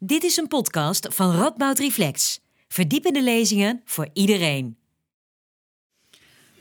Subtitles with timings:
[0.00, 2.40] Dit is een podcast van Radboud Reflex.
[2.68, 4.78] Verdiepende lezingen voor iedereen.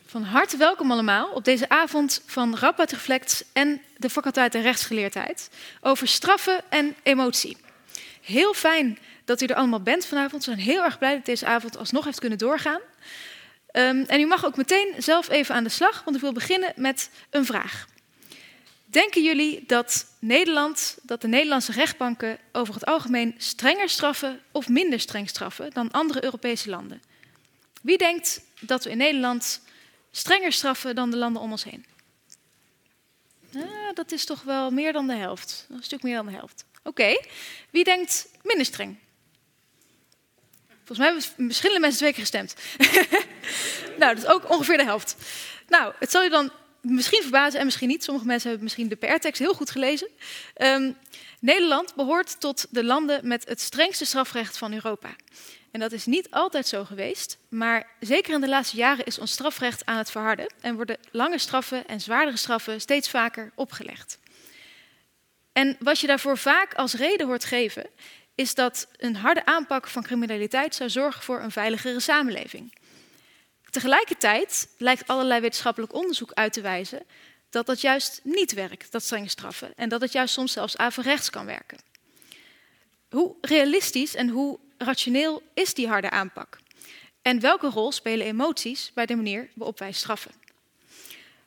[0.06, 5.50] Van harte welkom allemaal op deze avond van Radboud Reflex en de faculteit de rechtsgeleerdheid
[5.82, 7.58] over straffen en emotie.
[8.22, 10.46] Heel fijn dat u er allemaal bent vanavond.
[10.46, 12.82] We zijn heel erg blij dat deze avond alsnog heeft kunnen doorgaan.
[13.72, 16.74] Um, en u mag ook meteen zelf even aan de slag, want ik wil beginnen
[16.76, 17.88] met een vraag.
[18.90, 25.00] Denken jullie dat Nederland, dat de Nederlandse rechtbanken over het algemeen strenger straffen of minder
[25.00, 27.02] streng straffen dan andere Europese landen?
[27.82, 29.62] Wie denkt dat we in Nederland
[30.12, 31.86] strenger straffen dan de landen om ons heen?
[33.94, 35.68] Dat is toch wel meer dan de helft.
[35.70, 36.66] Een stuk meer dan de helft.
[36.84, 37.22] Oké.
[37.70, 38.98] Wie denkt minder streng?
[40.84, 42.56] Volgens mij hebben verschillende mensen twee keer gestemd.
[44.00, 45.16] nou, dat is ook ongeveer de helft.
[45.68, 46.52] Nou, het zal je dan
[46.90, 48.04] misschien verbazen en misschien niet.
[48.04, 50.08] Sommige mensen hebben misschien de PR-tekst heel goed gelezen.
[50.62, 50.98] Um,
[51.40, 55.16] Nederland behoort tot de landen met het strengste strafrecht van Europa.
[55.72, 59.32] En dat is niet altijd zo geweest, maar zeker in de laatste jaren is ons
[59.32, 64.20] strafrecht aan het verharden en worden lange straffen en zwaardere straffen steeds vaker opgelegd.
[65.52, 67.90] En wat je daarvoor vaak als reden hoort geven,
[68.36, 72.77] is dat een harde aanpak van criminaliteit zou zorgen voor een veiligere samenleving.
[73.78, 77.04] Tegelijkertijd lijkt allerlei wetenschappelijk onderzoek uit te wijzen
[77.50, 81.30] dat dat juist niet werkt, dat strenge straffen, en dat het juist soms zelfs averechts
[81.30, 81.78] kan werken.
[83.10, 86.60] Hoe realistisch en hoe rationeel is die harde aanpak?
[87.22, 90.32] En welke rol spelen emoties bij de manier waarop wij straffen?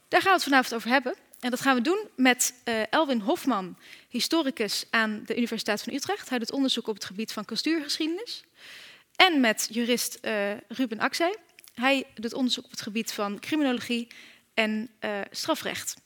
[0.08, 1.14] Daar gaan we het vanavond over hebben.
[1.40, 3.76] En dat gaan we doen met uh, Elwin Hofman,
[4.08, 6.28] historicus aan de Universiteit van Utrecht.
[6.28, 8.44] Hij doet onderzoek op het gebied van cultuurgeschiedenis.
[9.16, 11.36] En met jurist uh, Ruben Axey.
[11.80, 14.08] Hij doet onderzoek op het gebied van criminologie
[14.54, 15.96] en uh, strafrecht.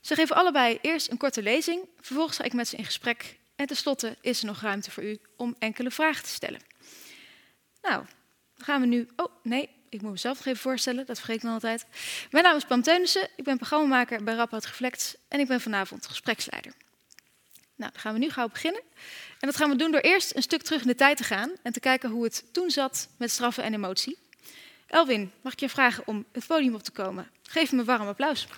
[0.00, 3.66] Ze geven allebei eerst een korte lezing, vervolgens ga ik met ze in gesprek en
[3.66, 6.60] tenslotte is er nog ruimte voor u om enkele vragen te stellen.
[7.82, 8.04] Nou,
[8.56, 9.08] dan gaan we nu.
[9.16, 11.86] Oh, nee, ik moet mezelf nog even voorstellen, dat vergeet ik dan altijd.
[12.30, 16.06] Mijn naam is Pam Teunissen, ik ben programmamaker bij Rapport Reflect en ik ben vanavond
[16.06, 16.72] gespreksleider.
[17.76, 18.82] Nou, dan gaan we nu gauw beginnen.
[19.40, 21.50] En dat gaan we doen door eerst een stuk terug in de tijd te gaan
[21.62, 24.24] en te kijken hoe het toen zat met straffen en emotie.
[24.86, 27.30] Elwin, mag ik je vragen om het podium op te komen?
[27.42, 28.48] Geef hem een warm applaus.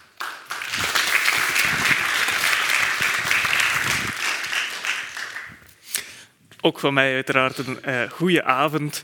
[6.60, 9.02] Ook van mij uiteraard een uh, goede avond.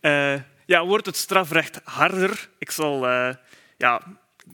[0.00, 0.34] Uh,
[0.66, 2.48] ja, wordt het strafrecht harder?
[2.58, 3.34] Ik zal uh,
[3.76, 4.02] ja,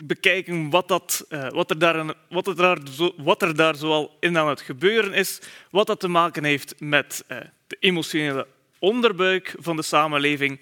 [0.04, 2.78] bekijken wat, dat, wat, er daar, wat, er daar
[3.16, 7.24] wat er daar zoal in aan het gebeuren is, wat dat te maken heeft met
[7.66, 8.46] de emotionele
[8.78, 10.60] onderbuik van de samenleving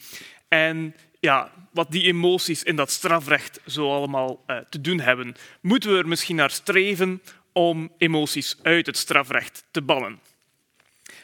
[0.49, 5.35] en ja, wat die emoties in dat strafrecht zo allemaal uh, te doen hebben.
[5.61, 10.21] Moeten we er misschien naar streven om emoties uit het strafrecht te bannen?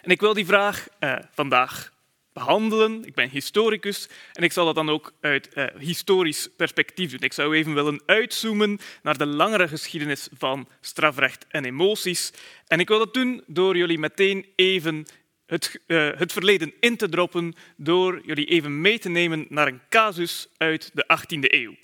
[0.03, 1.93] En ik wil die vraag uh, vandaag
[2.33, 3.05] behandelen.
[3.05, 7.21] Ik ben historicus en ik zal dat dan ook uit uh, historisch perspectief doen.
[7.21, 12.33] Ik zou even willen uitzoomen naar de langere geschiedenis van strafrecht en emoties.
[12.67, 15.07] En ik wil dat doen door jullie meteen even
[15.47, 19.81] het, uh, het, verleden in te droppen door jullie even mee te nemen naar een
[19.89, 21.75] casus uit de 18e eeuw.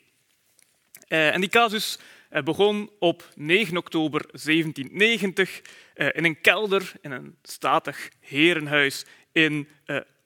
[1.09, 1.99] Uh, en die casus
[2.31, 5.63] uh, begon op 9 oktober 1790
[5.95, 9.69] in een kelder in een statig herenhuis in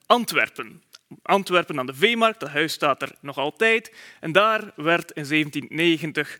[0.05, 0.83] Antwerpen.
[1.21, 3.95] Antwerpen aan de Veemarkt, dat huis staat er nog altijd.
[4.19, 6.39] En daar werd in 1790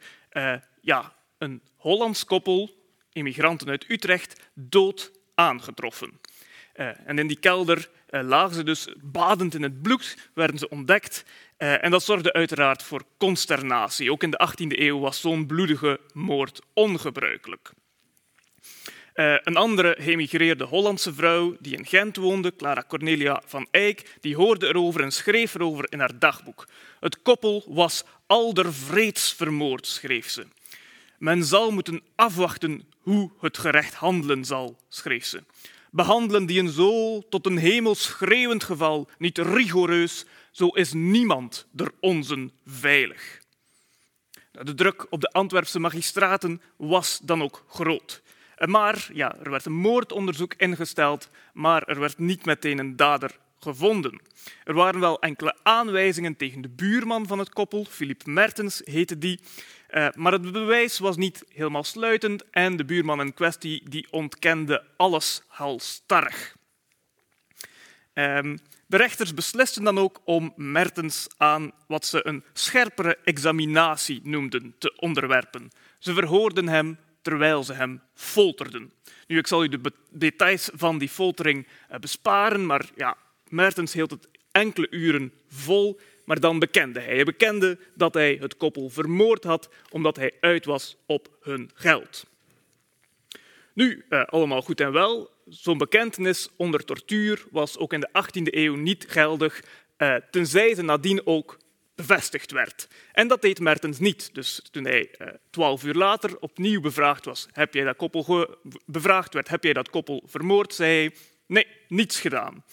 [0.81, 2.75] ja, een Hollands koppel,
[3.11, 6.19] immigranten uit Utrecht, dood aangetroffen.
[6.75, 10.69] Uh, en in die kelder uh, lagen ze dus badend in het bloed, werden ze
[10.69, 11.25] ontdekt.
[11.57, 14.11] Uh, en dat zorgde uiteraard voor consternatie.
[14.11, 17.71] Ook in de 18e eeuw was zo'n bloedige moord ongebruikelijk.
[19.13, 24.67] een andere geëmigreerde Hollandse vrouw die in Gent woonde, Clara Cornelia van Eyck, die hoorde
[24.67, 26.67] erover en schreef erover in haar dagboek.
[26.99, 30.45] Het koppel was aldervreeds vermoord, schreef ze.
[31.17, 35.43] Men zal moeten afwachten hoe het gerecht handelen zal, schreef ze
[35.95, 41.91] behandelen die een zo tot een hemel schreeuwend geval niet rigoureus, zo is niemand der
[41.99, 43.41] onzen veilig.
[44.51, 48.21] De druk op de Antwerpse magistraten was dan ook groot.
[48.65, 54.21] Maar ja, er werd een moordonderzoek ingesteld, maar er werd niet meteen een dader gevonden.
[54.63, 59.39] Er waren wel enkele aanwijzingen tegen de buurman van het koppel, Philippe Mertens heette die,
[59.91, 64.83] uh, maar het bewijs was niet helemaal sluitend en de buurman in kwestie die ontkende
[64.97, 66.55] alles halstarrig.
[68.13, 68.57] Um,
[68.87, 74.93] de rechters beslisten dan ook om Mertens aan wat ze een scherpere examinatie noemden te
[74.95, 75.71] onderwerpen.
[75.99, 78.93] Ze verhoorden hem terwijl ze hem folterden.
[79.27, 79.79] Nu, ik zal u de
[80.09, 83.17] details van die foltering eh, besparen, maar ja,
[83.49, 87.15] Mertens hield het enkele uren vol, maar dan bekende hij.
[87.15, 92.25] Hij bekende dat hij het koppel vermoord had omdat hij uit was op hun geld.
[93.73, 95.29] Nu, eh, allemaal goed en wel.
[95.45, 99.63] Zo'n bekentenis onder tortuur was ook in de 18e eeuw niet geldig,
[99.97, 101.57] eh, tenzij ze nadien ook
[101.95, 102.87] bevestigd werd.
[103.11, 104.29] En dat deed Mertens niet.
[104.33, 109.33] Dus toen hij eh, twaalf uur later opnieuw bevraagd was, heb jij dat koppel bevraagd
[109.33, 111.15] werd, heb jij dat koppel vermoord, zei hij,
[111.45, 112.63] nee, niets gedaan.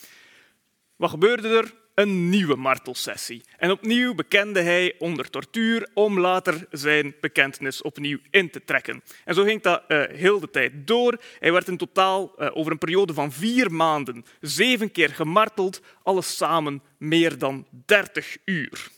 [1.03, 1.75] Wat gebeurde er?
[1.95, 3.43] Een nieuwe martelsessie.
[3.59, 9.03] En opnieuw bekende hij onder tortuur om later zijn bekentenis opnieuw in te trekken.
[9.25, 11.19] En zo ging dat uh, heel de tijd door.
[11.39, 16.37] Hij werd in totaal uh, over een periode van vier maanden zeven keer gemarteld, alles
[16.37, 18.89] samen meer dan dertig uur.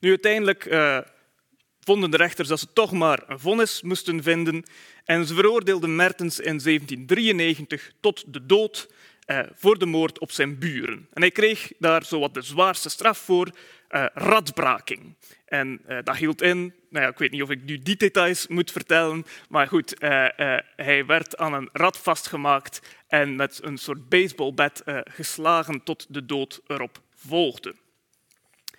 [0.00, 0.98] Nu, uiteindelijk uh,
[1.80, 4.62] vonden de rechters dat ze toch maar een vonnis moesten vinden
[5.04, 8.88] en ze veroordeelden Mertens in 1793 tot de dood
[9.26, 11.08] uh, voor de moord op zijn buren.
[11.12, 13.50] En hij kreeg daar zowat de zwaarste straf voor,
[13.90, 15.16] uh, radbraking.
[15.44, 18.70] En dat hield in, nou ja, ik weet niet of ik nu die details moet
[18.72, 19.94] vertellen, maar goed,
[20.76, 26.60] hij werd aan een rad vastgemaakt en met een soort baseballbat geslagen tot de dood
[26.66, 27.74] erop volgde.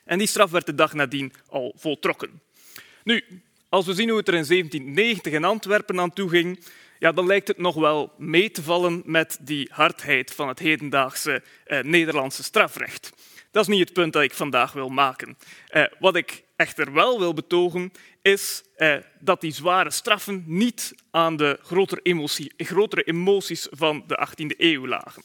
[0.06, 2.42] En die straf werd de dag nadien al voltrokken.
[3.04, 3.24] Nu,
[3.70, 6.60] als we zien hoe het er in 1790 in Antwerpen aan toe ging,
[7.00, 11.44] ja, dan lijkt het nog wel mee te vallen met die hardheid van het hedendaagse
[11.66, 13.12] eh, Nederlandse strafrecht.
[13.52, 15.38] Dat is niet het punt dat ik vandaag wil maken.
[15.68, 17.92] Eh, wat ik echter wel wil betogen,
[18.22, 24.28] is eh, dat die zware straffen niet aan de grotere, emotie, grotere emoties van de
[24.28, 25.24] 18e eeuw lagen.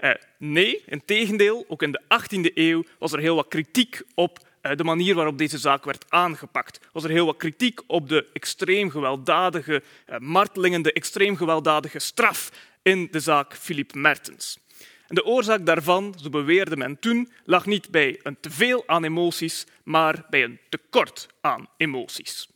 [0.00, 4.47] Uh, nee, in tegendeel, ook in de 18e eeuw was er heel wat kritiek op
[4.60, 6.80] de manier waarop deze zaak werd aangepakt.
[6.92, 12.50] Was er heel wat kritiek op de extreem gewelddadige uh, martelingen, de extreem gewelddadige straf
[12.82, 14.58] in de zaak Philippe Mertens.
[15.06, 19.66] En de oorzaak daarvan, zo beweerde men toen, lag niet bij een teveel aan emoties,
[19.84, 22.48] maar bij een tekort aan emoties.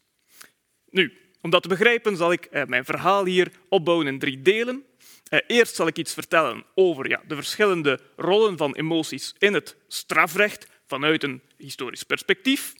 [0.91, 4.85] Nu, om dat te begrijpen zal ik mijn verhaal hier opbouwen in drie delen.
[5.33, 9.77] Eh, eerst zal ik iets vertellen over ja, de verschillende rollen van emoties in het
[9.89, 12.75] strafrecht vanuit een historisch perspectief.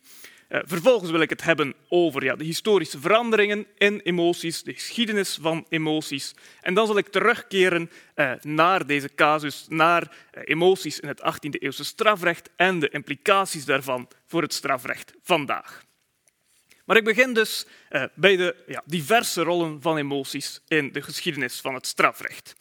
[0.49, 5.39] Eh, vervolgens wil ik het hebben over ja, de historische veranderingen in emoties, de geschiedenis
[5.41, 6.35] van emoties.
[6.61, 11.85] En dan zal ik terugkeren uh, naar deze casus, naar uh, emoties in het 18e-eeuwse
[11.85, 15.85] strafrecht en de implicaties daarvan voor het strafrecht vandaag.
[16.85, 17.67] Maar ik begin dus
[18.15, 22.55] bij de ja, diverse rollen van emoties in de geschiedenis van het strafrecht.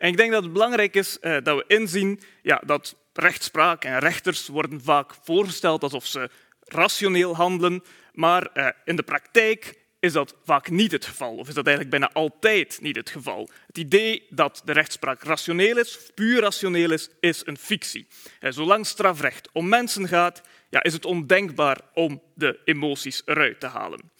[0.00, 3.98] En ik denk dat het belangrijk is uh, dat we inzien ja, dat rechtspraak en
[3.98, 6.30] rechters worden vaak voorgesteld alsof ze
[6.60, 7.82] rationeel handelen,
[8.12, 11.96] maar uh, in de praktijk is dat vaak niet het geval, of is dat eigenlijk
[11.98, 13.50] bijna altijd niet het geval.
[13.66, 18.06] Het idee dat de rechtspraak rationeel is, puur rationeel is, is een fictie.
[18.40, 24.10] Zolang strafrecht om mensen gaat, ja, is het ondenkbaar om de emoties eruit te halen.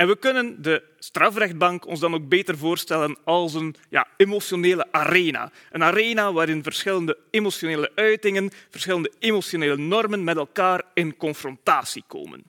[0.00, 5.52] En we kunnen de strafrechtbank ons dan ook beter voorstellen als een ja, emotionele arena.
[5.70, 12.42] Een arena waarin verschillende emotionele uitingen, verschillende emotionele normen met elkaar in confrontatie komen.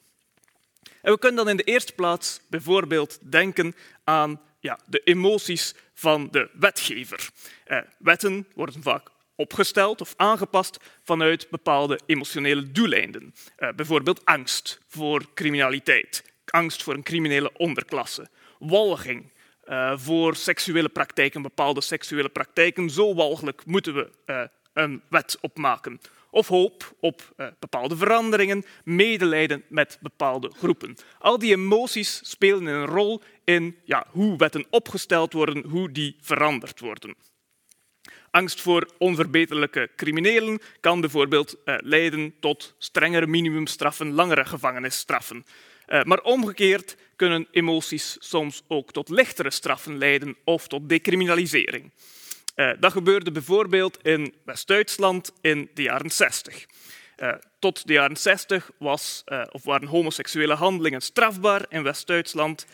[1.02, 6.28] En we kunnen dan in de eerste plaats bijvoorbeeld denken aan ja, de emoties van
[6.32, 7.30] de wetgever.
[7.64, 13.34] Eh, wetten worden vaak opgesteld of aangepast vanuit bepaalde emotionele doeleinden.
[13.60, 18.28] Uh, bijvoorbeeld angst voor criminaliteit, angst voor een criminele onderklasse,
[18.60, 19.32] walging
[19.66, 22.90] uh, voor seksuele praktijken, bepaalde seksuele praktijken.
[22.90, 24.42] Zo walgelijk moeten we uh,
[24.74, 26.00] een wet opmaken.
[26.30, 30.96] Of hoop op bepaalde veranderingen, medelijden met bepaalde groepen.
[31.20, 36.80] Al die emoties spelen een rol in ja, hoe wetten opgesteld worden, hoe die veranderd
[36.80, 37.16] worden.
[38.30, 45.46] Angst voor onverbeterlijke criminelen kan bijvoorbeeld leiden tot strengere minimumstraffen, langere gevangenisstraffen.
[45.92, 51.92] Uh, maar omgekeerd kunnen emoties soms ook tot lichtere straffen leiden of tot decriminalisering.
[52.56, 56.66] Uh, dat gebeurde bijvoorbeeld in West-Duitsland in de jaren 60.
[57.60, 62.66] tot de jaren 60 was, of waren homoseksuele handelingen strafbaar in West-Duitsland.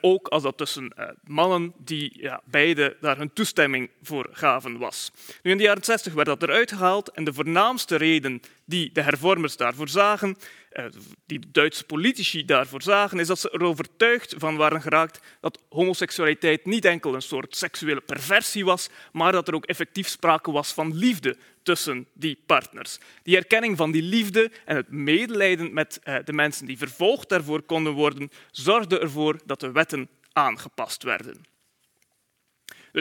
[0.00, 0.92] Ook als dat tussen
[1.24, 5.12] mannen die ja, beide daar hun toestemming voor gaven was.
[5.42, 9.02] Nu, in de jaren 60 werd dat eruit gehaald en de voornaamste reden die de
[9.02, 10.36] hervormers daarvoor zagen,
[10.72, 10.84] uh,
[11.26, 15.62] die de Duitse politici daarvoor zagen, is dat ze er overtuigd van waren geraakt dat
[15.68, 20.72] homoseksualiteit niet enkel een soort seksuele perversie was, maar dat er ook effectief sprake was
[20.72, 22.98] van liefde tussen die partners.
[23.22, 27.62] Die erkenning van die liefde en het medelijden met uh, de mensen die vervolgd daarvoor
[27.62, 31.55] konden worden, zorgde ervoor dat de wetten aangepast werden.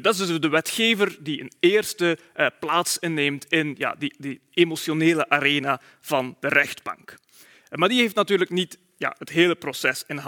[0.02, 4.42] Dat is dus de wetgever die een eerste uh, plaats inneemt in ja, die, die,
[4.54, 7.16] emotionele arena van de rechtbank.
[7.72, 10.22] Maar die heeft natuurlijk niet ja, het hele proces in,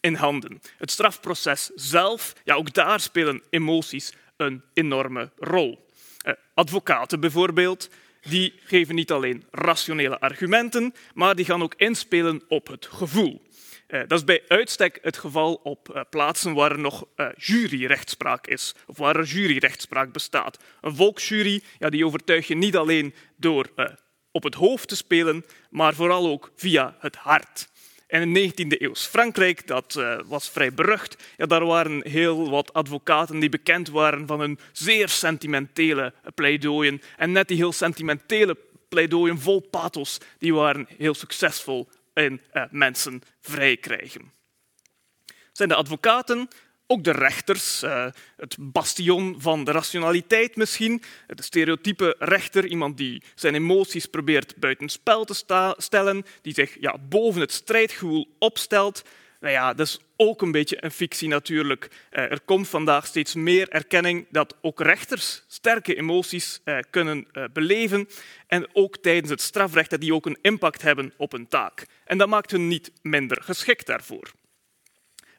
[0.00, 0.60] in handen.
[0.78, 5.86] Het strafproces zelf, ja, ook daar spelen emoties een enorme rol.
[6.26, 7.90] Uh, advocaten bijvoorbeeld,
[8.22, 13.42] die geven niet alleen rationele argumenten, maar die gaan ook inspelen op het gevoel.
[13.90, 18.46] Uh, dat is bij uitstek het geval op uh, plaatsen waar er nog uh, juryrechtspraak
[18.46, 20.58] is, of waar er juryrechtspraak bestaat.
[20.80, 23.66] Een volksjury ja, die overtuig je niet alleen door
[24.30, 27.68] op het hoofd te spelen, maar vooral ook via het hart.
[28.06, 32.72] En in het 19e eeuws Frankrijk, dat was vrij berucht, ja, daar waren heel wat
[32.72, 37.02] advocaten die bekend waren van hun zeer sentimentele pleidooien.
[37.16, 38.56] En net die heel sentimentele
[38.88, 41.88] pleidooien vol pathos, die waren heel succesvol
[42.24, 44.32] in uh, mensen vrijkrijgen.
[45.52, 46.48] Zijn de advocaten
[46.90, 53.22] ook de rechters, uh, het bastion van de rationaliteit misschien, de stereotype rechter, iemand die
[53.34, 59.02] zijn emoties probeert buitenspel te stellen, die zich ja, boven het strijdgevoel opstelt.
[59.40, 61.90] Nou ja, dat is ook een beetje een fictie natuurlijk.
[62.10, 68.08] Uh, er komt vandaag steeds meer erkenning dat ook rechters sterke emoties uh, kunnen beleven
[68.46, 71.86] en ook tijdens het strafrecht dat die ook een impact hebben op een taak.
[72.04, 74.30] En dat maakt hun niet minder geschikt daarvoor.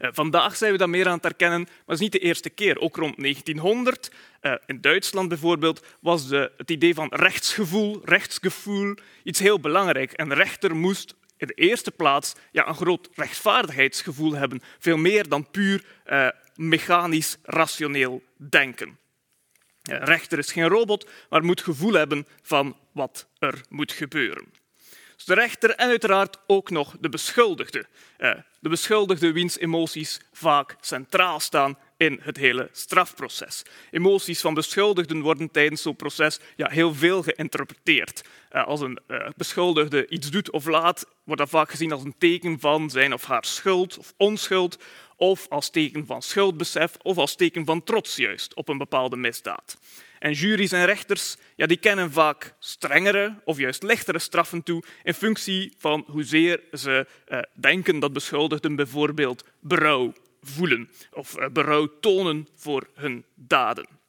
[0.01, 2.50] Eh, vandaag zijn we dat meer aan het herkennen, maar het is niet de eerste
[2.50, 2.79] keer.
[2.79, 9.60] Ook rond 1900, eh, in Duitsland bijvoorbeeld, was het idee van rechtsgevoel, rechtsgevoel, iets heel
[9.60, 10.12] belangrijk.
[10.15, 15.50] Een rechter moest in de eerste plaats ja, een groot rechtvaardigheidsgevoel hebben, veel meer dan
[15.51, 19.00] puur uh, mechanisch, rationeel denken.
[19.81, 24.48] Een rechter is geen robot, maar moet gevoel hebben van wat er moet gebeuren
[25.25, 27.86] de rechter en uiteraard ook nog de beschuldigde.
[28.17, 33.63] Eh, de beschuldigde wiens emoties vaak centraal staan in het hele strafproces.
[33.91, 38.24] Emoties van beschuldigden worden tijdens zo'n proces ja, heel veel geïnterpreteerd.
[38.50, 42.16] Eh, als een eh, beschuldigde iets doet of laat, wordt dat vaak gezien als een
[42.18, 44.78] teken van zijn of haar schuld of onschuld,
[45.16, 49.78] of als teken van schuldbesef of als teken van trots juist op een bepaalde misdaad.
[50.20, 55.14] En juries en rechters ja, die kennen vaak strengere of juist lichtere straffen toe in
[55.14, 62.48] functie van hoezeer ze uh, denken dat beschuldigden bijvoorbeeld berouw voelen of uh, berouw tonen
[62.56, 64.00] voor hun daden.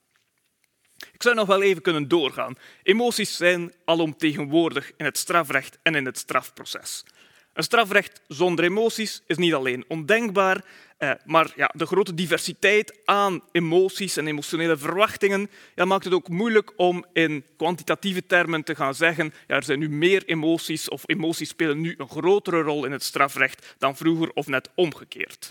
[1.23, 2.57] Ik zou nog wel even kunnen doorgaan.
[2.83, 7.05] Emoties zijn alomtegenwoordig in het strafrecht en in het strafproces.
[7.52, 10.64] Een strafrecht zonder emoties is niet alleen ondenkbaar,
[10.99, 16.29] eh, maar ja, de grote diversiteit aan emoties en emotionele verwachtingen ja, maakt het ook
[16.29, 21.02] moeilijk om in kwantitatieve termen te gaan zeggen ja, er zijn nu meer emoties of
[21.07, 25.50] emoties spelen nu een grotere rol in het strafrecht dan vroeger of net omgekeerd.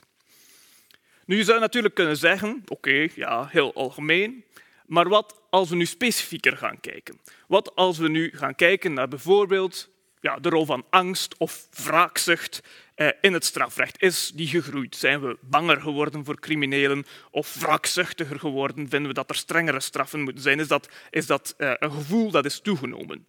[1.25, 4.44] Nu, je zou natuurlijk kunnen zeggen, oké, ja, heel algemeen,
[4.86, 7.20] maar wat als we nu specifieker gaan kijken?
[7.48, 9.89] Wat als we nu gaan kijken naar bijvoorbeeld
[10.22, 12.62] ja, de rol van angst of wraakzucht
[12.96, 14.01] eh, in het strafrecht.
[14.01, 14.96] Is die gegroeid?
[14.96, 18.89] Zijn we banger geworden voor criminelen of wraakzuchtiger geworden?
[18.89, 20.60] Vinden we dat er strengere straffen moeten zijn?
[20.60, 23.25] Is dat, is dat eh, een gevoel dat is toegenomen?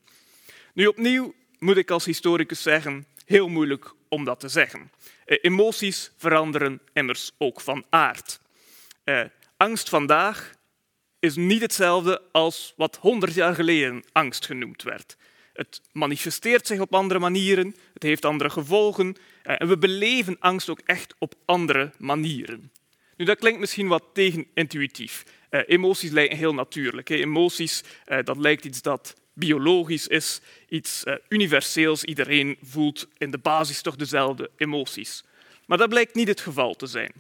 [0.74, 4.90] Nu opnieuw moet ik als historicus zeggen, heel moeilijk om dat te zeggen.
[5.24, 8.40] Eh, emoties veranderen immers ook van aard.
[9.56, 10.54] angst vandaag
[11.22, 15.16] is niet hetzelfde als wat honderd jaar geleden angst genoemd werd.
[15.52, 20.68] Het manifesteert zich op andere manieren, het heeft andere gevolgen eh, en we beleven angst
[20.68, 22.70] ook echt op andere manieren.
[23.16, 25.24] Nu, dat klinkt misschien wat tegenintuïtief.
[25.50, 27.08] Uh, emoties lijken heel natuurlijk.
[27.08, 32.04] Emoties, uh, dat lijkt iets dat biologisch is, iets universeels.
[32.04, 35.24] Iedereen voelt in de basis toch dezelfde emoties.
[35.66, 37.12] Maar dat blijkt niet het geval te zijn.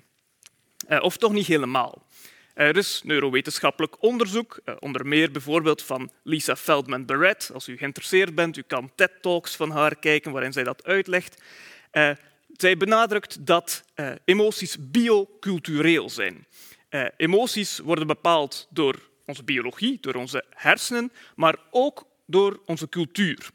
[1.00, 2.06] of toch niet helemaal.
[2.54, 7.50] Er is neurowetenschappelijk onderzoek, eh, onder meer bijvoorbeeld van Lisa Feldman-Barrett.
[7.54, 11.42] Als u geïnteresseerd bent, u kan TED-talks van haar kijken waarin zij dat uitlegt.
[11.90, 12.10] Eh,
[12.56, 16.46] zij benadrukt dat eh, emoties biocultureel zijn.
[17.16, 23.50] Emoties worden bepaald door onze biologie, door onze hersenen, maar ook door onze cultuur.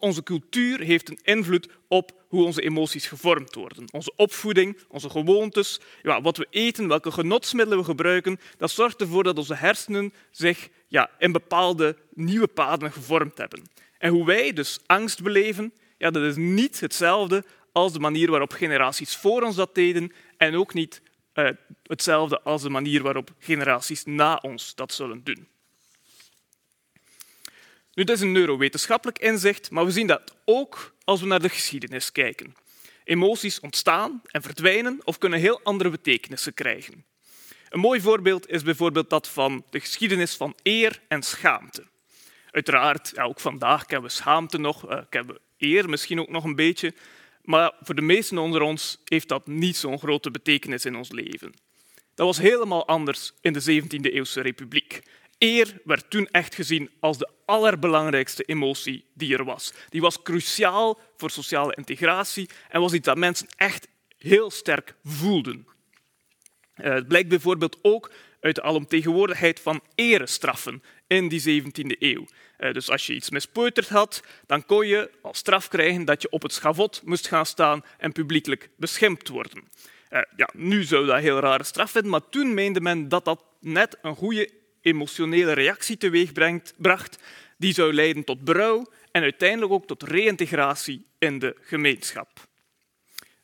[0.00, 3.84] Onze cultuur heeft een invloed op hoe onze emoties gevormd worden.
[3.90, 9.22] Onze opvoeding, onze gewoontes, ja, wat we eten, welke genotsmiddelen we gebruiken, dat zorgt ervoor
[9.22, 13.62] dat onze hersenen zich ja, in bepaalde nieuwe paden gevormd hebben.
[13.98, 18.52] En hoe wij dus angst beleven, ja, dat is niet hetzelfde als de manier waarop
[18.52, 21.02] generaties voor ons dat deden en ook niet
[21.34, 21.48] uh,
[21.82, 25.48] hetzelfde als de manier waarop generaties na ons dat zullen doen.
[27.94, 31.48] Nu, dat is een neurowetenschappelijk inzicht, maar we zien dat ook als we naar de
[31.48, 32.54] geschiedenis kijken.
[33.04, 37.04] Emoties ontstaan en verdwijnen of kunnen heel andere betekenissen krijgen.
[37.68, 41.84] Een mooi voorbeeld is bijvoorbeeld dat van de geschiedenis van eer en schaamte.
[42.50, 46.94] Uiteraard, ook vandaag kennen we schaamte nog, uh, we eer misschien ook nog een beetje,
[47.42, 51.52] maar voor de meesten onder ons heeft dat niet zo'n grote betekenis in ons leven.
[52.14, 55.02] Dat was helemaal anders in de 17e eeuwse republiek.
[55.42, 59.72] Eer werd toen echt gezien als de allerbelangrijkste emotie die er was.
[59.88, 65.66] Die was cruciaal voor sociale integratie en was iets dat mensen echt heel sterk voelden.
[66.74, 72.26] Eh, het blijkt bijvoorbeeld ook uit de alomtegenwoordigheid van erestraffen in die 17e eeuw.
[72.56, 76.30] Eh, dus als je iets mispeuterd had, dan kon je als straf krijgen dat je
[76.30, 79.68] op het schavot moest gaan staan en publiekelijk beschimpt worden.
[80.08, 83.44] Eh, ja, nu zou dat heel rare straf vinden, maar toen meende men dat dat
[83.60, 87.18] net een goede emotionele reactie teweegbracht,
[87.56, 92.28] die zou leiden tot berouw en uiteindelijk ook tot reïntegratie in de gemeenschap.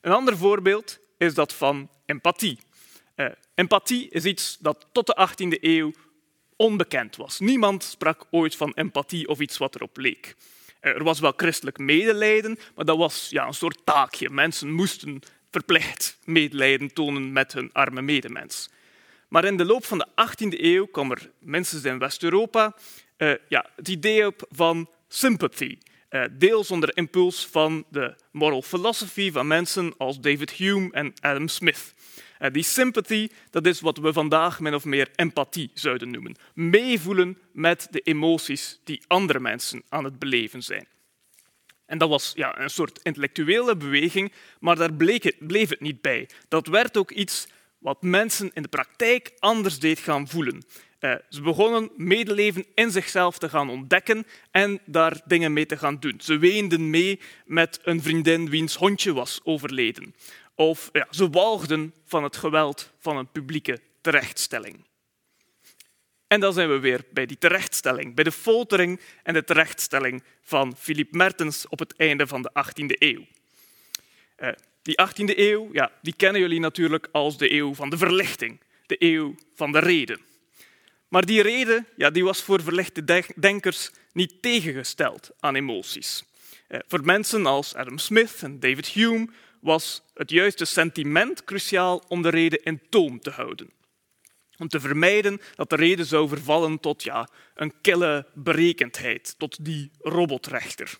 [0.00, 2.58] Een ander voorbeeld is dat van empathie.
[3.16, 5.92] Uh, empathie is iets dat tot de 18e eeuw
[6.56, 7.38] onbekend was.
[7.38, 10.36] Niemand sprak ooit van empathie of iets wat erop leek.
[10.80, 14.30] Uh, er was wel christelijk medelijden, maar dat was ja, een soort taakje.
[14.30, 18.70] Mensen moesten verplicht medelijden tonen met hun arme medemens.
[19.28, 22.74] Maar in de loop van de 18e eeuw kwam er minstens in West-Europa
[23.18, 25.78] uh, ja, het idee op van sympathy.
[26.10, 31.48] Uh, deels onder impuls van de moral philosophy van mensen als David Hume en Adam
[31.48, 31.94] Smith.
[32.38, 36.36] Uh, die sympathy, dat is wat we vandaag min of meer empathie zouden noemen.
[36.54, 40.86] Meevoelen met de emoties die andere mensen aan het beleven zijn.
[41.86, 46.00] En dat was ja, een soort intellectuele beweging, maar daar bleek het, bleef het niet
[46.00, 46.28] bij.
[46.48, 50.64] Dat werd ook iets wat mensen in de praktijk anders deed gaan voelen.
[51.00, 56.00] Uh, ze begonnen medeleven in zichzelf te gaan ontdekken en daar dingen mee te gaan
[56.00, 56.20] doen.
[56.20, 60.14] Ze weenden mee met een vriendin wiens hondje was overleden.
[60.54, 64.86] Of ja, ze walgden van het geweld van een publieke terechtstelling.
[66.26, 70.76] En dan zijn we weer bij die terechtstelling, bij de foltering en de terechtstelling van
[70.76, 73.26] Philippe Mertens op het einde van de 18e eeuw.
[74.38, 74.48] Uh,
[74.88, 78.96] die 18e eeuw, ja, die kennen jullie natuurlijk als de eeuw van de verlichting, de
[78.98, 80.20] eeuw van de reden.
[81.08, 86.24] Maar die reden ja, die was voor verlichte denkers niet tegengesteld aan emoties.
[86.68, 89.28] Uh, voor mensen als Adam Smith en David Hume
[89.60, 93.70] was het juiste sentiment cruciaal om de reden in toom te houden
[94.58, 99.90] om te vermijden dat de reden zou vervallen tot ja, een kille berekendheid, tot die
[99.98, 100.98] robotrechter.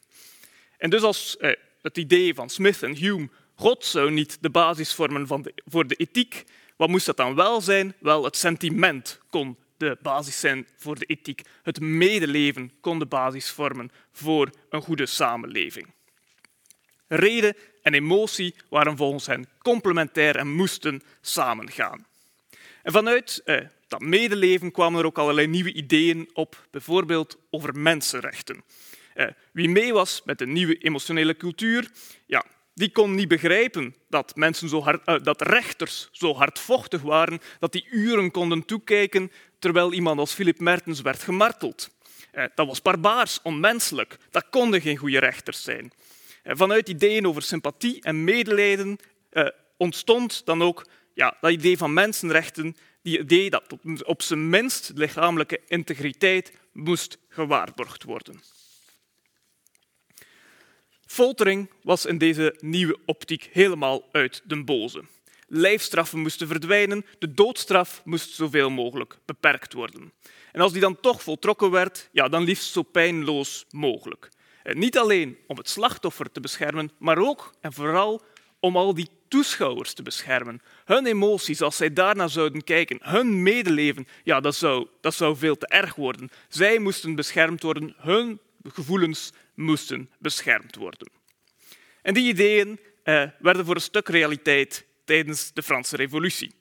[0.77, 4.95] En dus als eh, het idee van Smith en Hume, God zou niet de basis
[4.95, 6.45] vormen van voor de ethiek,
[6.77, 7.95] wat moest dat dan wel zijn?
[8.01, 11.43] Wel, het sentiment kon de basis zijn voor de ethiek.
[11.63, 15.93] Het medeleven kon de basis vormen voor een goede samenleving.
[17.07, 22.07] Reden en emotie waren volgens hen complementair en moesten samengaan.
[22.83, 28.63] En vanuit eh, dat medeleven kwamen er ook allerlei nieuwe ideeën op, bijvoorbeeld over mensenrechten.
[29.15, 31.91] Eh, wie mee was met de nieuwe emotionele cultuur,
[32.27, 32.45] ja,
[32.79, 37.73] die kon niet begrijpen dat, mensen zo hard, eh, dat rechters zo hardvochtig waren dat
[37.73, 41.91] die uren konden toekijken terwijl iemand als Philip Mertens werd gemarteld.
[42.31, 44.17] Eh, dat was barbaars, onmenselijk.
[44.31, 45.93] Dat konden geen goede rechters zijn.
[46.43, 48.99] Eh, vanuit ideeën over sympathie en medelijden
[49.77, 53.65] ontstond dan ook ja, dat idee van mensenrechten, die idee dat
[54.05, 58.41] op zijn minst lichamelijke integriteit moest gewaarborgd worden.
[61.09, 65.05] Foltering was in deze nieuwe optiek helemaal uit den boze.
[65.47, 70.13] Lijfstraffen moesten verdwijnen, de doodstraf moest zoveel mogelijk beperkt worden.
[70.53, 74.29] En als die dan toch voltrokken werd, ja, dan liefst zo pijnloos mogelijk.
[74.63, 78.23] En niet alleen om het slachtoffer te beschermen, maar ook en vooral
[78.61, 80.63] om al die toeschouwers te beschermen.
[80.85, 85.57] Hun emoties, als zij daarna zouden kijken, hun medeleven, ja, dat zou, dat zou veel
[85.57, 86.31] te erg worden.
[86.49, 91.09] Zij moesten beschermd worden, hun gevoelens moesten beschermd worden.
[92.03, 96.55] En die ideeën eh, werden voor een stuk realiteit tijdens de Franse Revolutie.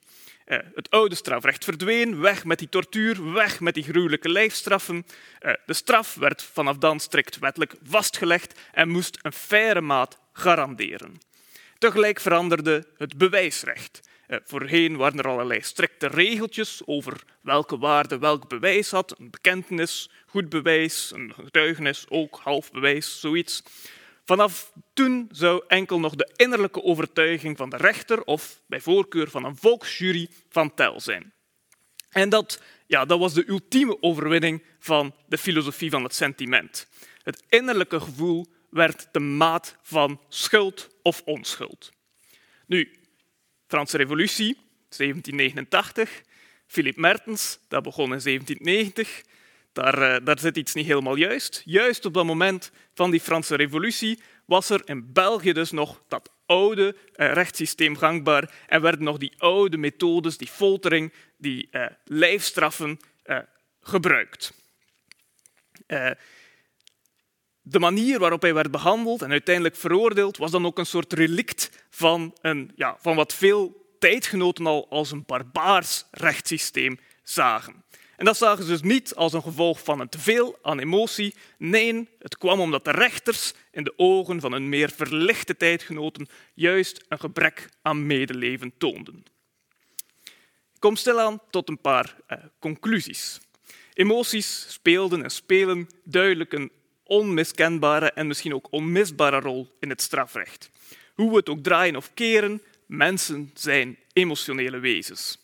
[0.45, 5.05] Eh, het oude strafrecht verdween, weg met die tortuur, weg met die gruwelijke lijfstraffen.
[5.39, 11.17] Eh, de straf werd vanaf dan strikt wettelijk vastgelegd en moest een faire maat garanderen.
[11.77, 14.01] Tegelijk veranderde het bewijsrecht.
[14.27, 19.19] Eh, voorheen waren er allerlei strikte regeltjes over welke waarde welk bewijs had.
[19.19, 23.63] Een bekentenis, goed bewijs, een getuigenis, ook half bewijs, zoiets.
[24.25, 29.43] Vanaf toen zou enkel nog de innerlijke overtuiging van de rechter of bij voorkeur van
[29.43, 31.33] een volksjury van tel zijn.
[32.09, 36.87] En dat, ja, dat was de ultieme overwinning van de filosofie van het sentiment.
[37.23, 41.91] Het innerlijke gevoel werd de maat van schuld of onschuld.
[42.65, 42.97] Nu,
[43.67, 44.57] Franse Revolutie,
[44.89, 46.21] 1789.
[46.67, 49.23] Philip Mertens, dat begon in 1790.
[49.73, 51.61] Daar, uh, daar zit iets niet helemaal juist.
[51.65, 56.31] Juist op dat moment van die Franse Revolutie was er in België dus nog dat
[56.45, 62.99] oude uh, rechtssysteem gangbaar en werden nog die oude methodes, die foltering, die uh, lijfstraffen
[63.81, 64.53] gebruikt.
[67.69, 71.85] De manier waarop hij werd behandeld en uiteindelijk veroordeeld was dan ook een soort relict
[71.89, 77.85] van, een, ja, van wat veel tijdgenoten al als een barbaars rechtssysteem zagen.
[78.15, 81.35] En dat zagen ze dus niet als een gevolg van een teveel aan emotie.
[81.57, 87.05] Nee, het kwam omdat de rechters in de ogen van hun meer verlichte tijdgenoten juist
[87.09, 89.23] een gebrek aan medeleven toonden.
[90.73, 93.39] Ik kom stilaan tot een paar eh, conclusies.
[93.93, 96.71] Emoties speelden en spelen duidelijk een
[97.07, 100.69] onmiskenbare en misschien ook onmisbare rol in het strafrecht.
[101.13, 105.37] Hoe we het ook draaien of keren, Mensen zijn emotionele wezens.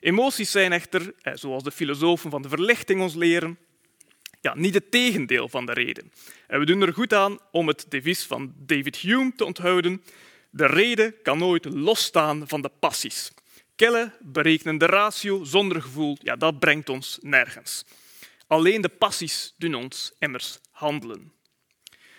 [0.00, 3.58] Emoties zijn echter, zoals de filosofen van de verlichting ons leren,
[4.40, 6.12] ja, niet het tegendeel van de reden.
[6.46, 10.02] En we doen er goed aan om het devies van David Hume te onthouden.
[10.50, 13.32] De reden kan nooit losstaan van de passies.
[13.76, 17.84] Kille, berekenende ratio zonder gevoel, ja, dat brengt ons nergens.
[18.46, 21.32] Alleen de passies doen ons immers handelen.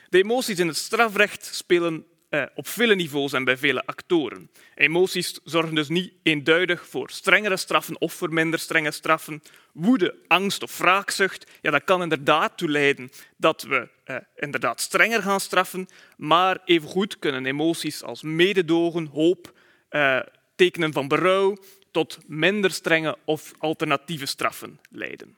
[0.10, 4.50] De emoties in het strafrecht spelen eh, op vele niveaus en bij vele actoren.
[4.76, 9.42] Emoties zorgen dus niet eenduidig voor strengere straffen of voor minder strenge straffen.
[9.74, 15.22] Woede, angst of wraakzucht, ja, dat kan inderdaad toe leiden dat we eh, inderdaad strenger
[15.22, 19.54] gaan straffen, maar evengoed kunnen emoties als mededogen, hoop,
[19.90, 20.20] eh,
[20.56, 21.58] tekenen van berouw
[21.92, 25.38] tot minder strenge of alternatieve straffen leiden.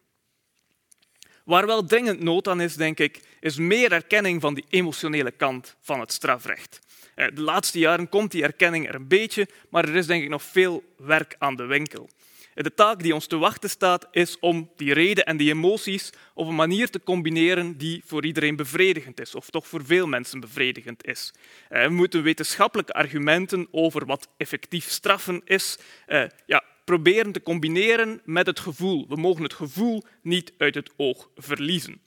[1.48, 5.76] Waar wel dringend nood aan is, denk ik, is meer erkenning van die emotionele kant
[5.82, 6.80] van het strafrecht.
[7.16, 10.30] Eh, de laatste jaren komt die erkenning er een beetje, maar er is denk ik
[10.30, 12.10] nog veel werk aan de winkel.
[12.54, 16.10] Eh, de taak die ons te wachten staat, is om die reden en die emoties
[16.34, 20.40] op een manier te combineren die voor iedereen bevredigend is, of toch voor veel mensen
[20.40, 21.34] bevredigend is.
[21.70, 25.78] Eh, we moeten wetenschappelijke argumenten over wat effectief straffen is,
[26.46, 29.06] ja, proberen te combineren met het gevoel.
[29.08, 32.02] We mogen het gevoel niet uit het oog verliezen.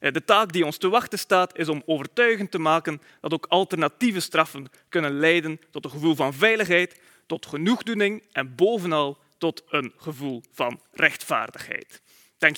[0.00, 3.46] Eh, de taak die ons te wachten staat is om overtuigend te maken dat ook
[3.48, 9.92] alternatieve straffen kunnen leiden tot een gevoel van veiligheid, tot genoegdoening en bovenal tot een
[9.96, 12.02] gevoel van rechtvaardigheid.
[12.38, 12.56] Dank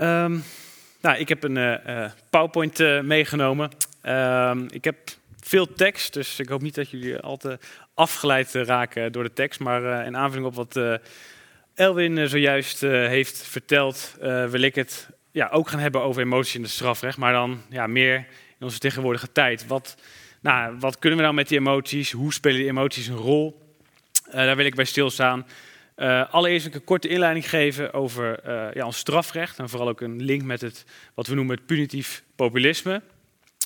[0.00, 0.38] Ehm,
[1.00, 3.70] nou, ik heb een uh, PowerPoint uh, meegenomen.
[4.00, 4.96] Ehm, ik heb
[5.50, 7.58] veel tekst, dus ik hoop niet dat jullie al te
[7.94, 9.60] afgeleid raken door de tekst.
[9.60, 11.00] Maar in aanvulling op wat
[11.74, 16.70] Elwin zojuist heeft verteld, wil ik het ja, ook gaan hebben over emoties in het
[16.70, 17.18] strafrecht.
[17.18, 18.16] Maar dan ja, meer
[18.58, 19.66] in onze tegenwoordige tijd.
[19.66, 19.96] Wat,
[20.40, 22.12] nou, wat kunnen we nou met die emoties?
[22.12, 23.68] Hoe spelen die emoties een rol?
[24.30, 25.46] daar wil ik bij stilstaan.
[26.30, 28.40] Allereerst een korte inleiding geven over
[28.74, 30.84] ja, ons strafrecht en vooral ook een link met het,
[31.14, 33.02] wat we noemen het punitief populisme.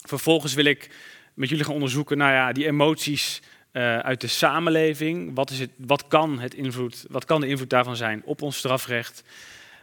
[0.06, 0.90] Vervolgens wil ik
[1.34, 3.42] met jullie gaan onderzoeken nou ja, die emoties
[3.72, 5.34] uh, uit de samenleving.
[5.34, 8.56] Wat, is het, wat, kan het invloed, wat kan de invloed daarvan zijn op ons
[8.56, 9.24] strafrecht?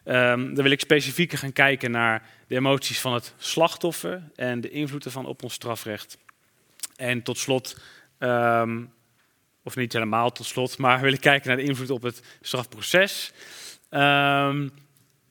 [0.06, 4.70] Um, dan wil ik specifieker gaan kijken naar de emoties van het slachtoffer en de
[4.70, 6.18] invloed ervan op ons strafrecht.
[6.96, 7.80] En tot slot
[8.20, 8.94] um,
[9.64, 13.32] of niet helemaal tot slot, maar we willen kijken naar de invloed op het strafproces.
[13.90, 14.72] Um,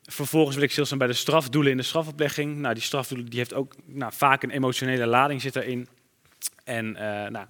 [0.05, 2.57] vervolgens wil ik stilstaan bij de strafdoelen in de strafoplegging.
[2.57, 5.89] Nou, die strafdoelen die heeft ook nou, vaak een emotionele lading zit erin.
[6.65, 7.47] En uh, nou,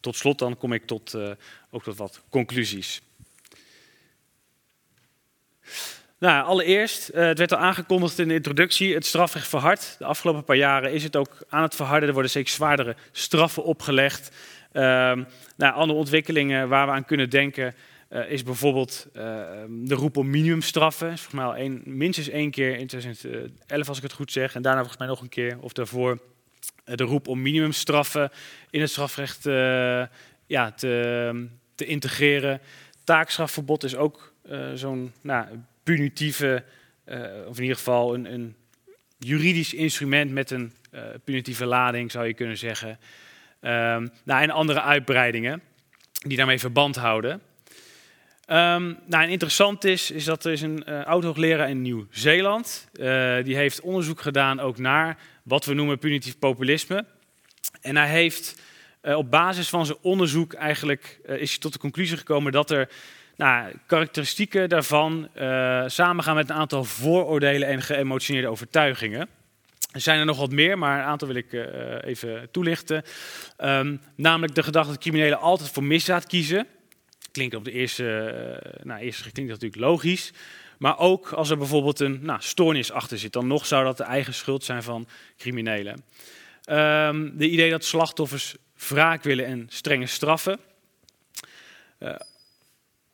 [0.00, 1.30] tot slot dan kom ik tot, uh,
[1.70, 3.02] ook tot wat conclusies.
[6.18, 9.96] Nou, allereerst, uh, het werd al aangekondigd in de introductie, het strafrecht verhard.
[9.98, 12.06] De afgelopen paar jaren is het ook aan het verharden.
[12.06, 14.30] Er worden steeds zwaardere straffen opgelegd.
[14.72, 14.82] Uh,
[15.56, 17.74] nou, andere ontwikkelingen waar we aan kunnen denken
[18.28, 19.22] is bijvoorbeeld uh,
[19.68, 21.06] de roep om minimumstraffen.
[21.06, 24.54] Volgens mij al minstens één keer in 2011 als ik het goed zeg.
[24.54, 26.18] En daarna volgens mij nog een keer of daarvoor
[26.84, 28.30] de roep om minimumstraffen
[28.70, 29.44] in het strafrecht
[30.46, 32.60] ja, te, te, integreren.
[33.04, 34.32] Taakstrafverbod is ook
[34.74, 35.46] zo'n nou,
[35.82, 36.64] punitieve,
[37.46, 38.54] of in ieder geval een, een
[39.18, 40.72] juridisch instrument met een
[41.24, 42.98] punitieve lading, zou je kunnen zeggen.
[43.60, 45.62] Um, nou, en andere uitbreidingen
[46.12, 47.40] die daarmee verband houden.
[48.50, 52.88] Um, nou, en interessant is, is dat er is een uh, oud-hoogleraar in Nieuw-Zeeland.
[52.92, 57.04] Uh, die heeft onderzoek gedaan ook naar wat we noemen punitief populisme.
[57.80, 58.62] En hij heeft
[59.02, 62.88] uh, op basis van zijn onderzoek eigenlijk is hij tot de conclusie gekomen dat er
[63.36, 65.28] nou, karakteristieken daarvan
[65.86, 69.28] samengaan met een aantal vooroordelen en geëmotioneerde overtuigingen.
[69.92, 71.52] Er zijn er nog wat meer, maar een aantal wil ik
[72.04, 73.02] even toelichten.
[73.58, 76.66] Um, namelijk de gedachte dat criminelen altijd voor misdaad kiezen.
[77.34, 80.32] Klinkt op de eerste, uh, nou, eerste klinkt dat natuurlijk logisch.
[80.78, 84.04] Maar ook als er bijvoorbeeld een nou, stoornis achter zit, dan nog zou dat de
[84.04, 86.04] eigen schuld zijn van criminelen.
[86.70, 88.56] Um, de idee dat slachtoffers
[88.88, 90.58] wraak willen en strenge straffen.
[91.98, 92.14] Uh,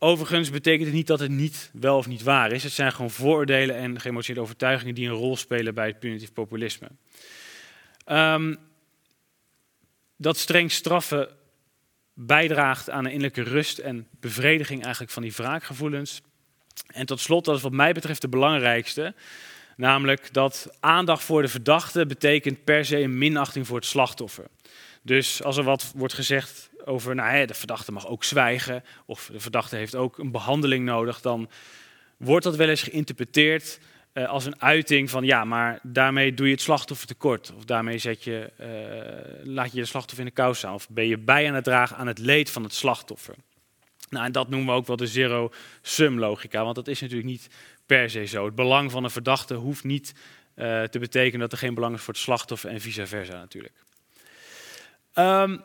[0.03, 2.63] Overigens betekent het niet dat het niet wel of niet waar is.
[2.63, 6.89] Het zijn gewoon vooroordelen en geëmotioneerde overtuigingen die een rol spelen bij het punitief populisme.
[8.07, 8.59] Um,
[10.17, 11.29] dat streng straffen
[12.15, 16.21] bijdraagt aan een innerlijke rust en bevrediging eigenlijk van die wraakgevoelens.
[16.87, 19.15] En tot slot, dat is wat mij betreft de belangrijkste,
[19.77, 24.47] namelijk dat aandacht voor de verdachte betekent per se een minachting voor het slachtoffer.
[25.03, 29.29] Dus als er wat wordt gezegd over, nou, hè, de verdachte mag ook zwijgen, of
[29.33, 31.51] de verdachte heeft ook een behandeling nodig, dan
[32.17, 33.79] wordt dat wel eens geïnterpreteerd
[34.15, 37.53] uh, als een uiting van, ja, maar daarmee doe je het slachtoffer tekort.
[37.57, 40.75] Of daarmee zet je, uh, laat je de slachtoffer in de kou staan.
[40.75, 43.35] Of ben je bij aan het dragen aan het leed van het slachtoffer.
[44.11, 47.49] Nou, en dat noemen we ook wel de zero-sum logica, want dat is natuurlijk niet
[47.87, 48.45] per se zo.
[48.45, 50.15] Het belang van een verdachte hoeft niet
[50.57, 53.75] uh, te betekenen dat er geen belang is voor het slachtoffer en vice versa natuurlijk.
[55.15, 55.63] Um,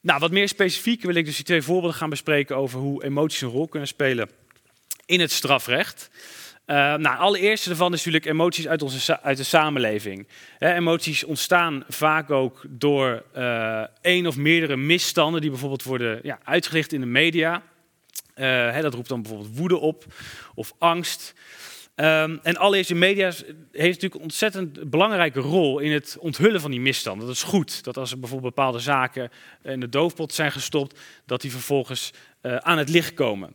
[0.00, 3.40] nou, wat meer specifiek wil ik dus die twee voorbeelden gaan bespreken over hoe emoties
[3.40, 4.30] een rol kunnen spelen
[5.06, 6.10] in het strafrecht.
[6.70, 10.28] Uh, nou, allereerst daarvan is natuurlijk emoties uit, onze, uit de samenleving.
[10.58, 16.92] emoties ontstaan vaak ook door uh, één of meerdere misstanden die bijvoorbeeld worden ja, uitgelicht
[16.92, 17.62] in de media.
[18.36, 20.04] Uh, dat roept dan bijvoorbeeld woede op
[20.54, 21.34] of angst.
[21.96, 26.70] Um, en allereerst, de media heeft natuurlijk een ontzettend belangrijke rol in het onthullen van
[26.70, 27.26] die misstanden.
[27.26, 29.30] Dat is goed, dat als er bijvoorbeeld bepaalde zaken
[29.62, 33.54] in de doofpot zijn gestopt, dat die vervolgens aan het licht komen.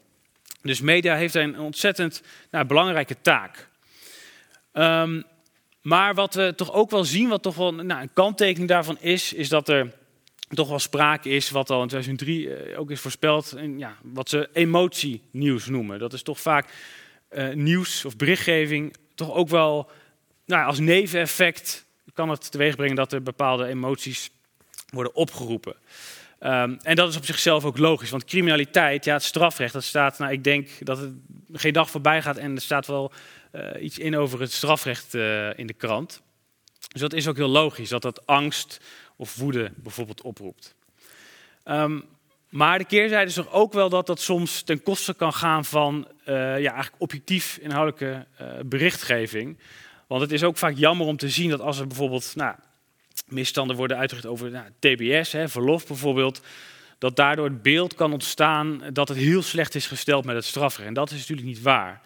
[0.64, 2.22] Dus media heeft een ontzettend
[2.52, 3.68] nou, belangrijke taak.
[4.74, 5.24] Um,
[5.82, 9.34] maar wat we toch ook wel zien, wat toch wel nou, een kanttekening daarvan is,
[9.34, 9.94] is dat er
[10.50, 14.30] toch wel sprake is, wat al in 2003 uh, ook is voorspeld, in, ja, wat
[14.30, 16.00] ze emotienieuws noemen.
[16.00, 16.68] Dat is toch vaak
[17.32, 19.90] uh, nieuws of berichtgeving toch ook wel
[20.46, 24.30] nou, als neveneffect kan het teweegbrengen dat er bepaalde emoties
[24.90, 25.76] worden opgeroepen.
[26.46, 30.18] Um, en dat is op zichzelf ook logisch, want criminaliteit, ja, het strafrecht, dat staat,
[30.18, 31.12] nou, ik denk dat het
[31.54, 33.12] geen dag voorbij gaat en er staat wel
[33.52, 36.22] uh, iets in over het strafrecht uh, in de krant.
[36.88, 38.80] Dus dat is ook heel logisch, dat dat angst
[39.16, 40.76] of woede bijvoorbeeld oproept.
[41.66, 42.04] Um,
[42.50, 46.08] maar de keerzijde is toch ook wel dat dat soms ten koste kan gaan van
[46.20, 48.26] uh, ja, eigenlijk objectief inhoudelijke
[48.66, 49.58] berichtgeving.
[50.08, 52.56] Want het is ook vaak jammer om te zien dat als er bijvoorbeeld nou,
[53.28, 56.42] misstanden worden uitgericht over nou, TBS, hè, verlof bijvoorbeeld,
[56.98, 60.88] dat daardoor het beeld kan ontstaan dat het heel slecht is gesteld met het strafrecht.
[60.88, 62.02] En dat is natuurlijk niet waar.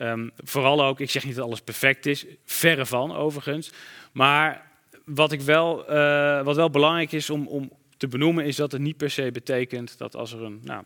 [0.00, 3.70] Um, vooral ook, ik zeg niet dat alles perfect is, verre van overigens.
[4.12, 4.70] Maar
[5.04, 8.80] wat, ik wel, uh, wat wel belangrijk is om, om te benoemen is dat het
[8.80, 10.84] niet per se betekent dat als er een nou,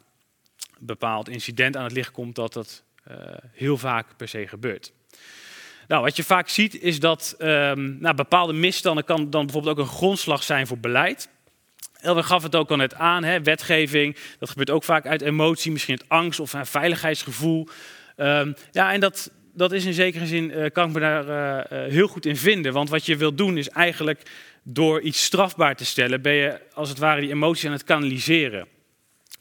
[0.78, 3.16] bepaald incident aan het licht komt, dat dat uh,
[3.52, 4.92] heel vaak per se gebeurt.
[5.88, 9.84] Nou, wat je vaak ziet is dat um, nou, bepaalde misstanden kan dan bijvoorbeeld ook
[9.84, 11.28] een grondslag zijn voor beleid.
[12.00, 15.72] Elwe gaf het ook al net aan, hè, wetgeving, dat gebeurt ook vaak uit emotie,
[15.72, 17.68] misschien het angst of een veiligheidsgevoel.
[18.16, 21.26] Um, ja, en dat, dat is in zekere zin, uh, kan ik me daar
[21.72, 22.72] uh, heel goed in vinden.
[22.72, 24.22] Want wat je wilt doen is eigenlijk
[24.62, 28.66] door iets strafbaar te stellen, ben je als het ware die emotie aan het kanaliseren.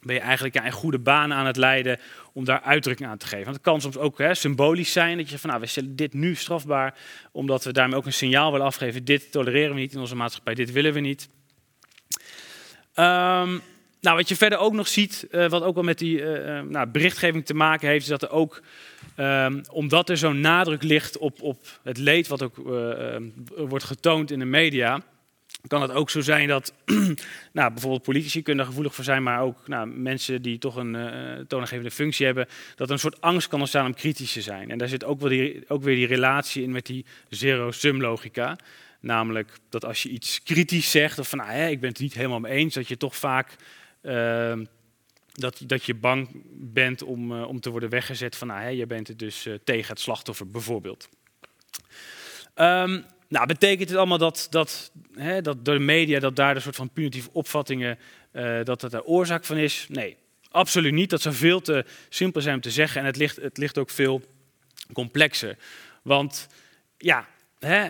[0.02, 2.00] Ben je eigenlijk een goede baan aan het leiden
[2.34, 3.44] om daar uitdrukking aan te geven.
[3.44, 6.14] Want het kan soms ook hè, symbolisch zijn dat je van nou, we stellen dit
[6.14, 6.98] nu strafbaar,
[7.32, 9.06] omdat we daarmee ook een signaal willen afgeven.
[9.06, 11.30] Dit tolereren we niet in onze maatschappij, dit willen we niet.
[12.96, 13.62] Um,
[14.02, 16.88] nou, wat je verder ook nog ziet, uh, wat ook wel met die uh, nou,
[16.88, 18.62] berichtgeving te maken heeft, is dat er ook,
[19.18, 22.56] um, omdat er zo'n nadruk ligt op, op het leed wat ook
[23.56, 25.02] wordt getoond in de media,
[25.68, 26.74] kan het ook zo zijn dat
[27.54, 30.98] nou, bijvoorbeeld politici kunnen er gevoelig voor zijn, maar ook nou, mensen die toch een
[31.48, 34.72] toonaangevende functie hebben, dat er een soort angst kan ontstaan om kritisch te zijn.
[34.72, 38.58] En daar zit ook, wel ook weer die relatie in met die zero-sum logica.
[39.00, 42.14] Namelijk dat als je iets kritisch zegt, of van nou, hè, ik ben het niet
[42.14, 43.56] helemaal mee eens, dat je toch vaak
[44.02, 44.54] uh,
[45.32, 48.86] dat, dat je bang bent om, uh, om te worden weggezet van, nou, hè, je
[48.86, 51.10] bent het dus uh, tegen het slachtoffer bijvoorbeeld.
[52.56, 56.62] Um, nou, betekent het allemaal dat, dat, hè, dat door de media dat daar een
[56.62, 58.00] soort van punitieve opvattingen
[58.34, 59.86] uh, dat het de oorzaak van is?
[59.90, 60.18] Nee,
[60.50, 61.10] absoluut niet.
[61.10, 63.90] Dat zou veel te simpel zijn om te zeggen en het ligt, het ligt ook
[63.90, 64.22] veel
[64.94, 65.58] complexer.
[66.04, 66.48] Want
[66.98, 67.28] ja,
[67.60, 67.88] hè,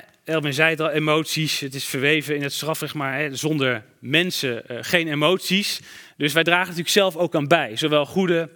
[0.49, 4.77] zei het al, emoties, het is verweven in het strafrecht, maar hè, zonder mensen uh,
[4.81, 5.81] geen emoties.
[6.17, 8.49] Dus wij dragen natuurlijk zelf ook aan bij, zowel goede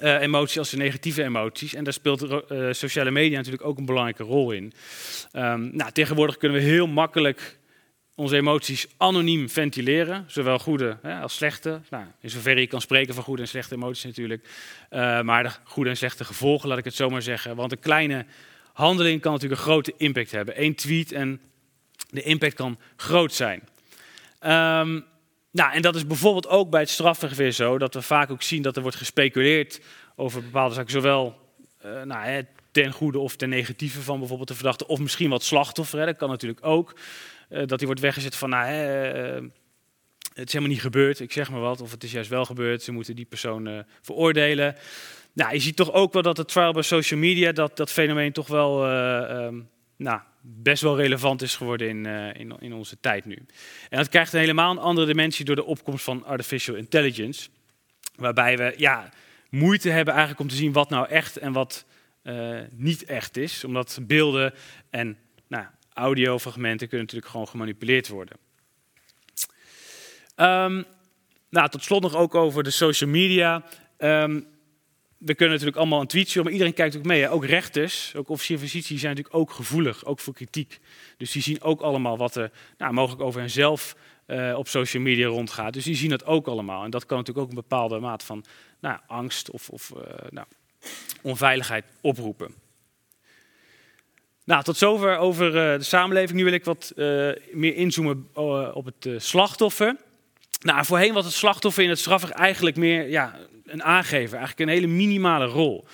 [0.00, 1.74] uh, emoties als de negatieve emoties.
[1.74, 2.38] En daar speelt uh,
[2.70, 4.72] sociale media natuurlijk ook een belangrijke rol in.
[5.32, 7.58] Um, nou, tegenwoordig kunnen we heel makkelijk
[8.14, 11.80] onze emoties anoniem ventileren, zowel goede hè, als slechte.
[11.90, 14.48] Nou, in zoverre je kan spreken van goede en slechte emoties natuurlijk.
[14.90, 17.56] Uh, maar de goede en slechte gevolgen, laat ik het zo maar zeggen.
[17.56, 18.26] Want een kleine
[18.72, 20.62] handeling kan natuurlijk een grote impact hebben.
[20.62, 21.40] Eén tweet en
[22.10, 23.62] de impact kan groot zijn.
[24.46, 25.04] Um,
[25.50, 28.42] nou, en dat is bijvoorbeeld ook bij het strafrecht weer zo, dat we vaak ook
[28.42, 29.80] zien dat er wordt gespeculeerd
[30.16, 31.38] over bepaalde zaken, zowel
[31.84, 35.98] uh, nou, ten goede of ten negatieve van bijvoorbeeld de verdachte, of misschien wat slachtoffer,
[35.98, 36.98] hè, dat kan natuurlijk ook.
[37.50, 39.50] Uh, dat die wordt weggezet van, nou, uh,
[40.34, 42.82] het is helemaal niet gebeurd, ik zeg maar wat, of het is juist wel gebeurd,
[42.82, 44.76] ze moeten die persoon veroordelen.
[45.32, 48.32] Nou, je ziet toch ook wel dat het trial bij social media, dat, dat fenomeen
[48.32, 53.24] toch wel um, nou, best wel relevant is geworden in, uh, in, in, onze tijd
[53.24, 53.36] nu.
[53.88, 57.48] En dat krijgt een helemaal een andere dimensie door de opkomst van artificial intelligence.
[58.14, 59.12] Waarbij we ja,
[59.50, 61.84] moeite hebben eigenlijk om te zien wat nou echt en wat
[62.22, 63.64] uh, niet echt is.
[63.64, 64.54] Omdat beelden
[64.90, 68.36] en nou, audiofragmenten kunnen natuurlijk gewoon gemanipuleerd worden.
[70.36, 70.84] Um,
[71.50, 73.64] nou, tot slot nog ook over de social media.
[73.98, 74.46] Um,
[75.20, 77.20] we kunnen natuurlijk allemaal een tweet sturen, maar iedereen kijkt ook mee.
[77.20, 77.30] Hè?
[77.30, 80.78] Ook rechters, ook officieren van justitie zijn natuurlijk ook gevoelig, ook voor kritiek.
[81.16, 85.26] Dus die zien ook allemaal wat er nou, mogelijk over henzelf uh, op social media
[85.26, 85.72] rondgaat.
[85.72, 86.84] Dus die zien het ook allemaal.
[86.84, 88.44] En dat kan natuurlijk ook een bepaalde maat van
[88.80, 90.46] nou, angst of, of uh, nou,
[91.22, 92.54] onveiligheid oproepen.
[94.44, 96.38] Nou, tot zover over uh, de samenleving.
[96.38, 96.92] Nu wil ik wat
[97.52, 98.28] meer inzoomen
[98.74, 99.96] op het slachtoffer.
[100.60, 104.76] Nou, voorheen was het slachtoffer in het strafrecht eigenlijk meer ja, een aangever, eigenlijk een
[104.76, 105.86] hele minimale rol.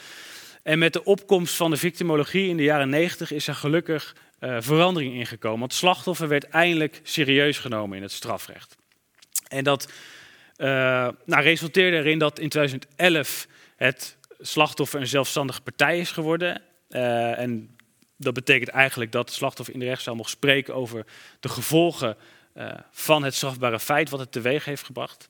[0.62, 4.56] En met de opkomst van de victimologie in de jaren 90 is er gelukkig uh,
[4.60, 5.58] verandering ingekomen.
[5.58, 8.76] Want slachtoffer werd eindelijk serieus genomen in het strafrecht.
[9.48, 9.92] En dat
[10.56, 10.66] uh,
[11.24, 16.62] nou, resulteerde erin dat in 2011 het slachtoffer een zelfstandige partij is geworden.
[16.90, 17.76] Uh, en
[18.16, 21.06] dat betekent eigenlijk dat het slachtoffer in de rechtszaal mocht spreken over
[21.40, 22.16] de gevolgen
[22.90, 25.28] van het strafbare feit wat het teweeg heeft gebracht.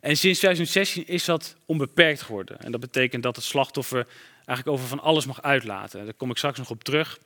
[0.00, 2.60] En sinds 2016 is dat onbeperkt geworden.
[2.60, 4.06] En dat betekent dat het slachtoffer
[4.36, 6.04] eigenlijk over van alles mag uitlaten.
[6.04, 7.18] Daar kom ik straks nog op terug.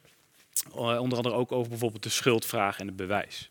[0.75, 3.51] Eh, onder andere ook over bijvoorbeeld de schuldvraag en het bewijs.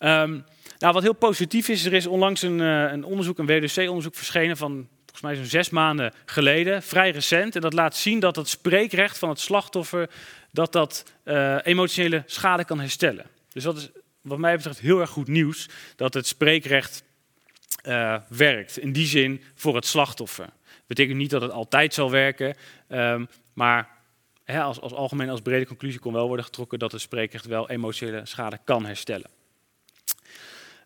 [0.00, 0.44] Um,
[0.78, 4.56] nou, wat heel positief is, er is onlangs een, uh, een onderzoek, een WDC-onderzoek verschenen
[4.56, 7.54] van volgens mij zo'n zes maanden geleden, vrij recent.
[7.54, 10.10] En dat laat zien dat het spreekrecht van het slachtoffer,
[10.50, 11.04] dat dat
[11.62, 13.26] emotionele schade kan herstellen.
[13.52, 13.90] Dus dat is
[14.24, 17.04] wat mij betreft heel erg goed nieuws, dat het spreekrecht
[17.86, 18.78] uh, werkt.
[18.78, 20.48] In die zin voor het slachtoffer.
[20.86, 22.56] Betekent niet dat het altijd zal werken,
[22.88, 23.88] um, maar
[24.44, 27.70] hè, als, als algemeen, als brede conclusie kon wel worden getrokken dat het spreekrecht wel
[27.70, 29.30] emotionele schade kan herstellen.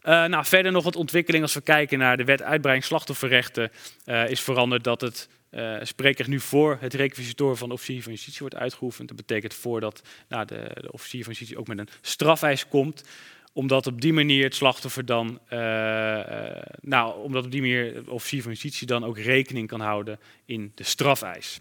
[0.03, 3.71] Uh, nou, verder nog wat ontwikkeling als we kijken naar de wet uitbreiding slachtofferrechten,
[4.07, 8.13] uh, is veranderd dat het uh, spreekrecht nu voor het requisitoren van de officier van
[8.13, 9.09] justitie wordt uitgeoefend.
[9.09, 13.05] Dat betekent voordat nou, de, de officier van justitie ook met een strafeis komt
[13.53, 18.11] omdat op die manier het slachtoffer dan, uh, uh, nou, omdat op die manier de
[18.11, 21.61] officier van justitie dan ook rekening kan houden in de strafeis.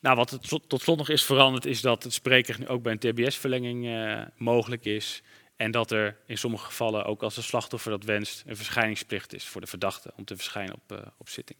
[0.00, 2.98] Nou, wat tot slot nog is veranderd, is dat het spreekrecht nu ook bij een
[2.98, 3.88] TBS-verlenging
[4.36, 5.22] mogelijk is.
[5.56, 9.44] En dat er in sommige gevallen, ook als de slachtoffer dat wenst, een verschijningsplicht is
[9.44, 11.58] voor de verdachte om te verschijnen op, op zitting.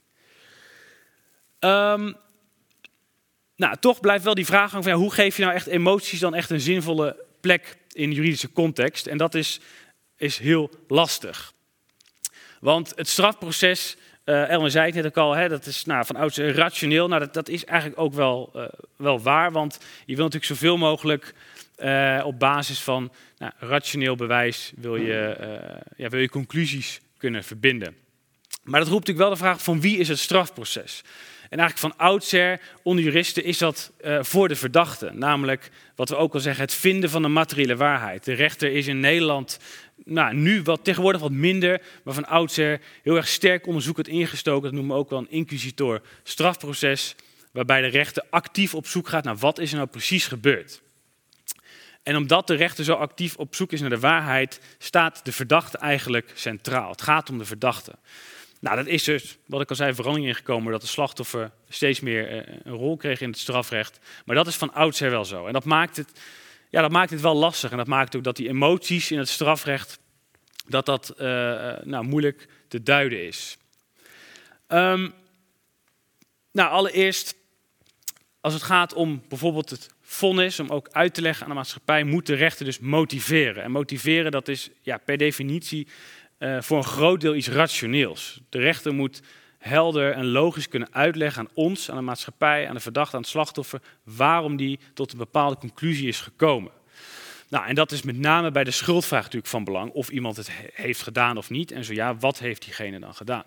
[1.60, 2.16] Um,
[3.56, 6.34] nou, toch blijft wel die vraag van ja, hoe geef je nou echt emoties dan
[6.34, 9.06] echt een zinvolle plek in juridische context.
[9.06, 9.60] En dat is,
[10.16, 11.52] is heel lastig.
[12.60, 16.16] Want het strafproces, uh, Elmer zei het net ook al, hè, dat is nou, van
[16.16, 17.08] ouds rationeel.
[17.08, 18.64] Nou, dat, dat is eigenlijk ook wel, uh,
[18.96, 21.34] wel waar, want je wil natuurlijk zoveel mogelijk
[21.78, 25.36] uh, op basis van nou, rationeel bewijs wil je,
[25.96, 27.96] ja, wil je conclusies kunnen verbinden.
[28.62, 31.02] Maar dat roept natuurlijk wel de vraag van wie is het strafproces?
[31.48, 35.10] En eigenlijk van oudsher, onder juristen, is dat uh, voor de verdachte.
[35.12, 38.24] Namelijk, wat we ook al zeggen, het vinden van de materiële waarheid.
[38.24, 39.58] De rechter is in Nederland
[40.04, 44.62] nou, nu wat, tegenwoordig wat minder, maar van oudsher heel erg sterk onderzoekend ingestoken.
[44.62, 47.14] Dat noemen we ook wel een inquisitor strafproces,
[47.52, 50.82] waarbij de rechter actief op zoek gaat naar wat is er nou precies gebeurd.
[52.02, 55.78] En omdat de rechter zo actief op zoek is naar de waarheid, staat de verdachte
[55.78, 56.90] eigenlijk centraal.
[56.90, 57.92] Het gaat om de verdachte.
[58.60, 62.28] Nou, dat is dus, wat ik al zei, verandering ingekomen dat de slachtoffer steeds meer
[62.28, 63.98] eh, een rol kreeg in het strafrecht.
[64.24, 65.46] Maar dat is van oudsher wel zo.
[65.46, 66.20] En dat maakt het,
[66.70, 67.70] ja, dat maakt het wel lastig.
[67.70, 69.98] En dat maakt ook dat die emoties in het strafrecht,
[70.66, 71.26] dat dat uh,
[71.82, 73.56] nou, moeilijk te duiden is.
[74.68, 75.14] Um,
[76.52, 77.34] nou, allereerst,
[78.40, 82.04] als het gaat om bijvoorbeeld het vonnis, om ook uit te leggen aan de maatschappij,
[82.04, 83.62] moet de rechter dus motiveren.
[83.62, 85.88] En motiveren, dat is ja, per definitie
[86.38, 88.40] uh, voor een groot deel iets rationeels.
[88.48, 89.22] De rechter moet
[89.58, 93.30] helder en logisch kunnen uitleggen aan ons, aan de maatschappij, aan de verdachte, aan het
[93.30, 96.72] slachtoffer, waarom die tot een bepaalde conclusie is gekomen.
[97.48, 100.50] Nou, en dat is met name bij de schuldvraag natuurlijk van belang, of iemand het
[100.72, 103.44] heeft gedaan of niet, en zo ja, wat heeft diegene dan gedaan?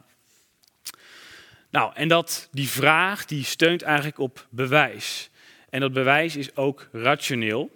[1.70, 5.30] Nou, en dat, die vraag die steunt eigenlijk op bewijs.
[5.70, 7.70] En dat bewijs is ook rationeel,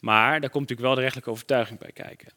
[0.00, 2.28] maar daar komt natuurlijk wel de rechtelijke overtuiging bij kijken.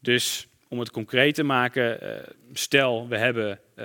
[0.00, 2.10] Dus om het concreet te maken, uh,
[2.52, 3.84] stel we hebben uh,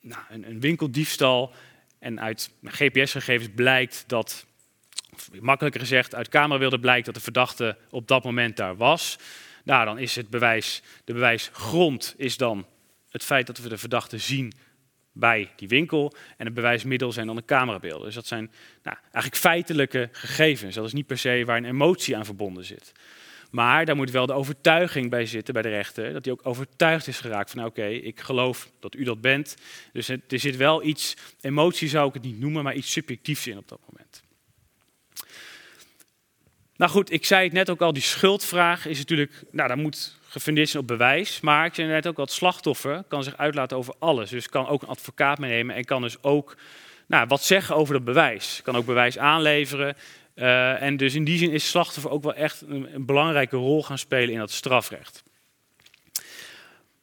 [0.00, 1.52] nou, een, winkeldiefstal
[1.98, 4.46] en uit GPS-gegevens blijkt dat,
[5.40, 9.18] makkelijker gezegd, uit camerabeelden blijkt dat de verdachte op dat moment daar was.
[9.64, 12.66] Nou, dan is het bewijs, de bewijsgrond is dan
[13.10, 14.52] het feit dat we de verdachte zien
[15.12, 16.12] bij die winkel.
[16.36, 18.04] En het bewijsmiddel zijn dan de camerabeelden.
[18.04, 18.50] Dus dat zijn
[18.82, 20.74] nou, eigenlijk feitelijke gegevens.
[20.74, 22.92] Dat is niet per se waar een emotie aan verbonden zit.
[23.50, 26.12] Maar daar moet wel de overtuiging bij zitten bij de rechter.
[26.12, 29.56] Dat hij ook overtuigd is geraakt van oké, ik geloof dat u dat bent.
[29.92, 33.58] Dus er zit wel iets, emotie zou ik het niet noemen, maar iets subjectiefs in
[33.58, 34.22] op dat moment.
[36.76, 40.18] Nou goed, ik zei het net ook al, die schuldvraag is natuurlijk, nou daar moet
[40.28, 41.40] gefundeerd zijn op bewijs.
[41.40, 44.30] Maar ik zei net ook al, het slachtoffer kan zich uitlaten over alles.
[44.30, 46.56] Dus kan ook een advocaat meenemen en kan dus ook
[47.06, 48.60] nou, wat zeggen over dat bewijs.
[48.62, 49.96] Kan ook bewijs aanleveren.
[50.36, 53.98] Uh, en dus in die zin is slachtoffer ook wel echt een, belangrijke rol gaan
[53.98, 55.22] spelen in dat strafrecht.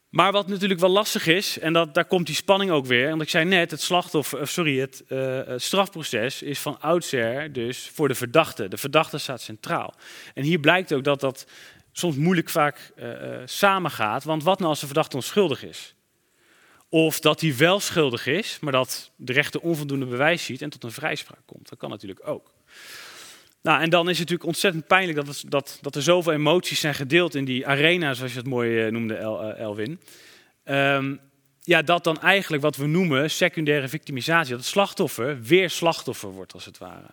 [0.09, 3.09] Maar wat natuurlijk wel lastig is, en dat, daar komt die spanning ook weer.
[3.09, 7.91] Want ik zei net, het, slachtoffer, sorry, het, uh, het strafproces is van oudsher dus
[7.93, 8.67] voor de verdachte.
[8.67, 9.93] De verdachte staat centraal.
[10.34, 11.45] En hier blijkt ook dat dat
[11.91, 14.23] soms moeilijk vaak uh, samengaat.
[14.23, 15.95] Want wat nou als de verdachte onschuldig is?
[16.89, 20.84] Of dat hij wel schuldig is, maar dat de rechter onvoldoende bewijs ziet en tot
[20.84, 21.69] een vrijspraak komt.
[21.69, 22.53] Dat kan natuurlijk ook.
[23.64, 26.95] Nou, en dan is het natuurlijk ontzettend pijnlijk dat, dat, dat er zoveel emoties zijn
[26.95, 29.99] gedeeld in die arena, zoals je het mooi noemde, El, Elwin.
[30.66, 31.20] Um,
[31.61, 36.53] ja, dat dan eigenlijk wat we noemen secundaire victimisatie, dat het slachtoffer weer slachtoffer wordt
[36.53, 37.09] als het ware.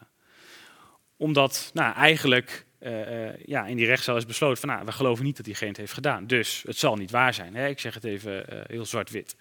[1.16, 5.36] Omdat nou, eigenlijk uh, ja, in die rechtszaal is besloten van nou, we geloven niet
[5.36, 6.26] dat diegene het heeft gedaan.
[6.26, 7.54] Dus het zal niet waar zijn.
[7.54, 7.68] Hè?
[7.68, 9.36] Ik zeg het even heel zwart-wit.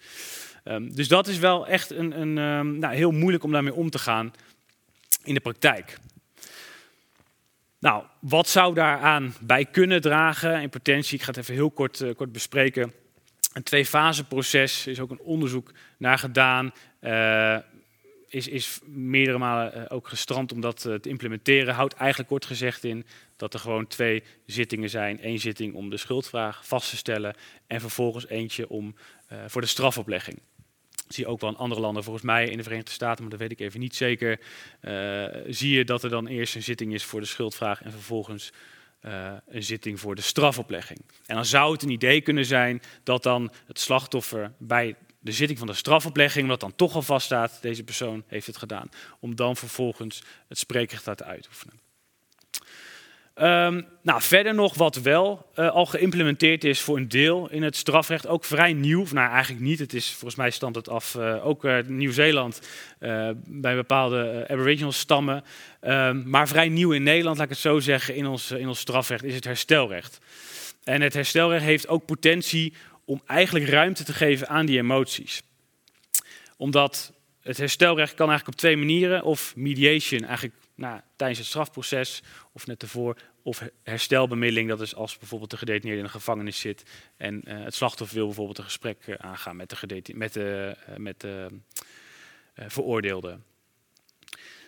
[0.64, 3.90] Um, dus dat is wel echt een, een um, nou, heel moeilijk om daarmee om
[3.90, 4.32] te gaan
[5.24, 5.98] in de praktijk.
[7.80, 10.62] Nou, wat zou daaraan bij kunnen dragen?
[10.62, 12.92] In potentie, ik ga het even heel kort, kort bespreken.
[13.52, 16.72] Een twee-fase proces is ook een onderzoek naar gedaan
[18.28, 21.74] is, is meerdere malen uh, ook gestrand om dat te implementeren.
[21.74, 23.06] Houdt eigenlijk kort gezegd in
[23.36, 25.18] dat er gewoon twee zittingen zijn.
[25.22, 27.34] Eén zitting om de schuldvraag vast te stellen
[27.66, 28.94] en vervolgens eentje om,
[29.46, 30.38] voor de strafoplegging.
[31.12, 33.40] Zie je ook wel in andere landen, volgens mij in de Verenigde Staten, maar dat
[33.40, 34.40] weet ik even niet zeker.
[35.46, 38.52] zie je dat er dan eerst een zitting is voor de schuldvraag en vervolgens
[39.02, 41.00] uh, een zitting voor de strafoplegging.
[41.26, 45.58] En dan zou het een idee kunnen zijn dat dan het slachtoffer bij de zitting
[45.58, 48.88] van de strafoplegging, omdat dan toch al vaststaat, deze persoon heeft het gedaan,
[49.20, 51.89] om dan vervolgens het spreekrecht te uitoefenen.
[53.42, 57.76] Um, nou, verder nog wat wel uh, al geïmplementeerd is voor een deel in het
[57.76, 59.06] strafrecht, ook vrij nieuw.
[59.12, 59.78] Nou, eigenlijk niet.
[59.78, 62.60] Het is volgens mij stand het af, uh, ook uh, Nieuw-Zeeland
[63.44, 65.44] bij bepaalde Aboriginal stammen.
[65.80, 68.78] Um, maar vrij nieuw in Nederland, laat ik het zo zeggen, in ons, in ons
[68.78, 70.18] strafrecht is het herstelrecht.
[70.84, 72.74] En het herstelrecht heeft ook potentie
[73.04, 75.42] om eigenlijk ruimte te geven aan die emoties.
[76.56, 77.12] Omdat
[77.42, 79.22] het herstelrecht kan eigenlijk op twee manieren.
[79.22, 82.22] Of mediation, eigenlijk nou, tijdens het strafproces
[82.52, 83.16] of net ervoor.
[83.42, 86.82] Of herstelbemiddeling, dat is als bijvoorbeeld de gedetineerde in een gevangenis zit.
[87.16, 90.96] En uh, het slachtoffer wil bijvoorbeeld een gesprek uh, aangaan met de, met de, uh,
[90.96, 91.48] met de
[92.54, 93.38] veroordeelde.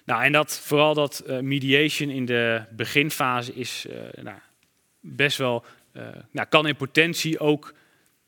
[0.04, 3.86] Nou, en dat, vooral dat mediation in de beginfase is
[4.22, 4.38] nou,
[5.00, 5.64] best wel,
[6.30, 7.74] nou, kan in potentie ook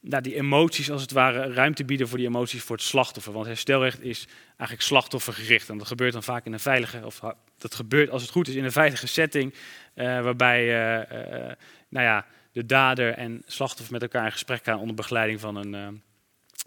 [0.07, 3.33] nou, die emoties als het ware ruimte bieden voor die emoties voor het slachtoffer.
[3.33, 5.69] Want herstelrecht is eigenlijk slachtoffergericht.
[5.69, 7.21] En dat gebeurt dan vaak in een veilige, of
[7.59, 9.55] dat gebeurt als het goed is in een veilige setting,
[9.95, 11.53] uh, waarbij uh, uh,
[11.89, 16.03] nou ja, de dader en slachtoffer met elkaar in gesprek gaan onder begeleiding van een,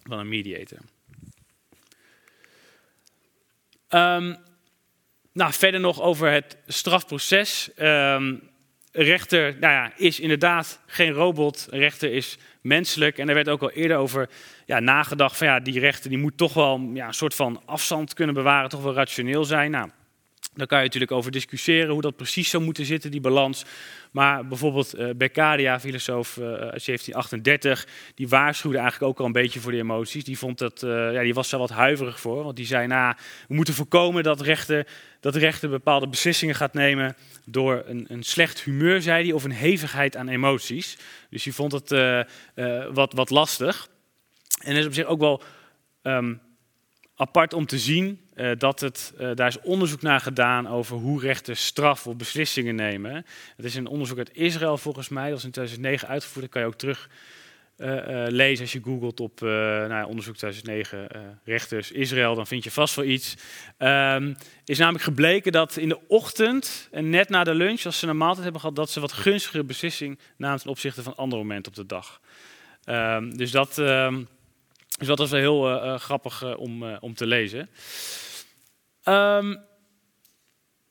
[0.04, 0.78] van een mediator.
[3.90, 4.38] Um,
[5.34, 7.70] nou, verder nog over het strafproces.
[7.78, 8.50] Um,
[8.92, 11.68] rechter nou ja, is inderdaad geen robot.
[11.70, 13.18] Rechter is menselijk.
[13.18, 14.30] En er werd ook al eerder over
[14.66, 18.14] ja, nagedacht van ja, die rechter die moet toch wel ja, een soort van afstand
[18.14, 19.72] kunnen bewaren, toch wel rationeel zijn.
[19.72, 19.90] Nou,
[20.58, 23.66] daar kan je natuurlijk over discussiëren hoe dat precies zou moeten zitten, die balans.
[24.12, 29.60] Maar bijvoorbeeld uh, Beccaria, filosoof uh, uit 1738, die waarschuwde eigenlijk ook al een beetje
[29.60, 30.24] voor die emoties.
[30.24, 33.16] Die, vond dat, uh, ja, die was daar wat huiverig voor, want die zei, nou,
[33.48, 34.88] we moeten voorkomen dat, rechter,
[35.20, 39.44] dat de rechter bepaalde beslissingen gaat nemen door een, een slecht humeur, zei hij, of
[39.44, 40.98] een hevigheid aan emoties.
[41.30, 41.90] Dus die vond het
[42.94, 43.88] wat, wat lastig.
[44.64, 45.42] En is op zich ook wel
[46.04, 46.42] um,
[47.18, 51.22] apart om te zien uh, dat het, uh, daar is onderzoek naar gedaan over hoe
[51.22, 53.26] rechters straf of beslissingen nemen.
[53.56, 56.42] Het is een onderzoek uit Israël volgens mij, dat is in 2009 uitgevoerd.
[56.42, 57.10] Dat kan je ook terug
[57.78, 61.08] uh, lezen als je googelt op nou onderzoek 2009
[61.44, 63.36] rechters Israël, dan vind je vast wel iets.
[63.78, 68.08] Um, is namelijk gebleken dat in de ochtend en net na de lunch, als ze
[68.08, 71.72] een maaltijd hebben gehad, dat ze wat gunstigere beslissing namen ten opzichte van andere momenten
[71.72, 72.22] op de dag.
[72.86, 73.78] Um, dus dat...
[73.78, 74.28] Um,
[74.98, 77.60] dus dat is wel heel uh, uh, grappig uh, om, om te lezen.
[79.04, 79.60] Um,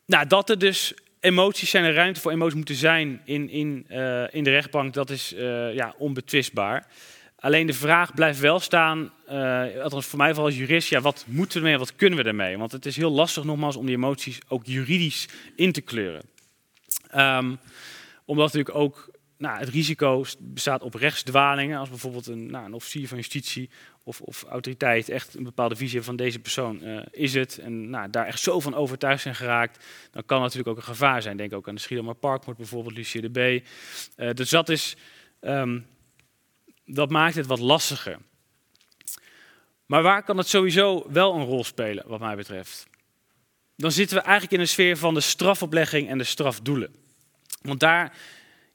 [0.07, 3.87] nou, dat er dus emoties zijn, er ruimte voor emoties moeten zijn in, in,
[4.31, 5.35] in de rechtbank, dat is
[5.73, 6.87] ja, onbetwistbaar.
[7.37, 9.13] Alleen de vraag blijft wel staan,
[9.83, 12.59] althans voor mij vooral als jurist, ja, wat moeten we ermee, wat kunnen we ermee?
[12.59, 16.23] Want het is heel lastig nogmaals om die emoties ook juridisch in te kleuren.
[17.17, 17.59] Um,
[18.25, 23.09] omdat natuurlijk ook nou, het risico bestaat op rechtsdwalingen, als bijvoorbeeld een, nou, een officier
[23.09, 23.71] van justitie
[24.03, 28.11] of, of, autoriteit echt een bepaalde visie van deze persoon uh, is het, en nou,
[28.11, 31.37] daar echt zo van overtuigd zijn geraakt, dan kan natuurlijk ook een gevaar zijn.
[31.37, 33.67] Denk ook aan de Schiedammer Parkmoord bijvoorbeeld, Lucie de B.
[34.17, 34.97] Uh, dus dat, is,
[35.41, 35.87] um,
[36.85, 38.19] dat maakt het wat lastiger.
[39.87, 42.87] Maar waar kan het sowieso wel een rol spelen, wat mij betreft?
[43.77, 46.95] Dan zitten we eigenlijk in de sfeer van de strafoplegging en de strafdoelen.
[47.63, 48.17] Want daar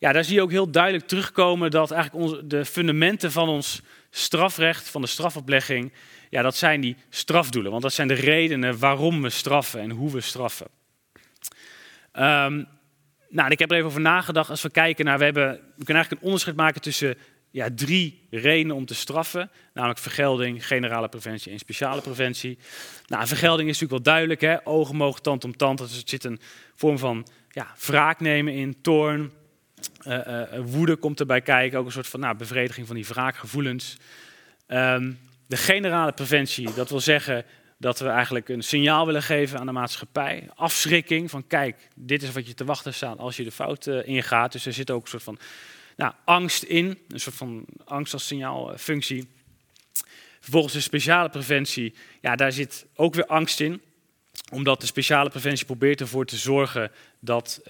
[0.02, 3.82] ja, daar zie je ook heel duidelijk terugkomen dat eigenlijk onze, de fundamenten van ons
[4.10, 5.92] strafrecht, van de strafoplegging,
[6.30, 7.72] ja, dat zijn die strafdoelen.
[7.72, 10.68] Want dat zijn de redenen waarom we straffen en hoe we straffen.
[12.14, 12.68] Um,
[13.30, 14.50] nou, ik heb er even over nagedacht.
[14.50, 17.18] Als we kijken naar, we, hebben, we kunnen eigenlijk een onderscheid maken tussen
[17.52, 19.52] ja, drie redenen om te straffen.
[19.74, 22.58] Namelijk vergelding, generale preventie en speciale preventie.
[23.08, 24.42] Nou, vergelding is natuurlijk wel duidelijk.
[24.42, 24.68] Hè?
[24.68, 25.78] Ogen mogen tand om tand.
[25.78, 26.40] Dus het zit een
[26.76, 29.32] vorm van ja, wraak nemen in, toorn,
[30.08, 33.98] uh, woede komt erbij kijken, ook een soort van nou, bevrediging van die wraakgevoelens.
[34.68, 37.46] Um, de generale preventie, dat wil zeggen
[37.78, 40.50] dat we eigenlijk een signaal willen geven aan de maatschappij.
[40.56, 44.52] Afschrikking van kijk, dit is wat je te wachten staat als je de fout ingaat.
[44.52, 45.40] Dus er zit ook een soort van
[45.96, 49.28] nou, angst in, een soort van angst als signaalfunctie.
[50.40, 53.82] Vervolgens de speciale preventie, ja, daar zit ook weer angst in
[54.52, 57.62] omdat de speciale preventie probeert ervoor te zorgen dat,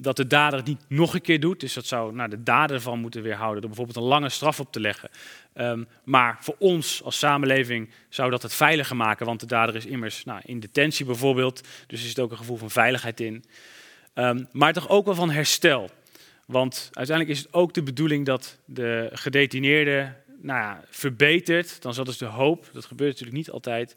[0.00, 1.60] dat de dader het niet nog een keer doet.
[1.60, 4.72] Dus dat zou nou, de dader van moeten weerhouden door bijvoorbeeld een lange straf op
[4.72, 5.10] te leggen.
[5.54, 9.86] Um, maar voor ons als samenleving zou dat het veiliger maken, want de dader is
[9.86, 11.60] immers nou, in detentie bijvoorbeeld.
[11.86, 13.44] Dus er zit ook een gevoel van veiligheid in.
[14.14, 15.90] Um, maar toch ook wel van herstel.
[16.46, 21.82] Want uiteindelijk is het ook de bedoeling dat de gedetineerde nou ja, verbetert.
[21.82, 22.70] Dan dat dus de hoop.
[22.72, 23.96] Dat gebeurt natuurlijk niet altijd.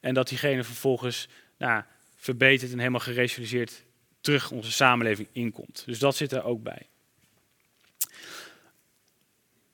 [0.00, 1.28] En dat diegene vervolgens
[1.58, 1.82] nou,
[2.72, 3.82] en helemaal geresocialiseerd
[4.20, 5.82] terug onze samenleving inkomt.
[5.86, 6.86] Dus dat zit er ook bij.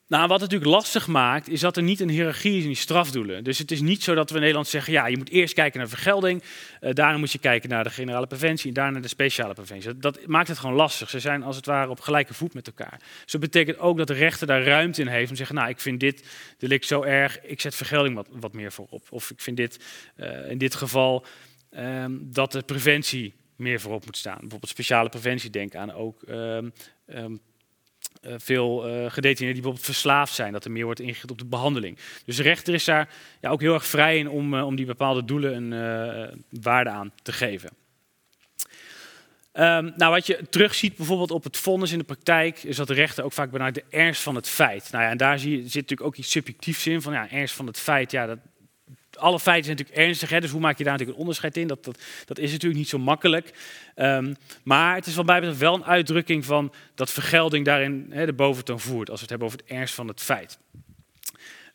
[0.09, 2.77] Nou, wat het natuurlijk lastig maakt, is dat er niet een hiërarchie is in die
[2.77, 3.45] strafdoelen.
[3.45, 5.79] Dus het is niet zo dat we in Nederland zeggen, ja, je moet eerst kijken
[5.79, 6.43] naar vergelding,
[6.81, 9.99] uh, daarna moet je kijken naar de generale preventie en daarna de speciale preventie.
[9.99, 11.11] Dat, maakt het gewoon lastig.
[11.11, 12.99] Ze zijn als het ware op gelijke voet met elkaar.
[13.23, 15.69] Dus dat betekent ook dat de rechter daar ruimte in heeft om te zeggen, nou,
[15.69, 16.25] ik vind dit
[16.59, 19.07] delict zo erg, ik zet vergelding wat, wat meer voorop.
[19.11, 19.81] Of ik vind dit
[20.17, 21.25] uh, in dit geval
[21.79, 24.39] um, dat de preventie meer voorop moet staan.
[24.41, 26.73] Bijvoorbeeld speciale preventie, denk aan ook um,
[27.07, 27.41] um,
[28.23, 31.45] uh, veel uh, gedetineerden die bijvoorbeeld verslaafd zijn, dat er meer wordt ingericht op de
[31.45, 31.99] behandeling.
[32.25, 34.87] Dus de rechter is daar ja, ook heel erg vrij in om, uh, om die
[34.87, 37.71] bepaalde doelen een waarde aan te geven.
[39.53, 42.95] Um, nou, wat je terugziet bijvoorbeeld op het vonnis in de praktijk, is dat de
[42.95, 44.89] rechter ook vaak benadert de ernst van het feit.
[44.91, 47.55] Nou ja, en daar zie je, zit natuurlijk ook iets subjectiefs in, van ja, ernst
[47.55, 48.39] van het feit, ja, dat,
[49.17, 51.67] alle feiten zijn natuurlijk ernstig, hè, dus hoe maak je daar natuurlijk een onderscheid in?
[51.67, 53.53] Dat, dat, dat is natuurlijk niet zo makkelijk.
[53.97, 58.33] Um, maar het is wat mij wel een uitdrukking van dat vergelding daarin hè, de
[58.33, 60.59] boventoon voert, als we het hebben over het ernst van het feit.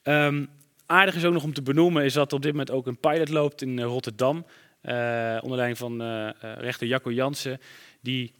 [0.03, 0.49] Um,
[0.85, 3.29] aardig is ook nog om te benoemen, is dat op dit moment ook een pilot
[3.29, 7.59] loopt in uh, Rotterdam, uh, onder leiding van uh, rechter Jacco Jansen,
[8.01, 8.33] die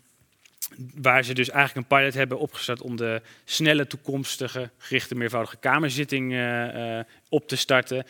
[0.95, 6.31] waar ze dus eigenlijk een pilot hebben opgestart om de snelle toekomstige gerichte meervoudige kamerzitting
[7.29, 8.05] op te starten.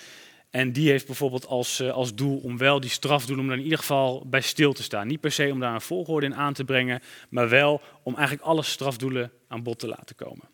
[0.52, 3.58] En die heeft bijvoorbeeld als, eh, als doel om wel die straf doen, om er
[3.58, 5.08] in ieder geval bij stil te staan.
[5.08, 8.47] Niet per se om daar een volgorde in aan te brengen, maar wel om eigenlijk
[8.47, 10.49] alle strafdoelen aan bod te laten komen.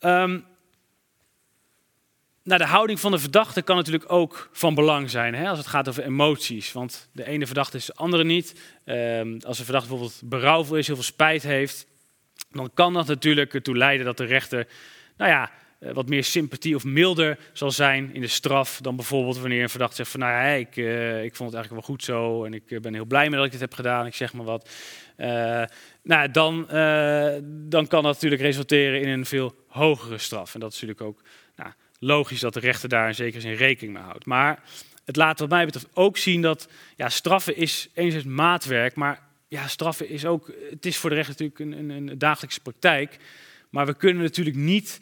[0.00, 0.44] Um,
[2.42, 5.66] nou, de houding van de verdachte kan natuurlijk ook van belang zijn hè, als het
[5.66, 6.72] gaat over emoties.
[6.72, 8.60] Want de ene verdachte is de andere niet.
[8.84, 11.86] Um, als een verdachte bijvoorbeeld berouwvol is, heel veel spijt heeft,
[12.50, 14.66] dan kan dat natuurlijk ertoe leiden dat de rechter
[15.16, 15.50] nou ja,
[15.80, 19.96] wat meer sympathie of milder zal zijn in de straf dan bijvoorbeeld wanneer een verdachte
[19.96, 22.70] zegt van nou ja, ik, uh, ik vond het eigenlijk wel goed zo en ik
[22.70, 24.70] eh, ben heel blij met dat ik dit heb gedaan, ik zeg maar wat.
[26.02, 26.66] Nou, dan,
[27.68, 30.54] dan kan dat natuurlijk resulteren in een veel hogere straf.
[30.54, 31.22] En dat is natuurlijk ook
[31.56, 34.26] nou, logisch dat de rechter daar in zekere zin rekening mee houdt.
[34.26, 34.62] Maar
[35.04, 39.68] het laat wat mij betreft ook zien dat ja, straffen is enerzijds maatwerk, maar ja,
[39.68, 43.16] straffen is ook, het is voor de rechter natuurlijk een, een, een dagelijkse praktijk.
[43.70, 45.00] Maar we kunnen natuurlijk niet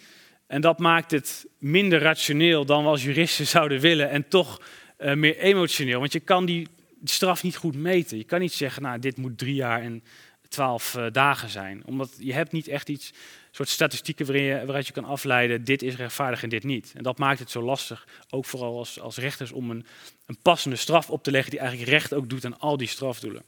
[0.48, 4.60] en dat maakt het minder rationeel dan we als juristen zouden willen en toch
[4.98, 5.98] uh, meer emotioneel.
[5.98, 6.68] Want je kan die
[7.04, 8.18] straf niet goed meten.
[8.18, 10.02] Je kan niet zeggen, nou, dit moet drie jaar en
[10.48, 11.82] twaalf uh, dagen zijn.
[11.86, 13.12] Omdat je hebt niet echt iets,
[13.50, 16.92] soort statistieken waarin je, waaruit je kan afleiden, dit is rechtvaardig en dit niet.
[16.96, 19.86] En dat maakt het zo lastig, ook vooral als, als rechters, om een,
[20.26, 23.42] een passende straf op te leggen die eigenlijk recht ook doet aan al die strafdoelen.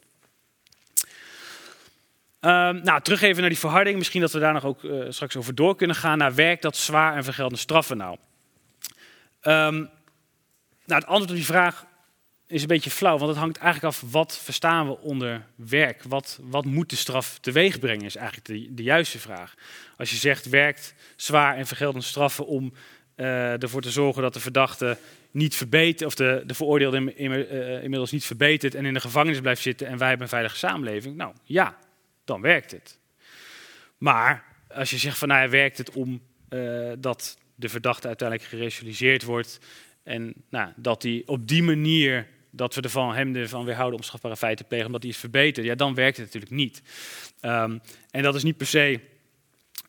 [2.41, 3.99] Um, nou, terug even naar die verharding.
[3.99, 6.19] Misschien dat we daar nog ook uh, straks over door kunnen gaan.
[6.19, 8.17] Naar werkt dat zwaar en vergeldende straffen nou?
[9.43, 9.91] Um,
[10.85, 11.87] nou, het antwoord op die vraag
[12.47, 16.03] is een beetje flauw, want het hangt eigenlijk af wat verstaan we onder werk.
[16.03, 19.55] Wat, wat moet de straf teweeg brengen, is eigenlijk de, juiste vraag.
[19.97, 22.73] Als je zegt werkt zwaar en vergeldende straffen om
[23.17, 24.97] uh, ervoor te zorgen dat de verdachte
[25.31, 29.63] niet verbetert, of de, de veroordeelde uh, inmiddels niet verbetert en in de gevangenis blijft
[29.63, 31.17] zitten en wij hebben een veilige samenleving.
[31.17, 31.77] Nou ja,
[32.31, 32.99] dan werkt het.
[33.99, 39.23] Maar als je zegt van nou, werkt het om uh, dat de verdachte uiteindelijk geresocialiseerd
[39.23, 39.61] wordt
[40.03, 44.37] en nou, dat hij op die manier dat we ervan, hem ervan weerhouden om strafbare
[44.37, 46.83] feiten te plegen, omdat hij is verbeterd, ja, dan werkt het natuurlijk niet.
[47.43, 49.01] Um, en dat is niet per se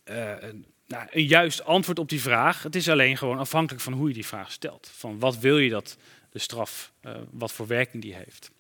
[0.06, 2.64] uh, een, nou, een juist antwoord op die vraag.
[2.64, 4.92] Het is alleen gewoon afhankelijk van hoe je die vraag stelt.
[4.94, 5.98] Van wat wil je dat
[6.32, 8.52] de straf, uh, wat voor werking die heeft.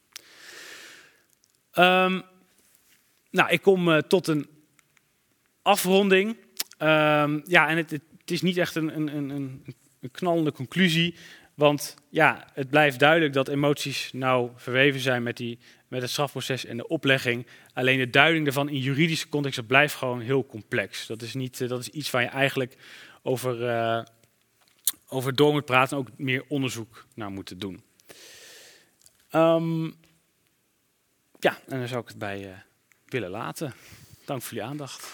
[1.73, 2.23] Um,
[3.31, 4.47] nou, ik kom uh, tot een
[5.61, 6.29] afronding.
[6.79, 11.15] Um, ja, en het, het, is niet echt een, een, een, een, knallende conclusie.
[11.53, 16.65] Want ja, het blijft duidelijk dat emoties nou verweven zijn met, die, met het strafproces
[16.65, 17.47] en de oplegging.
[17.73, 21.07] Alleen de duiding daarvan in juridische context dat blijft gewoon heel complex.
[21.07, 22.77] Dat is, niet, uh, dat is iets waar je eigenlijk
[23.21, 24.03] over, uh,
[25.07, 27.83] over door moet praten en ook meer onderzoek naar moet doen.
[29.35, 29.93] Um,
[31.39, 32.63] ja, en dan zou ik het bij...
[33.11, 33.73] Willen laten.
[34.25, 35.07] Dank voor jullie aandacht.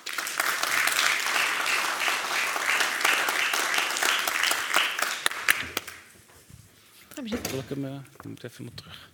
[7.16, 9.10] Wil ik hem, uh, ik moet even helemaal terug.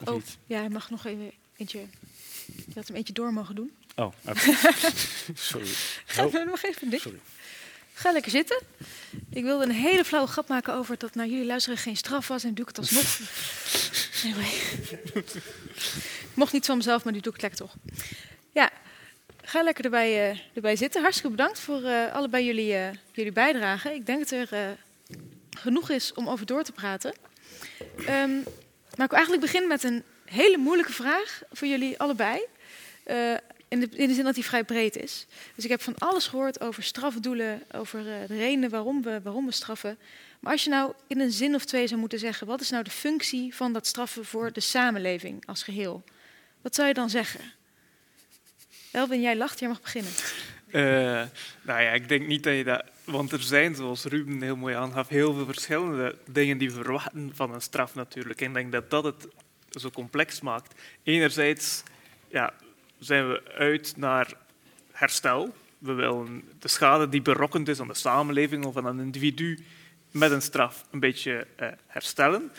[0.00, 0.36] Of oh, niet?
[0.46, 1.78] ja, hij mag nog even eentje.
[2.46, 3.72] Je had hem eentje door mogen doen.
[3.96, 4.40] Oh, oké.
[5.34, 5.68] Sorry.
[6.06, 7.00] Ga Oh, nog even dik.
[7.00, 7.20] sorry.
[7.92, 8.60] Ga lekker zitten.
[9.30, 12.44] Ik wilde een hele flauwe grap maken over dat naar jullie luisteren geen straf was.
[12.44, 13.18] En doe ik het alsnog.
[14.24, 14.50] Anyway.
[16.34, 17.74] Mocht niet van mezelf, maar nu doe ik lekker toch.
[18.52, 18.70] Ja,
[19.42, 21.02] ga lekker erbij, uh, erbij zitten.
[21.02, 23.94] Hartstikke bedankt voor uh, allebei jullie, uh, jullie bijdrage.
[23.94, 24.76] Ik denk dat er
[25.50, 27.14] genoeg is om over door te praten.
[27.98, 28.44] Um,
[28.96, 32.40] maar ik wil eigenlijk beginnen met een hele moeilijke vraag voor jullie allebei.
[33.68, 35.26] In de, in de, zin dat die vrij breed is.
[35.54, 39.52] Dus ik heb van alles gehoord over strafdoelen, over de redenen waarom we, waarom we
[39.52, 39.98] straffen.
[40.40, 42.84] Maar als je nou in een zin of twee zou moeten zeggen, wat is nou
[42.84, 46.02] de functie van dat straffen voor de samenleving als geheel?
[46.62, 47.40] Wat zou je dan zeggen?
[48.90, 50.12] Elvin, jij lacht, jij mag beginnen.
[50.68, 50.82] Uh,
[51.62, 52.84] nou ja, ik denk niet dat je dat...
[53.04, 57.54] Want er zijn, zoals Ruben heel mooi aangaf, heel veel verschillende dingen die verwachten van
[57.54, 58.40] een straf natuurlijk.
[58.40, 59.28] En ik denk dat dat het
[59.70, 60.74] zo complex maakt.
[61.02, 61.82] Enerzijds
[62.28, 62.52] ja,
[62.98, 64.32] zijn we uit naar
[64.92, 65.54] herstel.
[65.78, 69.64] We willen de schade die berokkend is aan de samenleving of aan een individu
[70.10, 72.50] met een straf een beetje uh, herstellen.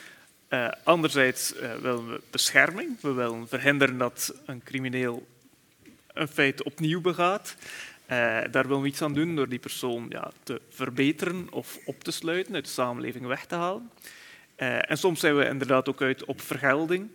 [0.53, 3.01] Uh, anderzijds uh, willen we bescherming.
[3.01, 5.27] We willen verhinderen dat een crimineel
[6.13, 7.55] een feit opnieuw begaat.
[8.51, 12.11] daar willen we iets aan doen door die persoon ja, te verbeteren of op te
[12.11, 13.89] sluiten, uit de samenleving weg te halen.
[14.55, 17.09] en soms zijn we inderdaad ook uit op vergelding.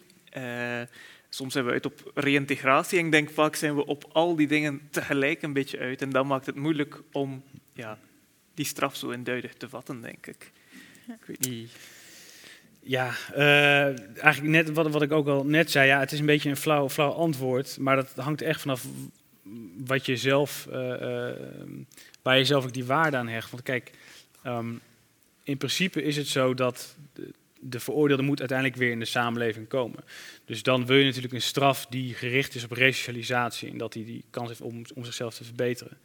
[1.28, 4.88] Soms zijn we uit op reïntegratie ik denk vaak zijn we op al die dingen
[4.90, 6.02] tegelijk een beetje uit.
[6.02, 7.98] En dat maakt het moeilijk om ja,
[8.54, 10.52] die straf zo eenduidig te vatten, denk ik.
[11.06, 11.70] Ik weet niet.
[12.80, 13.84] Ja, uh,
[14.22, 15.86] eigenlijk net wat, wat ik ook al net zei.
[15.86, 17.78] Ja, het is een beetje een flauw, flauw antwoord.
[17.78, 18.86] Maar dat hangt echt vanaf
[19.86, 21.30] wat je zelf, uh, uh,
[22.22, 23.50] waar je zelf ook die waarde aan hecht.
[23.50, 23.90] Want kijk,
[24.46, 24.80] um,
[25.42, 29.68] in principe is het zo dat de, de veroordeelde moet uiteindelijk weer in de samenleving
[29.68, 30.04] komen.
[30.44, 34.04] Dus dan wil je natuurlijk een straf die gericht is op resocialisatie en dat hij
[34.04, 35.98] die kans heeft om, om zichzelf te verbeteren.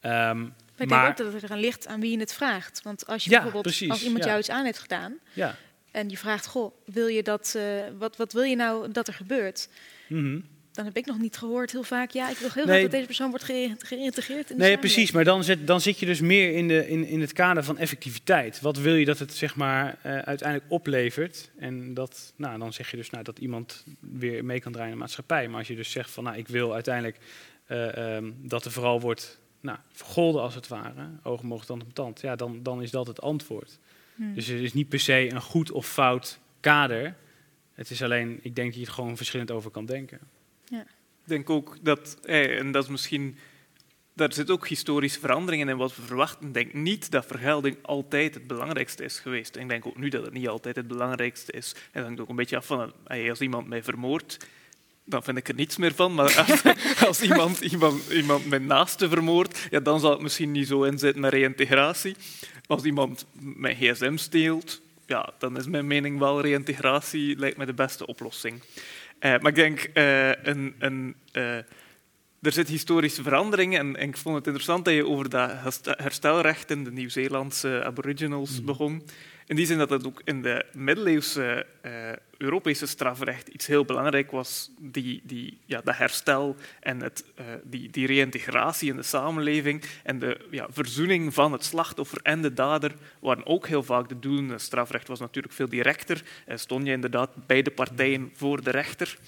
[0.00, 2.82] Ehm, Maar ik denk ook dat het eraan ligt aan wie je het vraagt.
[2.82, 4.28] Want als je Ja, bijvoorbeeld, precies, als iemand ja.
[4.28, 5.56] jou iets aan heeft gedaan ja,
[5.94, 7.64] en je vraagt, goh, wil je dat, eh,
[7.98, 9.68] wat, wat wil je nou dat er gebeurt?
[10.08, 10.40] mhm.
[10.72, 12.72] Dan heb ik nog niet gehoord heel vaak, ja, ik wil heel Nee.
[12.72, 15.10] graag dat deze persoon wordt geïn- geïntegreerd in de Nee, precies.
[15.10, 17.78] Maar dan zit, dan zit je dus meer in, de, in, in het kader van
[17.78, 18.60] effectiviteit.
[18.60, 21.50] Wat wil je dat het zeg maar, eh, uiteindelijk oplevert?
[21.58, 24.96] En dat, nou, dan zeg je dus nou, dat iemand weer mee kan draaien in
[24.96, 25.48] de maatschappij.
[25.48, 27.16] Maar als je dus zegt van nou, ik wil uiteindelijk
[27.66, 31.94] eh, ehm, dat er vooral wordt nou, vergolden als het ware, ogen mogen tand op
[31.94, 33.78] tand, ja, dan, dan is dat het antwoord.
[34.14, 34.34] Hmm.
[34.34, 37.16] Dus het is niet per se een goed of fout kader.
[37.74, 40.18] Het is alleen, ik denk dat je het gewoon verschillend over kan denken.
[41.24, 43.36] Ik denk ook dat, eh, en dat is misschien,
[44.12, 46.46] daar zit ook historische veranderingen in wat we verwachten.
[46.46, 49.56] Ik denk niet dat vergelding altijd het belangrijkste is geweest.
[49.56, 51.74] En ik denk ook nu dat het niet altijd het belangrijkste is.
[51.74, 54.46] En dat hangt ook een beetje af van, eh, als iemand mij vermoordt,
[55.04, 56.14] dan vind ik er niets meer van.
[56.14, 56.62] Maar als,
[57.08, 61.20] als iemand, iemand, iemand mijn naaste vermoordt, ja, dan zal het misschien niet zo inzitten
[61.20, 62.16] met reïntegratie.
[62.66, 67.74] Als iemand mijn gsm steelt, ja, dan is mijn mening wel reïntegratie lijkt me de
[67.74, 68.62] beste oplossing.
[69.18, 71.56] Eh, maar ik denk, eh, een, een, eh,
[72.40, 75.86] er zitten historische veranderingen en, en ik vond het interessant dat je over dat herst-
[75.96, 78.64] herstelrecht in de Nieuw-Zeelandse aboriginals Mhm.
[78.64, 79.02] begon.
[79.46, 81.92] In die zin dat het ook in de middeleeuwse eh,
[82.38, 87.90] Europese strafrecht iets heel belangrijk was, die, die, ja, dat herstel en het, eh, die,
[87.90, 92.92] die reïntegratie in de samenleving en de ja, verzoening van het slachtoffer en de dader
[93.20, 94.48] waren ook heel vaak de doelen.
[94.48, 99.18] Het strafrecht was natuurlijk veel directer, en stond je inderdaad beide partijen voor de rechter.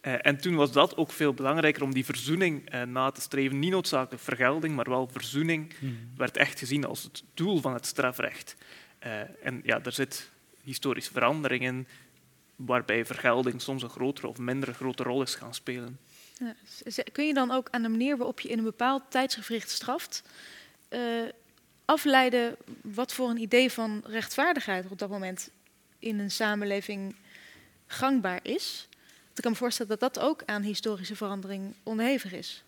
[0.00, 3.58] Eh, en toen was dat ook veel belangrijker om die verzoening eh, na te streven.
[3.58, 5.74] Niet noodzakelijk vergelding, maar wel verzoening
[6.16, 8.56] werd echt gezien als het doel van het strafrecht.
[9.02, 10.28] Eh, en ja, er zit
[10.62, 11.86] historische verandering in,
[12.56, 15.98] waarbij vergelding soms een grotere of minder grote rol is gaan spelen.
[16.38, 16.54] Ja,
[16.86, 20.22] z- kun je dan ook aan de manier waarop je in een bepaald tijdsgevricht straft,
[20.88, 21.00] eh,
[21.84, 25.50] afleiden wat voor een idee van rechtvaardigheid op dat moment
[25.98, 27.14] in een samenleving
[27.86, 28.86] gangbaar is?
[29.24, 32.62] Want ik kan me voorstellen dat dat ook aan historische verandering onderhevig is.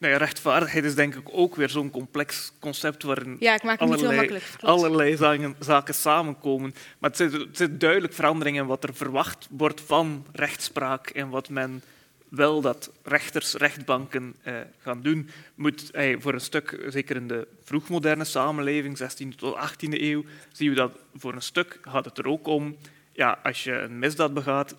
[0.00, 3.80] Nou ja, rechtvaardigheid is denk ik ook weer zo'n complex concept waarin Ja, ik maak
[3.80, 6.74] het niet heel Allerlei- allerlei zaken, zaken samenkomen.
[6.98, 11.28] Maar het zit, het zit duidelijk veranderingen in wat er verwacht wordt van rechtspraak en
[11.28, 11.82] wat men
[12.28, 15.30] wil dat rechters, rechtbanken eh, gaan doen.
[15.54, 20.68] Moet, eh, voor een stuk, zeker in de vroegmoderne samenleving, 16e tot 18e eeuw, zien
[20.68, 22.76] we dat voor een stuk gaat het er ook om,
[23.12, 24.74] ja, als je een misdaad begaat,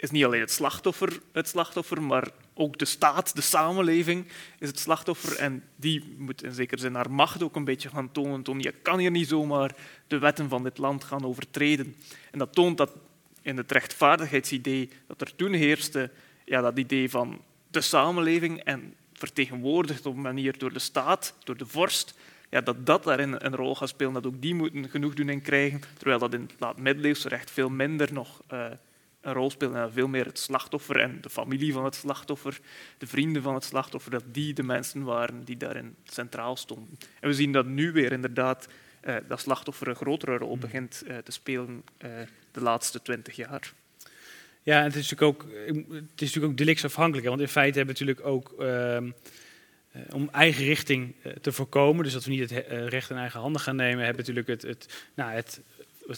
[0.00, 4.26] is niet alleen het slachtoffer het slachtoffer, maar ook de staat, de samenleving
[4.58, 5.36] is het slachtoffer.
[5.36, 8.60] En die moet in zekere zin haar macht ook een beetje gaan tonen.
[8.60, 9.74] Je kan hier niet zomaar
[10.06, 11.96] de wetten van dit land gaan overtreden.
[12.30, 12.96] En dat toont dat
[13.42, 16.10] in het rechtvaardigheidsidee dat er toen heerste,
[16.44, 17.40] ja, dat idee van
[17.70, 22.14] de samenleving en vertegenwoordigd op een manier door de staat, door de vorst,
[22.50, 26.18] ja, dat dat daarin een rol gaat spelen, dat ook die moeten genoegdoening krijgen, terwijl
[26.18, 28.66] dat in het laat-middeleeuwse recht veel minder nog eh,
[29.20, 32.60] een rol speelt en veel meer het slachtoffer en de familie van het slachtoffer,
[32.98, 36.98] de vrienden van het slachtoffer, dat die de mensen waren die daarin centraal stonden.
[37.20, 38.68] En we zien dat nu weer inderdaad
[39.00, 42.10] eh, dat slachtoffer een grotere rol begint eh, te spelen eh,
[42.52, 43.72] de laatste twintig jaar.
[44.62, 47.22] Ja, het is natuurlijk ook, het is natuurlijk ook delictsafhankelijk.
[47.22, 49.10] hè, Want in feite hebben we natuurlijk ook, ehm,
[49.92, 53.40] eh, om eigen richting te voorkomen, dus dat we niet het he- recht in eigen
[53.40, 55.60] handen gaan nemen, hebben we natuurlijk het, het, nou, het,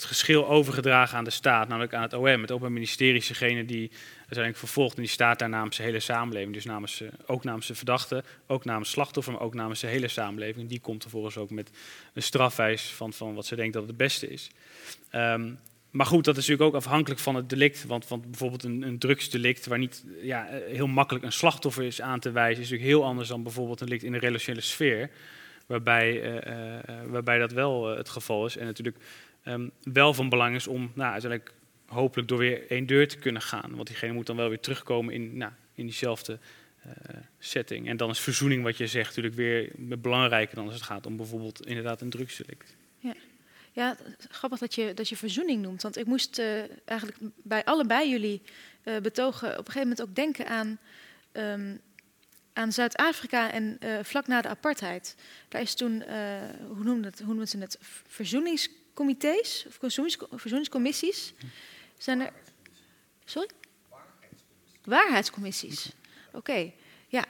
[0.01, 2.25] het geschil overgedragen aan de staat, namelijk aan het OM.
[2.27, 6.01] Het Openbaar Ministerie is degene die uiteindelijk vervolgt en die staat daar namens de hele
[6.01, 6.55] samenleving.
[6.55, 10.09] Dus namens, eh, ook namens de verdachte, ook namens slachtoffer, maar ook namens de hele
[10.09, 10.69] samenleving.
[10.69, 11.71] Die komt vervolgens ook met
[12.15, 14.51] een strafwijs van, van wat ze denkt dat het beste is.
[15.11, 15.53] Ehm,
[15.91, 17.87] maar goed, dat is natuurlijk ook afhankelijk van het delict.
[17.87, 22.01] Want, want bijvoorbeeld een, een drugsdelict waar niet ja, eh, heel makkelijk een slachtoffer is
[22.01, 25.11] aan te wijzen, is natuurlijk heel anders dan bijvoorbeeld een delict in de relationele sfeer.
[25.67, 28.57] Waarbij, eh, waarbij dat wel het geval is.
[28.57, 28.97] En natuurlijk
[29.43, 31.55] ehm, wel van belang is om nou, uiteindelijk
[31.93, 33.75] hopelijk door weer één deur te kunnen gaan.
[33.75, 36.39] Want diegene moet dan wel weer terugkomen in, nou, in diezelfde
[36.83, 36.91] eh,
[37.39, 37.89] setting.
[37.89, 41.17] En dan is verzoening, wat je zegt, natuurlijk weer belangrijker dan als het gaat om
[41.17, 42.77] bijvoorbeeld inderdaad een drugsdelict.
[43.75, 43.97] Ja,
[44.29, 45.83] grappig dat je, dat je verzoening noemt.
[45.83, 48.43] Want ik moest eh, eigenlijk bij allebei jullie
[48.83, 50.79] eh, betogen op een gegeven moment ook denken aan,
[51.33, 51.77] ehm,
[52.53, 55.17] aan Zuid-Afrika en vlak na de apartheid.
[55.49, 56.03] Daar is toen,
[56.67, 57.79] hoe, noemden het, hoe noemen ze het,
[58.95, 61.33] verzoeningscomité's of verzoenings- verzoeningscommissies.
[61.99, 62.33] Zijn er.
[63.25, 63.49] Sorry?
[64.85, 65.91] Waarheidscommissies.
[66.33, 66.73] Oké.
[67.09, 67.25] Ja,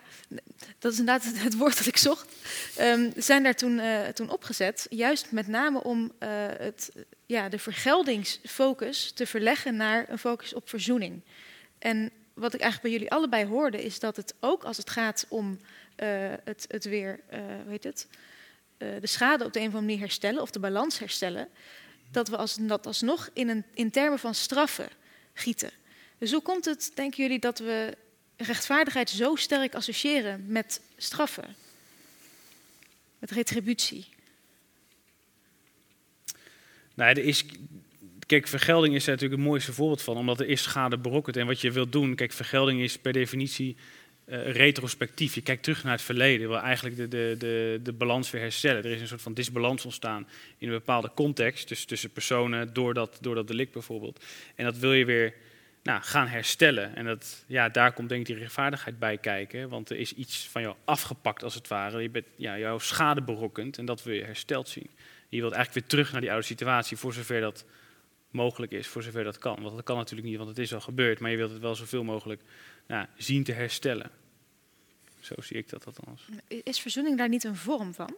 [0.78, 2.34] dat is inderdaad het, woord dat ik zocht.
[2.76, 6.92] Ehm, zijn daar toen, eh, toen opgezet, juist met name om eh, het,
[7.26, 11.20] ja, de vergeldingsfocus te verleggen naar een focus op verzoening.
[11.78, 15.26] En wat ik eigenlijk bij jullie allebei hoorde, is dat het ook als het gaat
[15.28, 15.58] om
[15.96, 16.08] eh,
[16.44, 18.08] het, het weer, hoe heet het,
[19.00, 21.48] de schade op de een of andere manier herstellen of de balans herstellen,
[22.10, 24.88] dat we als, dat alsnog in, een, in termen van straffen
[25.34, 25.70] gieten.
[26.18, 27.96] Dus hoe komt het, denken jullie, dat we
[28.36, 31.56] rechtvaardigheid zo sterk associëren met straffen?
[33.18, 34.06] Met retributie?
[36.94, 37.44] Nou, er is,
[38.26, 41.36] kijk, vergelding is er natuurlijk het mooiste voorbeeld van, omdat er is schade berokkend.
[41.36, 43.76] En wat je wilt doen, kijk, vergelding is per definitie
[44.24, 45.34] eh, retrospectief.
[45.34, 48.84] Je kijkt terug naar het verleden, wil eigenlijk de, de, de, de balans weer herstellen.
[48.84, 52.94] Er is een soort van disbalans ontstaan in een bepaalde context, dus tussen personen, door
[52.94, 54.24] dat, door dat delict bijvoorbeeld.
[54.54, 55.34] En dat wil je weer
[55.82, 56.96] nou, gaan herstellen.
[56.96, 60.48] En dat, ja, daar komt denk ik die rechtvaardigheid bij kijken, want er is iets
[60.48, 62.02] van jou afgepakt als het ware.
[62.02, 64.90] Je bent ja, jouw schade berokkend en dat wil je hersteld zien.
[65.28, 67.64] Je wilt eigenlijk weer terug naar die oude situatie, voor zover dat
[68.30, 69.62] mogelijk is, voor zover dat kan.
[69.62, 71.74] Want dat kan natuurlijk niet, want het is al gebeurd, maar je wilt het wel
[71.74, 72.40] zoveel mogelijk
[72.86, 74.10] nou, zien te herstellen.
[75.20, 76.22] Zo zie ik dat althans.
[76.64, 78.16] Is verzoening daar niet een vorm van?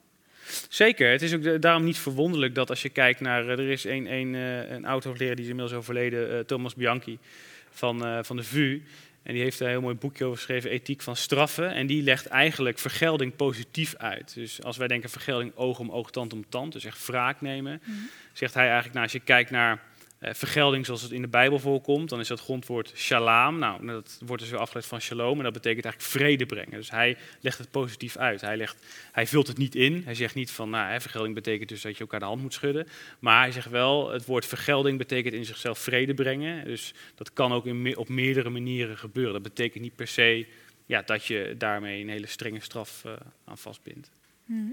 [0.68, 3.42] Zeker, het is ook daarom niet verwonderlijk dat als je kijkt naar...
[3.42, 7.18] eh, Er is een, een, eh, een oud-hoogleraar, die is inmiddels overleden, eh, Thomas Bianchi
[7.70, 8.82] van, van de VU.
[9.22, 11.70] En die heeft daar een heel mooi boekje over geschreven, Ethiek van Straffen.
[11.72, 14.34] En die legt eigenlijk vergelding positief uit.
[14.34, 17.82] Dus als wij denken vergelding oog om oog, tand om tand, dus echt wraak nemen...
[18.32, 19.82] zegt hij eigenlijk, nou, als je kijkt naar
[20.32, 23.58] vergelding zoals het in de Bijbel voorkomt, dan is dat grondwoord shalom.
[23.58, 26.70] Nou, dat wordt dus weer afgeleid van shalom en dat betekent eigenlijk vrede brengen.
[26.70, 28.40] Dus hij legt het positief uit.
[28.40, 30.02] Hij, legt, hij vult het niet in.
[30.04, 32.86] Hij zegt niet van, nou, vergelding betekent dus dat je elkaar de hand moet schudden.
[33.18, 36.64] Maar hij zegt wel, het woord vergelding betekent in zichzelf vrede brengen.
[36.64, 37.66] Dus dat kan ook
[37.96, 39.32] op meerdere manieren gebeuren.
[39.32, 40.46] Dat betekent niet per se
[40.86, 43.12] ja, dat je daarmee een hele strenge straf eh,
[43.44, 44.10] aan vastbindt.
[44.44, 44.70] Mhm.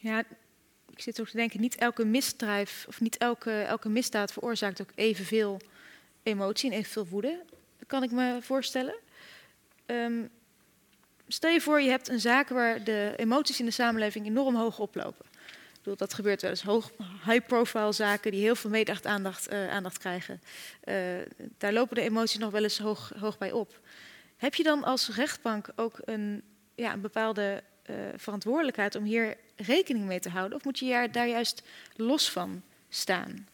[0.00, 0.24] Ja,
[0.96, 4.90] ik zit ook te denken, niet elke misdrijf of niet elke, elke misdaad veroorzaakt ook
[4.94, 5.60] evenveel
[6.22, 7.42] emotie en evenveel woede.
[7.86, 8.94] Kan ik me voorstellen.
[9.86, 10.24] Ehm,
[11.28, 14.78] stel je voor, je hebt een zaak waar de emoties in de samenleving enorm hoog
[14.78, 15.24] oplopen.
[15.46, 16.64] Ik bedoel, dat gebeurt wel eens.
[17.24, 20.40] High-profile zaken die heel veel medacht-aandacht eh, aandacht krijgen.
[20.80, 20.96] Eh,
[21.58, 23.80] daar lopen de emoties nog wel eens hoog, hoog bij op.
[24.36, 26.42] Heb je dan als rechtbank ook een,
[26.74, 30.58] ja, een bepaalde eh, verantwoordelijkheid om hier rekening mee te houden?
[30.58, 31.62] Of moet je daar juist
[31.96, 33.48] los van staan?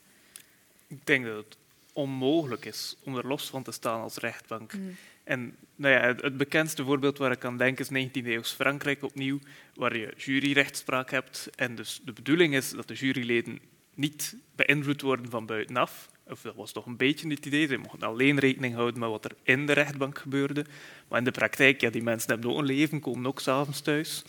[0.87, 1.57] Ik denk dat het
[1.93, 4.73] onmogelijk is om er los van te staan als rechtbank.
[4.73, 4.97] Mm.
[5.25, 9.39] En nou ja, het, het bekendste voorbeeld waar ik aan denk is 19e-eeuws Frankrijk opnieuw,
[9.75, 11.51] waar je juryrechtspraak hebt.
[11.57, 13.61] En dus de bedoeling is dat de juryleden
[13.95, 16.09] niet beïnvloed worden van buitenaf.
[16.27, 17.67] Of dat was toch een beetje het idee.
[17.67, 20.65] Ze mochten alleen rekening houden met wat er in de rechtbank gebeurde.
[21.09, 24.25] Maar in de praktijk, ja, die mensen hebben ook een leven, komen ook s'avonds thuis.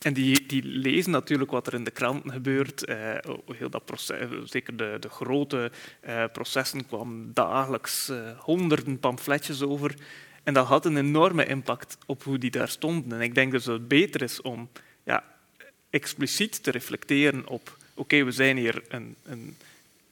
[0.00, 2.84] En die, die lezen natuurlijk wat er in de kranten gebeurt.
[2.84, 3.14] Eh,
[3.52, 9.94] heel dat proces, zeker de, de grote eh, processen kwamen dagelijks eh, honderden pamfletjes over.
[10.42, 13.12] En dat had een enorme impact op hoe die daar stonden.
[13.12, 14.68] En ik denk dus dat het beter is om
[15.04, 15.24] ja,
[15.90, 17.78] expliciet te reflecteren op...
[18.00, 19.56] Oké, we zijn hier een, een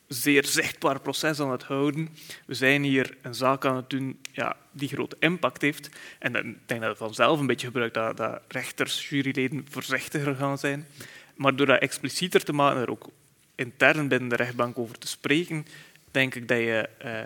[0.08, 2.08] zeer zichtbaar proces aan het houden.
[2.46, 5.88] We zijn hier een zaak aan het doen ja, die grote impact heeft.
[6.18, 10.58] En dan- denk dat het vanzelf een beetje gebruikt dat, dat rechters, juryleden voorzichtiger gaan
[10.58, 10.86] zijn.
[11.34, 13.08] Maar door dat explicieter te maken, er ook
[13.54, 15.66] intern binnen de rechtbank over te spreken,
[16.10, 17.20] denk ik dat je eh,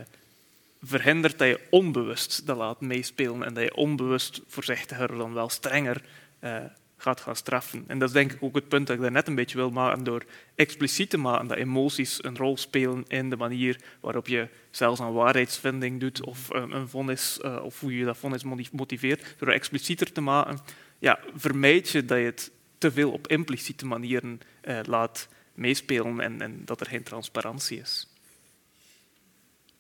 [0.82, 6.02] verhindert dat je onbewust dat laat meespelen en dat je onbewust voorzichtiger dan wel strenger
[6.38, 6.64] eh,
[7.02, 7.84] gaat gaan straffen.
[7.86, 10.04] En dat is denk ik ook het punt dat ik daarnet een beetje wil maken
[10.04, 10.24] door
[10.54, 15.12] expliciet te maken dat emoties een rol spelen in de manier waarop je zelfs aan
[15.12, 19.34] waarheidsvinding doet of een, een vonnis, eh, of hoe je dat vonnis moti- motiveert.
[19.38, 20.58] Door explicieter te maken,
[20.98, 26.40] ja, vermijd je dat je het te veel op impliciete manieren eh, laat meespelen en,
[26.40, 28.08] en dat er geen transparantie is.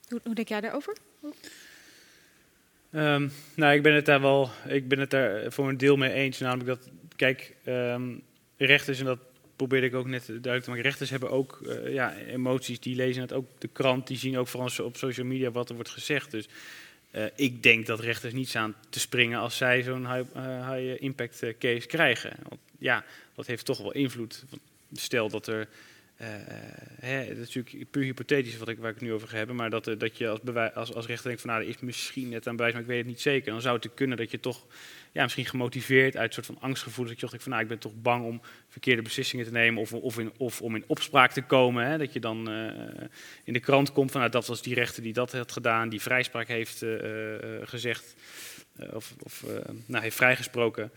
[0.08, 0.96] Hoe, hoe denk jij daarover?
[2.92, 6.12] Ehm, nou, ik ben het daar wel, ik ben het daar voor een deel mee
[6.12, 6.38] eens.
[6.38, 8.14] Namelijk dat, kijk, ehm,
[8.56, 9.18] rechters, en dat
[9.56, 13.22] probeerde ik ook net duidelijk te maken, rechters hebben ook eh, ja, emoties, die lezen
[13.22, 16.30] het ook de krant, die zien ook vooral op social media wat er wordt gezegd.
[16.30, 16.48] Dus
[17.10, 21.02] eh, ik denk dat rechters niet staan te springen als zij zo'n high, eh, high
[21.02, 22.36] impact case krijgen.
[22.48, 23.04] Want ja,
[23.34, 24.44] dat heeft toch wel invloed.
[24.92, 25.68] Stel dat er
[26.16, 26.28] eh,
[27.00, 29.56] hè, dat is natuurlijk puur hypothetisch wat ik, waar ik het nu over ga hebben,
[29.56, 30.40] maar dat, eh, dat je als,
[30.74, 32.98] als, als rechter denkt van nou, er is misschien net aan bewijs, maar ik weet
[32.98, 33.52] het niet zeker.
[33.52, 34.66] Dan zou het kunnen dat je toch
[35.12, 37.78] ja, misschien gemotiveerd uit een soort van angstgevoel, dat je denkt van nou, ik ben
[37.78, 41.42] toch bang om verkeerde beslissingen te nemen of, of, in, of om in opspraak te
[41.42, 41.86] komen.
[41.86, 43.06] Hè, dat je dan eh,
[43.44, 46.00] in de krant komt van nou, dat was die rechter die dat had gedaan, die
[46.00, 46.84] vrijspraak heeft
[47.62, 48.14] gezegd
[48.92, 49.44] of, of
[49.86, 50.90] nou, heeft vrijgesproken.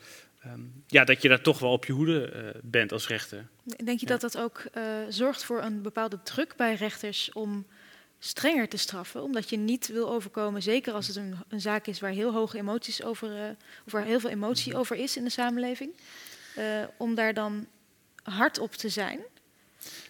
[0.46, 3.48] Ehm, ja, dat je daar toch wel op je hoede eh, bent als rechter.
[3.84, 4.12] Denk je Ja.
[4.18, 7.66] dat dat ook eh, zorgt voor een bepaalde druk bij rechters om
[8.20, 9.24] strenger te straffen?
[9.24, 12.58] Omdat je niet wil overkomen, zeker als het een, een zaak is waar heel hoge
[12.58, 13.50] emoties over, eh,
[13.86, 15.91] of waar heel veel emotie over is in de samenleving,
[16.98, 17.68] om daar dan
[18.24, 19.20] hard op te zijn?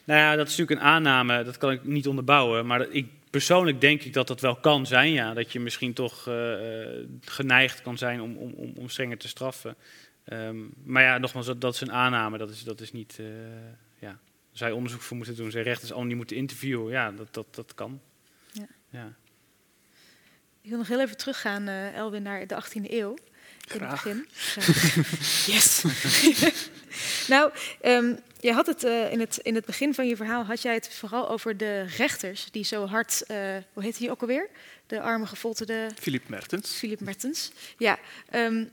[0.03, 2.65] Nou ja, dat is natuurlijk een aanname, dat kan ik niet onderbouwen.
[2.65, 5.33] Maar ik, persoonlijk denk ik dat dat wel kan zijn, ja.
[5.33, 6.29] Dat je misschien toch
[7.21, 9.75] geneigd kan zijn om, om, om, om strenger te straffen.
[10.25, 12.37] Ehm, maar ja, nogmaals, dat, dat is een aanname.
[12.37, 13.25] Dat is, dat is niet, eh
[13.99, 14.19] ja.
[14.51, 16.91] Zij onderzoek voor moeten doen, zij rechters allemaal niet moeten interviewen.
[16.91, 18.01] Ja, dat, dat, dat kan.
[18.51, 18.67] Ja.
[18.89, 19.13] ja.
[20.61, 23.13] Ik wil nog heel even teruggaan, eh, Elwin, naar de 18e eeuw.
[23.13, 24.03] In Graag.
[24.03, 24.27] het begin.
[24.63, 25.45] Graag.
[25.45, 25.83] yes.
[27.33, 27.51] nou,
[27.81, 30.73] ehm, je had het, eh, in het in het begin van je verhaal had jij
[30.73, 33.37] het vooral over de rechters die zo hard, eh,
[33.73, 34.49] hoe heet hij ook alweer?
[34.87, 36.71] De arme gefolterde Philippe Mertens.
[36.71, 37.51] Philip Mertens.
[37.77, 37.99] Ja,
[38.29, 38.65] ehm,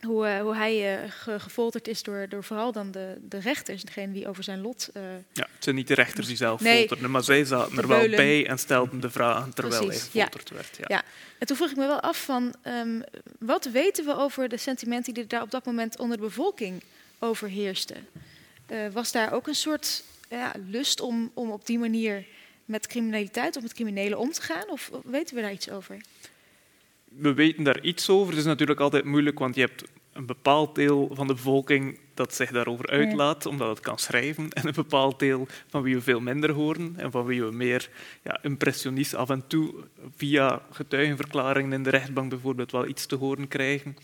[0.00, 3.82] hoe, eh, hoe hij eh, ge- gefolterd is door, door vooral dan de, de rechters,
[3.84, 4.88] degene die over zijn lot.
[4.92, 6.78] eh, Ja, het zijn niet de rechters die zelf Nee.
[6.78, 10.24] folterden, maar zij zaten er wel bij en stelden de vragen terwijl Precies, hij ja.
[10.24, 10.76] gefolterd werd.
[10.76, 10.84] Ja.
[10.88, 11.02] Ja.
[11.38, 13.00] En toen vroeg ik me wel af van, ehm,
[13.38, 16.82] wat weten we over de sentimenten die daar op dat moment onder de bevolking
[17.18, 18.06] overheersten?
[18.92, 22.24] Was daar ook een soort ja, lust om, om op die manier
[22.64, 24.68] met criminaliteit of met criminelen om te gaan?
[24.70, 25.96] Of weten we daar iets over?
[27.16, 28.28] We weten daar iets over.
[28.28, 32.34] Het is natuurlijk altijd moeilijk, want je hebt een bepaald deel van de bevolking dat
[32.34, 36.20] zich daarover uitlaat, omdat het kan schrijven, en een bepaald deel van wie we veel
[36.20, 37.88] minder horen en van wie we meer
[38.22, 39.74] ja, impressionist af en toe
[40.16, 43.96] via getuigenverklaringen in de rechtbank bijvoorbeeld wel iets te horen krijgen.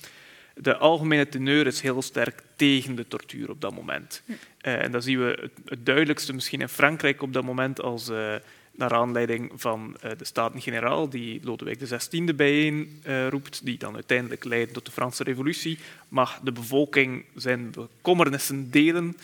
[0.54, 4.22] De algemene teneur is heel sterk tegen de tortuur op dat moment.
[4.60, 8.34] Eh, en dat zien we het, duidelijkste misschien in Frankrijk op dat moment als eh,
[8.76, 13.26] naar aanleiding van eh, de Staten-Generaal die Lodewijk XVI bijeen eh,
[13.62, 19.16] die dan uiteindelijk leidt tot de Franse Revolutie, mag de bevolking zijn bekommernissen delen.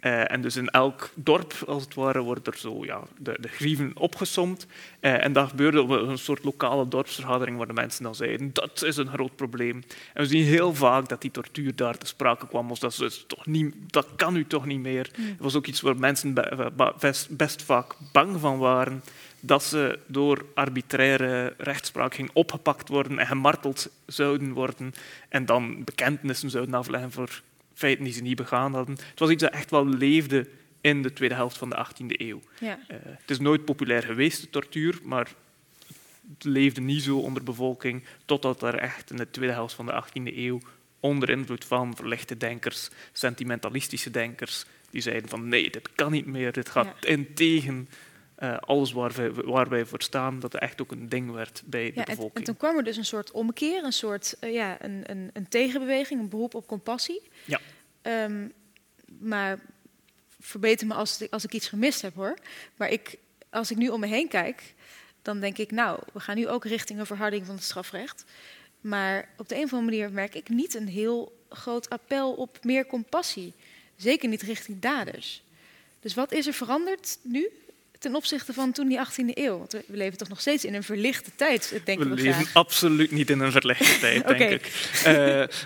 [0.00, 3.48] Eh, en dus in elk dorp, als het ware, worden er zo ja, de, de
[3.48, 4.66] grieven opgesomd.
[5.00, 8.82] Eh, en dat gebeurde op een soort lokale dorpsvergadering waar de mensen dan zeiden dat
[8.82, 9.82] is een groot probleem.
[10.14, 12.68] En we zien heel vaak dat die tortuur daar te sprake kwam.
[12.68, 15.10] Als dat, is dus toch niet, dat kan u toch niet meer.
[15.12, 19.02] Het was ook iets waar mensen be- best, best vaak bang van waren
[19.40, 24.94] dat ze door arbitraire rechtspraak ging opgepakt worden en gemarteld zouden worden
[25.28, 27.42] en dan bekentenissen zouden afleggen voor
[27.80, 28.94] feiten die ze niet begaan hadden.
[29.10, 30.48] Het was iets dat echt wel leefde
[30.80, 32.40] in de tweede helft van de 18e eeuw.
[32.60, 32.78] Ja.
[32.88, 35.28] Eh, het is nooit populair geweest, de tortuur, maar
[36.34, 39.86] het leefde niet zo onder de bevolking, totdat er echt in de tweede helft van
[39.86, 40.60] de 18e eeuw,
[41.00, 46.52] onder invloed van verlichte denkers, sentimentalistische denkers, die zeiden van nee, dit kan niet meer,
[46.52, 47.08] dit gaat Ja.
[47.08, 47.88] in tegen
[48.40, 51.62] eh, alles waar wij, waar wij voor staan, dat het echt ook een ding werd
[51.66, 52.34] bij de Ja, en, bevolking.
[52.36, 55.48] en toen kwam er dus een soort omkeer, een soort eh, ja, een, een, een
[55.48, 57.22] tegenbeweging, een beroep op compassie.
[57.44, 57.60] Ja.
[58.02, 58.48] Ehm,
[59.18, 59.58] maar
[60.40, 62.38] verbeter me als, ik- als ik iets gemist heb hoor.
[62.76, 63.16] Maar ik,
[63.50, 64.74] als ik nu om me heen kijk,
[65.22, 68.24] dan denk ik, nou, we gaan nu ook richting een verharding van het strafrecht.
[68.80, 72.58] Maar op de een of andere manier merk ik niet een heel groot appel op
[72.64, 73.52] meer compassie.
[73.96, 75.42] Zeker niet richting daders.
[76.00, 77.48] Dus wat is er veranderd nu
[78.00, 79.58] ten opzichte van toen die 18e eeuw?
[79.58, 82.54] Want we leven toch nog steeds in een verlichte tijd, denken we we, leven graag.
[82.54, 84.92] absoluut niet in een verlegde tijd, denk ik.
[85.04, 85.14] Eh,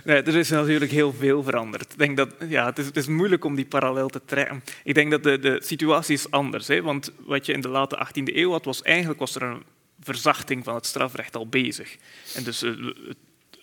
[0.05, 1.93] nee, er is natuurlijk heel veel veranderd.
[1.93, 4.65] Ik denk dat, ja, het, is, het is moeilijk om die parallel te trekken.
[4.85, 6.67] Ik denk dat de, de situatie is anders.
[6.67, 9.63] Hè, want wat je in de late 18e eeuw had, was eigenlijk was er een
[10.01, 11.97] verzachting van het strafrecht al bezig.
[12.35, 12.73] En dus eh,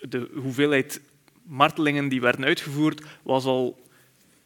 [0.01, 1.01] de hoeveelheid
[1.43, 3.89] martelingen die werden uitgevoerd, was al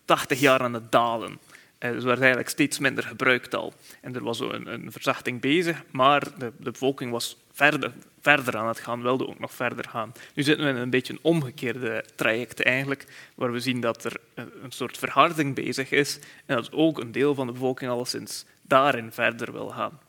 [0.06, 1.40] 80 jaar aan het dalen.
[1.78, 3.74] Eh, Dus er werd eigenlijk steeds minder gebruikt al.
[4.02, 8.68] En er was een, een verzachting bezig, maar de, de bevolking was verder, verder aan
[8.68, 10.12] het gaan, wilde ook nog verder gaan.
[10.34, 13.06] Nu zitten we in een beetje een omgekeerde traject eigenlijk,
[13.36, 17.12] waar we zien dat er een, een soort verharding bezig is en dat ook een
[17.12, 20.00] deel van de bevolking alleszins daarin verder wil gaan.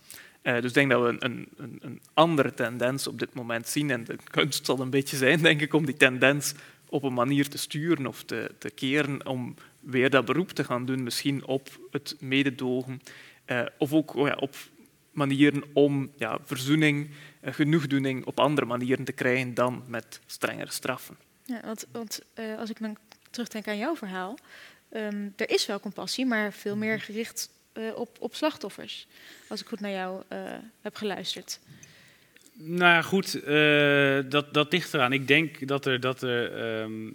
[0.42, 3.68] Eh, dus ik denk dat we een, een, een- een andere tendens op dit moment
[3.68, 3.90] zien.
[3.90, 6.54] En de kunst zal een beetje zijn, denk ik, om die tendens
[6.88, 9.54] op een manier te sturen of te, te keren om
[9.86, 13.00] weer dat beroep te gaan doen, misschien op het mededogen.
[13.44, 14.54] eh, of ook oh ja, op
[15.12, 17.10] manieren om ja, verzoening,
[17.40, 21.16] eh, genoegdoening op andere manieren te krijgen dan met strengere straffen.
[21.44, 22.96] Ja, want want eh, als ik dan
[23.30, 24.38] terugdenk aan jouw verhaal,
[24.88, 29.06] ehm, er is wel compassie, maar veel meer gericht eh, op, op slachtoffers.
[29.48, 30.38] Als ik goed naar jou eh,
[30.80, 31.60] heb geluisterd.
[32.52, 35.12] Nou ja, goed, eh, dat, dat ligt eraan.
[35.12, 37.10] Ik denk dat er, dat er ehm,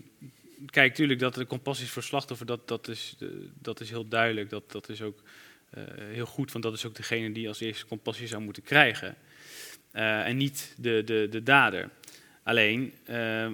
[0.65, 4.49] kijk, tuurlijk dat er compassie voor slachtoffer, dat, dat, is, eh, dat is heel duidelijk.
[4.49, 5.23] Dat, dat is ook
[5.69, 9.15] eh, heel goed, want dat is ook degene die als eerste compassie zou moeten krijgen.
[9.91, 11.89] Eh, en niet de, de, de dader.
[12.43, 12.93] Alleen,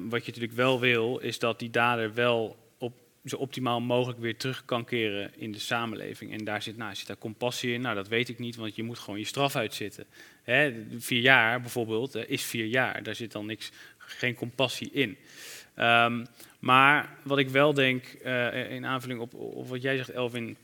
[0.09, 2.93] wat je natuurlijk wel wil, is dat die dader wel op,
[3.25, 6.31] zo optimaal mogelijk weer terug kan keren in de samenleving.
[6.31, 7.81] En daar zit, nou, zit daar compassie in?
[7.81, 10.05] Nou, dat weet ik niet, want je moet gewoon je straf uitzitten.
[10.43, 13.03] Hè, vier jaar bijvoorbeeld is vier jaar.
[13.03, 15.17] Daar zit dan niks, geen compassie in.
[15.77, 16.25] Ehm,
[16.59, 19.33] maar wat ik wel denk, eh, in aanvulling op,
[19.67, 20.57] wat jij zegt, Elvin,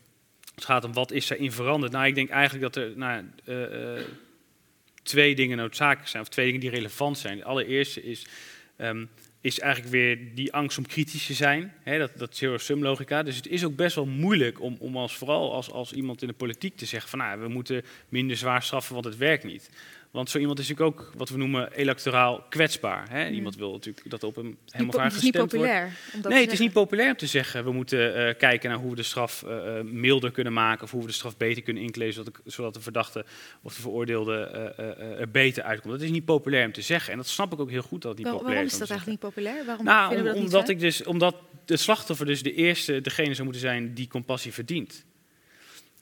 [0.55, 1.91] het gaat om wat is erin veranderd.
[1.91, 4.05] Nou, ik denk eigenlijk dat er nou, eh, eh,
[5.03, 7.37] twee dingen noodzakelijk zijn, of twee dingen die relevant zijn.
[7.37, 8.25] Het allereerste is,
[8.75, 9.05] ehm,
[9.41, 11.73] is eigenlijk weer die angst om kritisch te zijn.
[11.83, 13.23] Hè, dat, dat zero-sum logica.
[13.23, 16.27] Dus het is ook best wel moeilijk om, om als, vooral als, als iemand in
[16.27, 19.69] de politiek te zeggen van nou, we moeten minder zwaar straffen, want het werkt niet.
[20.13, 23.09] Want zo iemand is natuurlijk ook wat we noemen electoraal kwetsbaar.
[23.09, 23.27] Hè?
[23.27, 23.33] Mm.
[23.33, 25.73] Iemand wil natuurlijk dat op hem Niet helemaal po- graag het is niet gestemd wordt.
[26.13, 26.33] populair.
[26.33, 28.95] Nee, het is niet populair om te zeggen we moeten eh, kijken naar hoe we
[28.95, 32.13] de straf eh, eh, milder kunnen maken of hoe we de straf beter kunnen inklezen
[32.13, 33.25] zodat de, zodat de verdachte
[33.61, 34.35] of de veroordeelde
[35.19, 35.93] er beter uitkomt.
[35.93, 38.11] Dat is niet populair om te zeggen en dat snap ik ook heel goed dat
[38.11, 39.65] het niet Waar- populair waarom is dat eigenlijk niet populair?
[39.65, 41.35] Waarom nou, vinden we dat niet omdat, ik dus, omdat
[41.65, 45.05] de slachtoffer dus de eerste, degene zou moeten zijn die compassie verdient.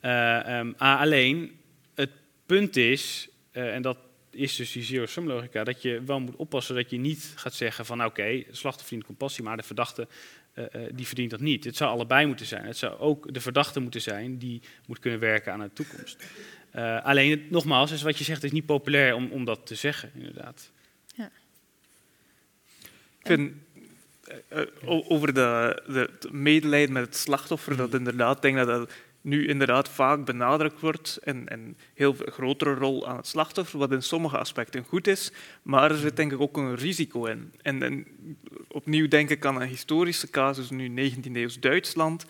[0.06, 1.52] A- alleen,
[1.96, 2.10] het
[2.46, 3.98] punt is, eh, en dat
[4.30, 7.86] is dus die zero-sum logica, dat je wel moet oppassen dat je niet gaat zeggen
[7.86, 10.08] van oké, slachtoffer verdient compassie, maar de verdachte
[10.54, 11.64] eh, eh, die verdient dat niet.
[11.64, 12.66] Het zou allebei moeten zijn.
[12.66, 16.24] Het zou ook de verdachte moeten zijn die moet kunnen werken aan de toekomst.
[16.72, 19.66] Eh, alleen, het, nogmaals, is wat je zegt, het is niet populair om, om dat
[19.66, 20.72] te zeggen, inderdaad.
[23.20, 23.54] Ik vind
[24.84, 28.92] over de, de, het medelijden met het slachtoffer, dat inderdaad, denk dat dat
[29.22, 34.04] nu inderdaad vaak benadrukt wordt en, en heel grotere rol aan het slachtoffer, wat in
[34.04, 37.54] sommige aspecten goed is, maar er zit denk ik ook een risico in.
[37.62, 38.08] En, en
[38.68, 42.26] opnieuw denk ik aan een historische casus, nu 19e eeuws Duitsland,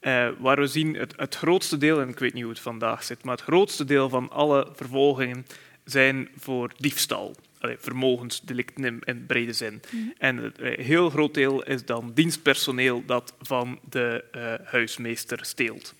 [0.00, 3.04] eh, waar we zien het, het grootste deel, en ik weet niet hoe het vandaag
[3.04, 5.46] zit, maar het grootste deel van alle vervolgingen
[5.84, 7.34] zijn voor diefstal.
[7.60, 9.80] Allee, vermogensdelicten in, in brede zin.
[10.18, 15.94] En een heel groot deel is dan dienstpersoneel dat van de eh, huismeester steelt.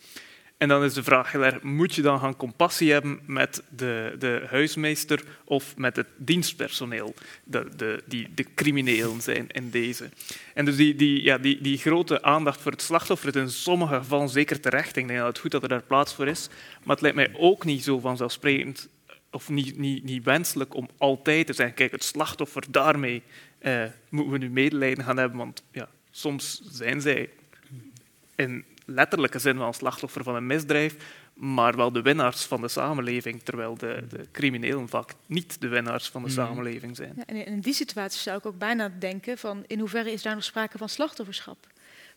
[0.56, 5.24] En dan is de vraag moet je dan gaan compassie hebben met de, de huismeester
[5.44, 10.08] of met het dienstpersoneel, de, de, die de criminelen zijn in deze.
[10.54, 13.94] En dus die, die, ja, die, die grote aandacht voor het slachtoffer is in sommige
[13.94, 14.96] gevallen zeker terecht.
[14.96, 16.48] Ik denk dat het goed dat er daar plaats voor is.
[16.84, 18.88] Maar het lijkt mij ook niet zo vanzelfsprekend
[19.30, 23.22] of niet, niet, niet wenselijk om altijd te zeggen, kijk, het slachtoffer, daarmee
[23.58, 27.30] eh, moeten we nu medelijden gaan hebben, want ja, soms zijn zij
[28.36, 30.96] in letterlijke zin wel een slachtoffer van een misdrijf,
[31.34, 36.08] maar wel de winnaars van de samenleving, terwijl de, de criminelen vaak niet de winnaars
[36.08, 36.36] van de Mhm.
[36.36, 37.12] samenleving zijn.
[37.16, 40.34] Ja, en in die situatie zou ik ook bijna denken van in hoeverre is daar
[40.34, 41.66] nog sprake van slachtofferschap?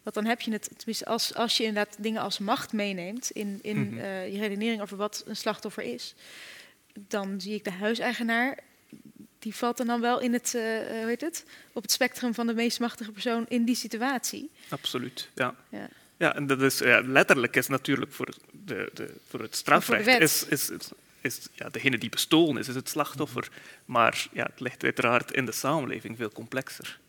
[0.03, 3.59] Want dan heb je het, tenminste als, als je inderdaad dingen als macht meeneemt in,
[3.61, 3.97] in Mhm.
[3.97, 6.15] eh, je redenering over wat een slachtoffer is,
[7.07, 8.57] dan zie ik de huiseigenaar,
[9.39, 12.47] die valt dan, dan wel in het, eh, hoe heet het, op het spectrum van
[12.47, 14.51] de meest machtige persoon in die situatie.
[14.69, 15.55] Absoluut, ja.
[15.69, 15.89] Ja.
[16.19, 20.47] Ja, en dat is, ja, letterlijk is natuurlijk voor, de, de, voor het strafrecht is,
[20.47, 20.91] is, is,
[21.21, 23.47] is ja, degene die bestolen is, is het slachtoffer.
[23.85, 26.99] Maar ja, het ligt uiteraard in de samenleving veel complexer.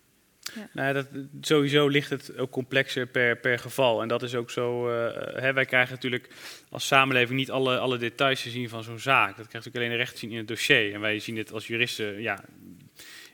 [0.72, 1.06] Nou, dat,
[1.40, 4.02] sowieso ligt het ook complexer per, per geval.
[4.02, 4.88] En dat is ook zo.
[4.88, 6.28] eh, hè, wij krijgen natuurlijk
[6.68, 9.36] als samenleving niet alle, alle details te zien van zo'n zaak.
[9.36, 10.94] Dat krijgt natuurlijk alleen de rechter te zien in het dossier.
[10.94, 12.44] En wij zien het als juristen ja,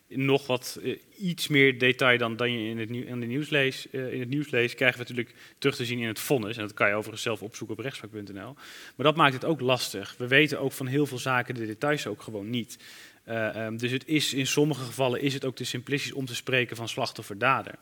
[0.09, 3.85] nog wat eh, iets meer detail dan, dan je in het, in, de nieuws leest,
[3.85, 4.75] eh, in het nieuws leest.
[4.75, 6.57] Krijgen we natuurlijk terug te zien in het vonnis.
[6.57, 8.55] En dat kan je overigens zelf opzoeken op rechtspraak.nl.
[8.97, 10.15] Maar dat maakt het ook lastig.
[10.19, 12.79] We weten ook van heel veel zaken de details ook gewoon niet.
[13.25, 16.35] Eh, ehm, dus het is, in sommige gevallen is het ook te simplistisch om te
[16.35, 17.75] spreken van slachtoffer-dader.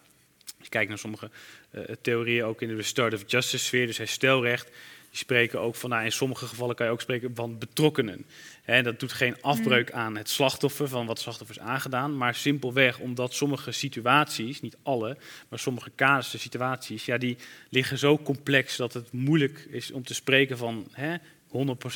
[0.44, 1.30] Als je kijkt naar sommige
[2.00, 4.70] theorieën, ook in de restorative justice sfeer, dus herstelrecht,
[5.14, 8.26] die spreken ook van, nou, in sommige gevallen kan je ook spreken van betrokkenen.
[8.62, 12.98] Hè, dat doet geen afbreuk aan het slachtoffer, van wat slachtoffer is aangedaan, maar simpelweg
[12.98, 15.16] omdat sommige situaties, niet alle,
[15.48, 17.36] maar sommige casus, situaties, ja, die
[17.68, 21.20] liggen zo complex dat het moeilijk is om te spreken van hè, 100%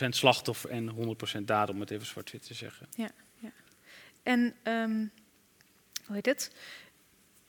[0.09, 0.91] slachtoffer en
[1.41, 2.87] 100% dader, om het even zwart-wit te zeggen.
[4.23, 5.07] En ehm,
[6.07, 6.53] hoe heet het?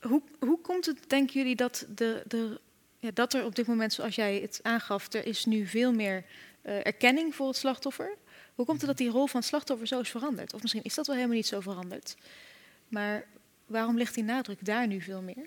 [0.02, 2.60] Hoe, hoe komt het, denken jullie, dat, de, de,
[3.00, 6.24] ja, dat er op dit moment, zoals jij het aangaf, er is nu veel meer
[6.62, 8.18] eh, erkenning voor het slachtoffer?
[8.56, 10.54] Hoe komt het dat die rol van het slachtoffer zo is veranderd?
[10.54, 12.16] Of misschien is dat wel helemaal niet zo veranderd.
[12.88, 13.26] Maar
[13.66, 15.46] waarom ligt die nadruk daar nu veel meer?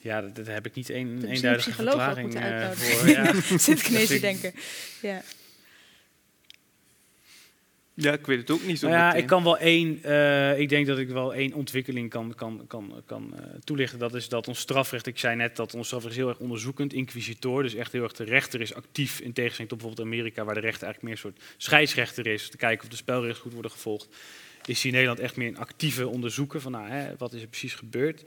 [0.00, 2.96] Ja, daar heb ik niet één een eenduidige verklaring uitnodigen.
[2.96, 3.08] voor.
[3.08, 3.34] Ja.
[3.58, 4.54] Zit ik ineens te denken.
[5.02, 5.22] Ja.
[7.98, 9.20] Ja, ik weet het ook niet zo Nou ja, meteen.
[9.22, 10.02] ik kan wel één.
[10.02, 13.98] eh, ik denk dat ik wel één ontwikkeling kan, kan, kan, kan eh, toelichten.
[13.98, 15.06] Dat is dat ons strafrecht.
[15.06, 17.62] Ik zei net dat ons strafrecht is heel erg onderzoekend, inquisitor.
[17.62, 19.20] Dus echt heel erg de rechter is actief.
[19.20, 22.48] In tegenstelling tot bijvoorbeeld Amerika, waar de rechter eigenlijk meer een soort scheidsrechter is.
[22.48, 24.08] Te kijken of de spelregels goed worden gevolgd.
[24.64, 27.48] Is hier in Nederland echt meer een actieve onderzoeken van nou, hè, wat is er
[27.48, 28.24] precies gebeurd.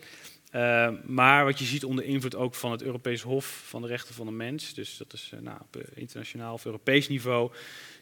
[0.49, 4.15] Eh, maar wat je ziet onder invloed ook van het Europees Hof van de Rechten
[4.15, 7.51] van de Mens, dus dat is eh, nou, op eh, internationaal of Europees niveau,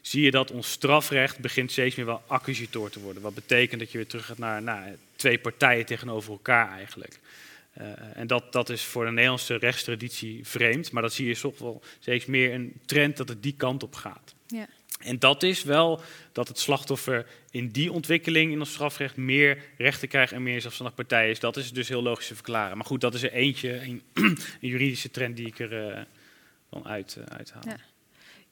[0.00, 3.22] zie je dat ons strafrecht begint steeds meer wel acquisitor te worden.
[3.22, 7.18] Wat betekent dat je weer terug gaat naar twee partijen tegenover elkaar eigenlijk.
[8.14, 11.82] En dat, dat is voor de Nederlandse rechtstraditie vreemd, maar dat zie je toch wel
[12.00, 14.34] steeds meer een trend dat het die kant op gaat.
[14.46, 14.68] Ja.
[14.98, 16.00] En dat is wel
[16.32, 20.96] dat het slachtoffer in die ontwikkeling in ons strafrecht meer rechten krijgt en meer zelfstandig
[20.96, 21.40] partij is.
[21.40, 22.76] Dat is dus heel logisch te verklaren.
[22.76, 26.02] Maar goed, dat is er eentje, een, een juridische trend die ik er eh,
[26.70, 27.62] dan uit, eh, uithaal.
[27.64, 27.76] Ja.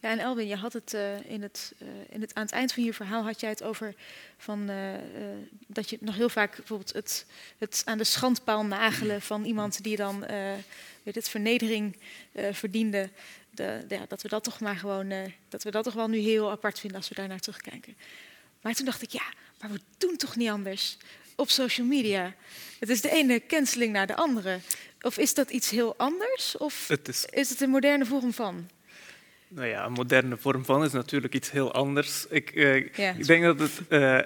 [0.00, 1.74] Ja, en Elwin, je had het, eh, in het,
[2.08, 3.94] in het aan het eind van je verhaal had jij het over
[4.36, 4.70] van,
[5.66, 7.26] dat je nog heel vaak bijvoorbeeld het,
[7.58, 10.24] het aan de schandpaal nagelen van iemand die dan
[11.02, 11.96] weet het, vernedering
[12.52, 13.10] verdiende.
[13.56, 15.18] De, dat we dat toch maar gewoon, eh,
[15.48, 17.96] dat we dat toch wel nu heel apart vinden als we daar naar terugkijken.
[18.62, 19.24] Maar toen dacht ik, ja,
[19.60, 20.96] maar we doen toch niet anders
[21.36, 22.34] op social media.
[22.78, 24.58] Het is de ene canceling naar de andere.
[25.00, 26.56] Of is dat iets heel anders?
[26.56, 28.68] Of Het is is het een moderne vorm van?
[29.48, 32.26] Nou ja, een moderne vorm van is natuurlijk iets heel anders.
[32.28, 33.10] Ik, eh, Ja.
[33.10, 34.16] ik denk dat het, eh,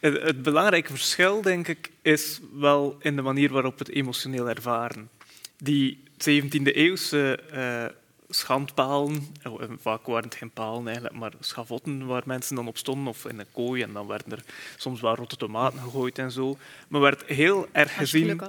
[0.00, 4.48] het, het belangrijke verschil, denk ik, is wel in de manier waarop we het emotioneel
[4.48, 5.10] ervaren.
[5.58, 7.86] Die 17e-eeuwse eh
[8.28, 12.76] schandpalen, oh, en vaak waren het geen palen eigenlijk, maar schavotten waar mensen dan op
[12.78, 14.44] stonden, of in een kooi, en dan werden er
[14.76, 16.58] soms wel rotte tomaten gegooid en zo.
[16.88, 18.40] Maar werd heel erg gezien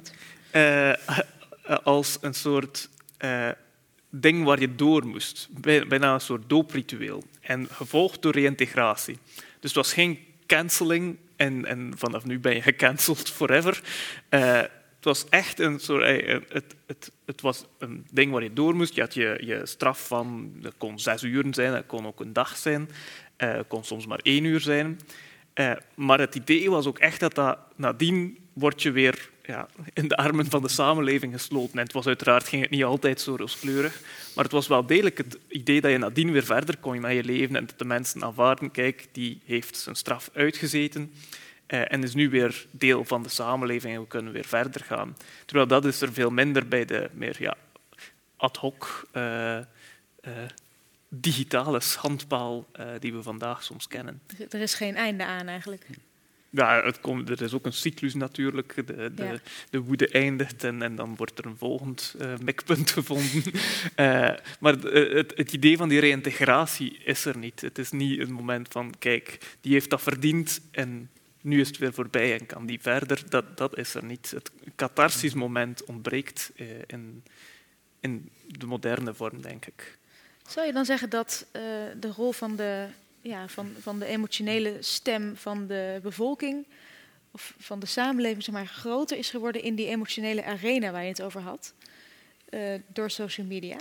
[0.51, 0.93] eh,
[1.83, 3.49] als een soort eh,
[4.09, 5.47] ding waar je door moest.
[5.51, 7.23] Bij- Bijna een soort doopritueel.
[7.41, 9.17] En gevolgd door reïntegratie.
[9.35, 13.81] Dus het was geen cancelling en, en vanaf nu ben je gecanceld forever.
[14.29, 14.61] Eh,
[14.97, 16.03] het was echt een soort...
[16.03, 18.95] eh, het, het, het was een ding waar je door moest.
[18.95, 20.51] Je had je, je straf van...
[20.55, 22.89] Dat kon zes uur zijn, dat kon ook een dag zijn.
[23.37, 24.99] Het kon soms maar één uur zijn.
[25.53, 30.07] Eh, maar het idee was ook echt dat, dat nadien word je weer ja, in
[30.07, 31.73] de armen van de samenleving gesloten.
[31.73, 34.01] En het was uiteraard ging het niet altijd zo rooskleurig,
[34.35, 37.23] maar het was wel degelijk het idee dat je nadien weer verder kon met je
[37.23, 41.13] leven en dat de mensen aanvaarden, kijk, die heeft zijn straf uitgezeten
[41.67, 45.17] en is nu weer deel van de samenleving en we kunnen weer verder gaan.
[45.45, 47.55] Terwijl dat is er veel minder bij de meer ja,
[48.37, 49.63] ad hoc eh, eh,
[51.09, 54.21] digitale schandpaal eh, die we vandaag soms kennen.
[54.49, 55.87] Er- is geen einde aan eigenlijk.
[56.49, 58.73] Ja, het komt, er is ook een cyclus natuurlijk.
[58.87, 59.39] De, de, Ja.
[59.69, 63.43] de woede eindigt en, en dan wordt er een volgend eh mikpunt gevonden.
[63.95, 64.29] Eh,
[64.59, 67.61] maar het, het idee van die reïntegratie is er niet.
[67.61, 71.09] Het is niet een moment van, kijk, die heeft dat verdiend en
[71.47, 73.29] nu is het weer voorbij en kan die verder.
[73.29, 74.31] Dat, dat is er niet.
[74.31, 77.23] Het catharsis moment ontbreekt eh, in,
[77.99, 79.97] in de moderne vorm, denk ik.
[80.47, 81.61] Zou je dan zeggen dat eh,
[81.99, 82.87] de rol van de,
[83.21, 86.65] ja, van, van de emotionele stem van de bevolking
[87.31, 91.09] of van de samenleving zeg maar, groter is geworden in die emotionele arena waar je
[91.09, 91.73] het over had?
[92.49, 93.77] eh, door social media?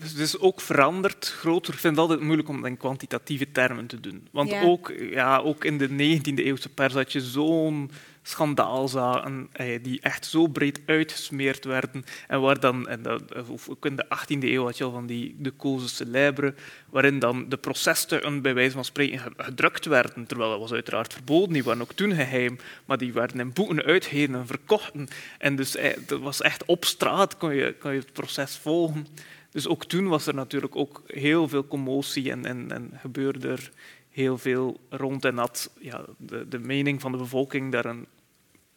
[0.00, 1.74] Het is ook veranderd, groter.
[1.74, 4.26] Ik vind het altijd moeilijk om dat in kwantitatieve termen te doen.
[4.30, 4.62] Want Ja.
[4.62, 7.90] ook, ja, ook in de 19e eeuwse pers had je zo'n
[8.22, 12.04] schandaalzaken eh, die echt zo breed uitgesmeerd werden.
[12.28, 15.06] En waar dan, en dat, of ook in de 18e eeuw had je al van
[15.06, 16.52] die de causes célèbres,
[16.90, 21.12] waarin dan de processen bij wijze van spreken ge- gedrukt werden, terwijl dat was uiteraard
[21.12, 21.52] verboden.
[21.52, 25.08] Die waren ook toen geheim, maar die werden in boeken uitgegeven en verkochten.
[25.38, 29.06] En dus eh, dat was echt op straat kon je, kon je het proces volgen.
[29.50, 33.70] Dus ook toen was er natuurlijk ook heel veel commotie en, en, en gebeurde er
[34.12, 38.06] heel veel rond en had ja, de, de mening van de bevolking daar een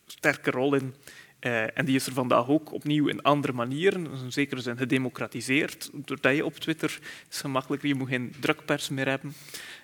[0.06, 0.94] sterke rol in.
[1.40, 5.90] Eh, en die is er vandaag ook opnieuw in andere manieren, in zekere zin gedemocratiseerd,
[5.94, 7.00] doordat je op Twitter
[7.30, 9.34] is gemakkelijker, je moet geen drukpers meer hebben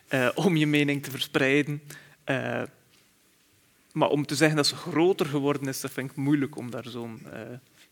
[0.07, 1.81] eh, om je mening te verspreiden.
[2.23, 2.63] Eh,
[3.91, 6.87] maar om te zeggen dat ze groter geworden is, dat vind ik moeilijk om daar
[6.87, 7.21] zo'n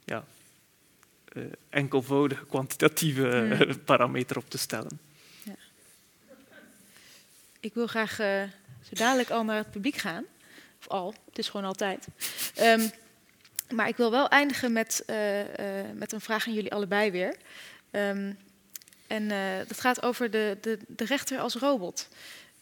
[0.06, 0.26] ja,
[1.70, 3.84] enkelvoudige kwantitatieve Hmm.
[3.86, 5.00] parameter op te stellen.
[7.60, 8.44] Ik wil graag eh,
[8.82, 10.26] zo dadelijk al naar het publiek gaan.
[10.80, 12.08] Of al, het is gewoon altijd.
[12.56, 12.88] Ehm,
[13.70, 17.36] maar ik wil wel eindigen met, eh, eh, met een vraag aan jullie allebei weer.
[17.92, 18.34] Ehm,
[19.08, 19.28] en
[19.68, 22.08] dat gaat over de, de, de rechter als robot.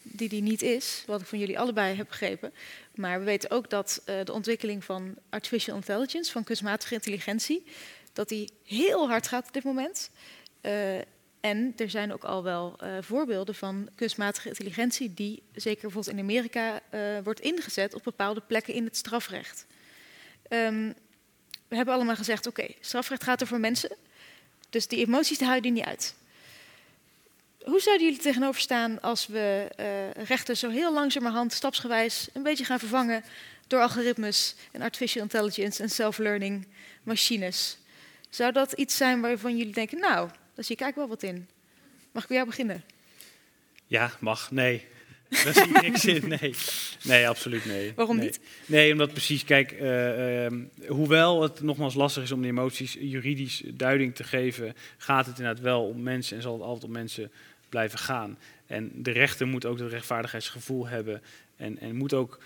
[0.09, 2.53] die die niet is, wat ik van jullie allebei heb begrepen.
[2.95, 7.65] Maar we weten ook dat de ontwikkeling van artificial intelligence, van kunstmatige intelligentie,
[8.13, 10.09] dat die heel hard gaat op dit moment.
[11.41, 16.23] En er zijn ook al wel uh, voorbeelden van kunstmatige intelligentie die, zeker bijvoorbeeld in
[16.23, 16.79] Amerika,
[17.23, 19.65] wordt ingezet op bepaalde plekken in het strafrecht.
[20.49, 20.95] Um,
[21.67, 23.95] we hebben allemaal gezegd, oké, strafrecht gaat over mensen,
[24.69, 26.15] dus die emoties die niet uit.
[27.63, 32.65] Hoe zouden jullie tegenover staan als we uh, rechten zo heel langzamerhand, stapsgewijs, een beetje
[32.65, 33.23] gaan vervangen
[33.67, 36.67] door algoritmes en artificial intelligence en self-learning
[37.03, 37.77] machines?
[38.29, 40.29] Zou dat iets zijn waarvan jullie denken, nou,
[40.65, 41.47] zie ik eigenlijk wel wat in?
[42.11, 42.83] Mag ik bij jou beginnen?
[43.87, 44.51] Ja, mag.
[44.51, 44.85] Nee.
[45.29, 46.27] Daar zie ik niks in.
[46.27, 46.53] Nee,
[47.03, 47.93] nee absoluut nee.
[47.95, 48.25] Waarom nee.
[48.25, 48.39] niet?
[48.65, 50.51] Nee, omdat precies, kijk, uh, uh,
[50.87, 55.63] hoewel het nogmaals lastig is om de emoties juridisch duiding te geven, gaat het inderdaad
[55.63, 57.31] wel om mensen en zal het altijd om mensen
[57.69, 58.37] blijven gaan.
[58.65, 61.21] En de rechter moet ook dat rechtvaardigheidsgevoel hebben
[61.55, 62.39] en, en moet ook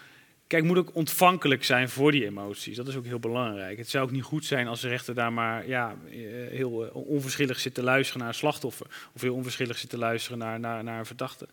[0.52, 2.76] Kijk, moet ook ontvankelijk zijn voor die emoties.
[2.76, 3.78] Dat is ook heel belangrijk.
[3.78, 6.18] Het zou ook niet goed zijn als de rechter daar maar ja, eh,
[6.50, 8.88] heel onverschillig zit te luisteren naar een slachtoffer.
[9.14, 11.48] Of heel onverschillig zit te luisteren naar, naar, naar een verdachte.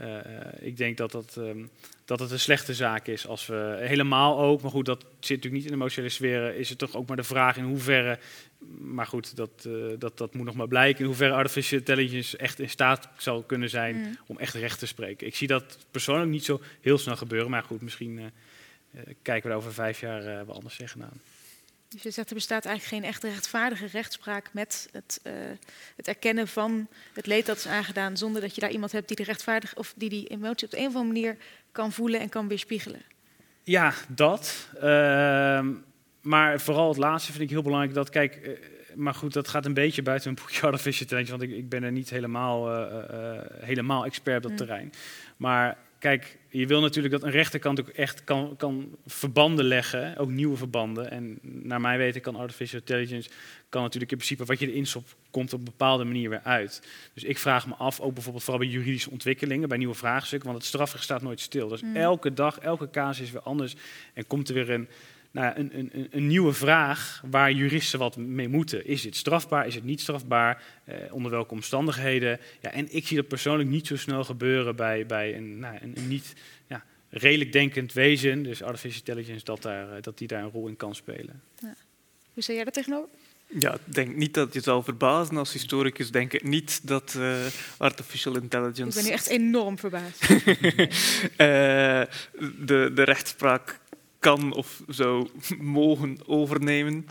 [0.00, 0.16] Uh,
[0.60, 1.70] ik denk dat, dat, um,
[2.04, 5.54] dat het een slechte zaak is als we helemaal ook, maar goed, dat zit natuurlijk
[5.54, 8.18] niet in de emotionele sferen, is het toch ook maar de vraag in hoeverre,
[8.78, 9.68] maar goed, dat,
[9.98, 13.70] dat, dat moet nog maar blijken, in hoeverre artificial intelligence echt in staat zal kunnen
[13.70, 14.16] zijn mm.
[14.26, 15.26] om echt recht te spreken.
[15.26, 18.32] Ik zie dat persoonlijk niet zo heel snel gebeuren, maar goed, misschien
[19.22, 21.20] kijken we daar over vijf jaar wel anders zeggen aan.
[21.88, 25.32] Dus je zegt er bestaat eigenlijk geen echte rechtvaardige rechtspraak met het, uh,
[25.96, 29.16] het erkennen van het leed dat is aangedaan, zonder dat je daar iemand hebt die
[29.16, 31.36] de rechtvaardig of die die emotie op de een of andere manier
[31.72, 33.00] kan voelen en kan weerspiegelen.
[33.62, 34.68] Ja, dat.
[34.74, 34.80] Uh,
[36.20, 37.94] maar vooral het laatste vind ik heel belangrijk.
[37.94, 38.58] Dat kijk, uh,
[38.94, 41.82] maar goed, dat gaat een beetje buiten een boekje artificial intelligence, want ik, ik ben
[41.82, 44.56] er niet helemaal, uh, helemaal expert op dat mm.
[44.56, 44.92] terrein.
[45.36, 50.30] Maar kijk, je wil natuurlijk dat een rechterkant ook echt kan, kan verbanden leggen, ook
[50.30, 51.10] nieuwe verbanden.
[51.10, 53.30] En naar mijn weten kan artificial intelligence
[53.68, 56.82] kan natuurlijk in principe wat je erin stopt, komt op een bepaalde manier weer uit.
[57.14, 60.60] Dus ik vraag me af, ook bijvoorbeeld vooral bij juridische ontwikkelingen, bij nieuwe vraagstukken, want
[60.60, 61.68] het strafrecht staat nooit stil.
[61.68, 61.96] Dus mm.
[61.96, 63.74] elke dag, elke casus is weer anders
[64.14, 64.88] en komt er weer een
[65.38, 68.86] nou, een, een, een, nieuwe vraag waar juristen wat mee moeten.
[68.86, 69.66] Is dit strafbaar?
[69.66, 70.62] Is het niet strafbaar?
[70.84, 72.40] Eh, onder welke omstandigheden?
[72.60, 75.92] Ja, en ik zie dat persoonlijk niet zo snel gebeuren bij, bij een, nou, een,
[75.96, 76.32] een niet
[76.66, 80.68] ja, redelijk denkend wezen, dus artificial intelligence, dat, daar, eh, dat die daar een rol
[80.68, 81.42] in kan spelen.
[81.58, 81.74] Ja.
[82.34, 83.08] Hoe zie jij dat tegenover?
[83.58, 86.10] Ja, ik denk niet dat je zal verbazen als historicus.
[86.10, 87.36] Denk ik niet dat uh,
[87.76, 88.82] artificial intelligence.
[88.82, 90.30] Ik ben nu echt enorm verbaasd.
[90.30, 90.38] uh,
[92.66, 93.80] de, de rechtspraak
[94.18, 95.28] kan of zou
[95.60, 97.06] mogen overnemen.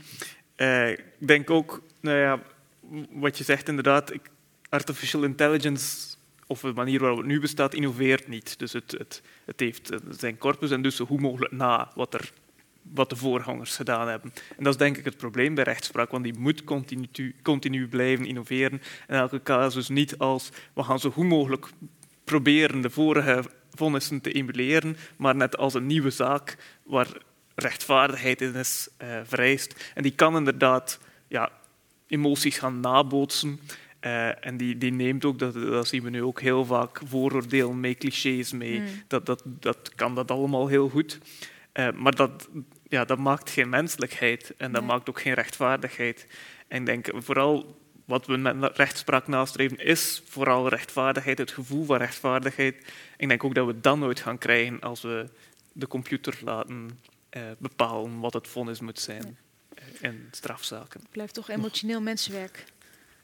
[0.57, 2.39] Uh, ik denk ook, nou ja,
[3.11, 4.13] wat je zegt inderdaad,
[4.69, 6.15] artificial intelligence
[6.47, 8.59] of de manier waarop het nu bestaat, innoveert niet.
[8.59, 12.31] Dus het, het, het heeft zijn corpus en dus hoe mogelijk na wat, er,
[12.81, 14.33] wat de voorgangers gedaan hebben.
[14.57, 18.25] En dat is denk ik het probleem bij rechtspraak, want die moet continu, continu blijven
[18.25, 18.81] innoveren.
[19.07, 21.67] En elke casus niet als we gaan zo goed mogelijk
[22.23, 23.43] proberen de vorige
[23.77, 27.07] vonnissen te emuleren, maar net als een nieuwe zaak waar
[27.55, 29.91] rechtvaardigheid in is uh, vereist.
[29.93, 31.51] En die kan inderdaad ja,
[32.07, 33.59] emoties gaan nabootsen.
[34.01, 37.79] Uh, en die, die neemt ook, dat, dat zien we nu ook heel vaak, vooroordelen
[37.79, 38.79] mee, clichés mee.
[38.79, 38.87] Mm.
[39.07, 41.19] Dat, dat, dat kan dat allemaal heel goed.
[41.73, 42.49] Uh, maar dat,
[42.87, 44.91] ja, dat maakt geen menselijkheid en dat nee.
[44.91, 46.27] maakt ook geen rechtvaardigheid.
[46.67, 47.77] En ik denk vooral
[48.07, 52.75] wat we met rechtspraak nastreven, is vooral rechtvaardigheid, het gevoel van rechtvaardigheid.
[53.17, 55.29] Ik denk ook dat we dat nooit gaan krijgen als we
[55.73, 59.37] de computer laten eh, bepalen wat het vonnis moet zijn
[59.75, 59.81] ja.
[60.01, 60.99] Eh, in strafzaken.
[60.99, 62.65] Het blijft toch emotioneel mensenwerk.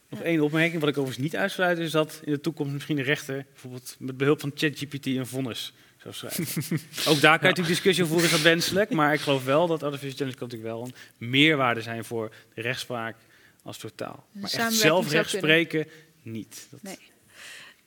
[0.10, 3.02] Nog één opmerking, wat ik overigens niet uitsluit, is dat in de toekomst misschien de
[3.02, 6.80] rechter bijvoorbeeld met behulp van ChatGPT een vonnis zou schrijven.
[7.12, 9.68] Ook daar kan je natuurlijk discussie over voeren, is dat wenselijk, maar ik geloof wel
[9.68, 10.84] dat artificial intelligence natuurlijk wel
[11.20, 13.16] een meerwaarde zijn voor de rechtspraak
[13.64, 14.26] als totaal.
[14.32, 15.88] Maar echt zelf recht spreken,
[16.22, 16.68] niet.
[16.70, 16.82] Dat...
[16.82, 17.00] Nee.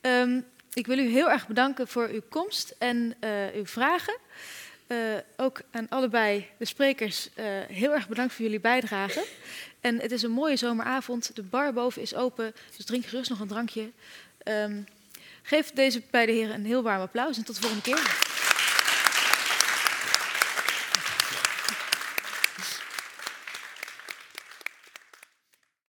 [0.01, 4.19] Um, ik wil u heel erg bedanken voor uw komst en uh, uw vragen.
[4.89, 4.99] Uh,
[5.37, 9.27] ook aan allebei de sprekers uh, heel erg bedankt voor jullie bijdrage.
[9.81, 11.31] En het is een mooie zomeravond.
[11.35, 13.91] De bar boven is open, dus drink gerust nog een drankje.
[14.45, 14.85] Um,
[15.43, 18.36] geef deze beide heren een heel warm applaus en tot de volgende keer.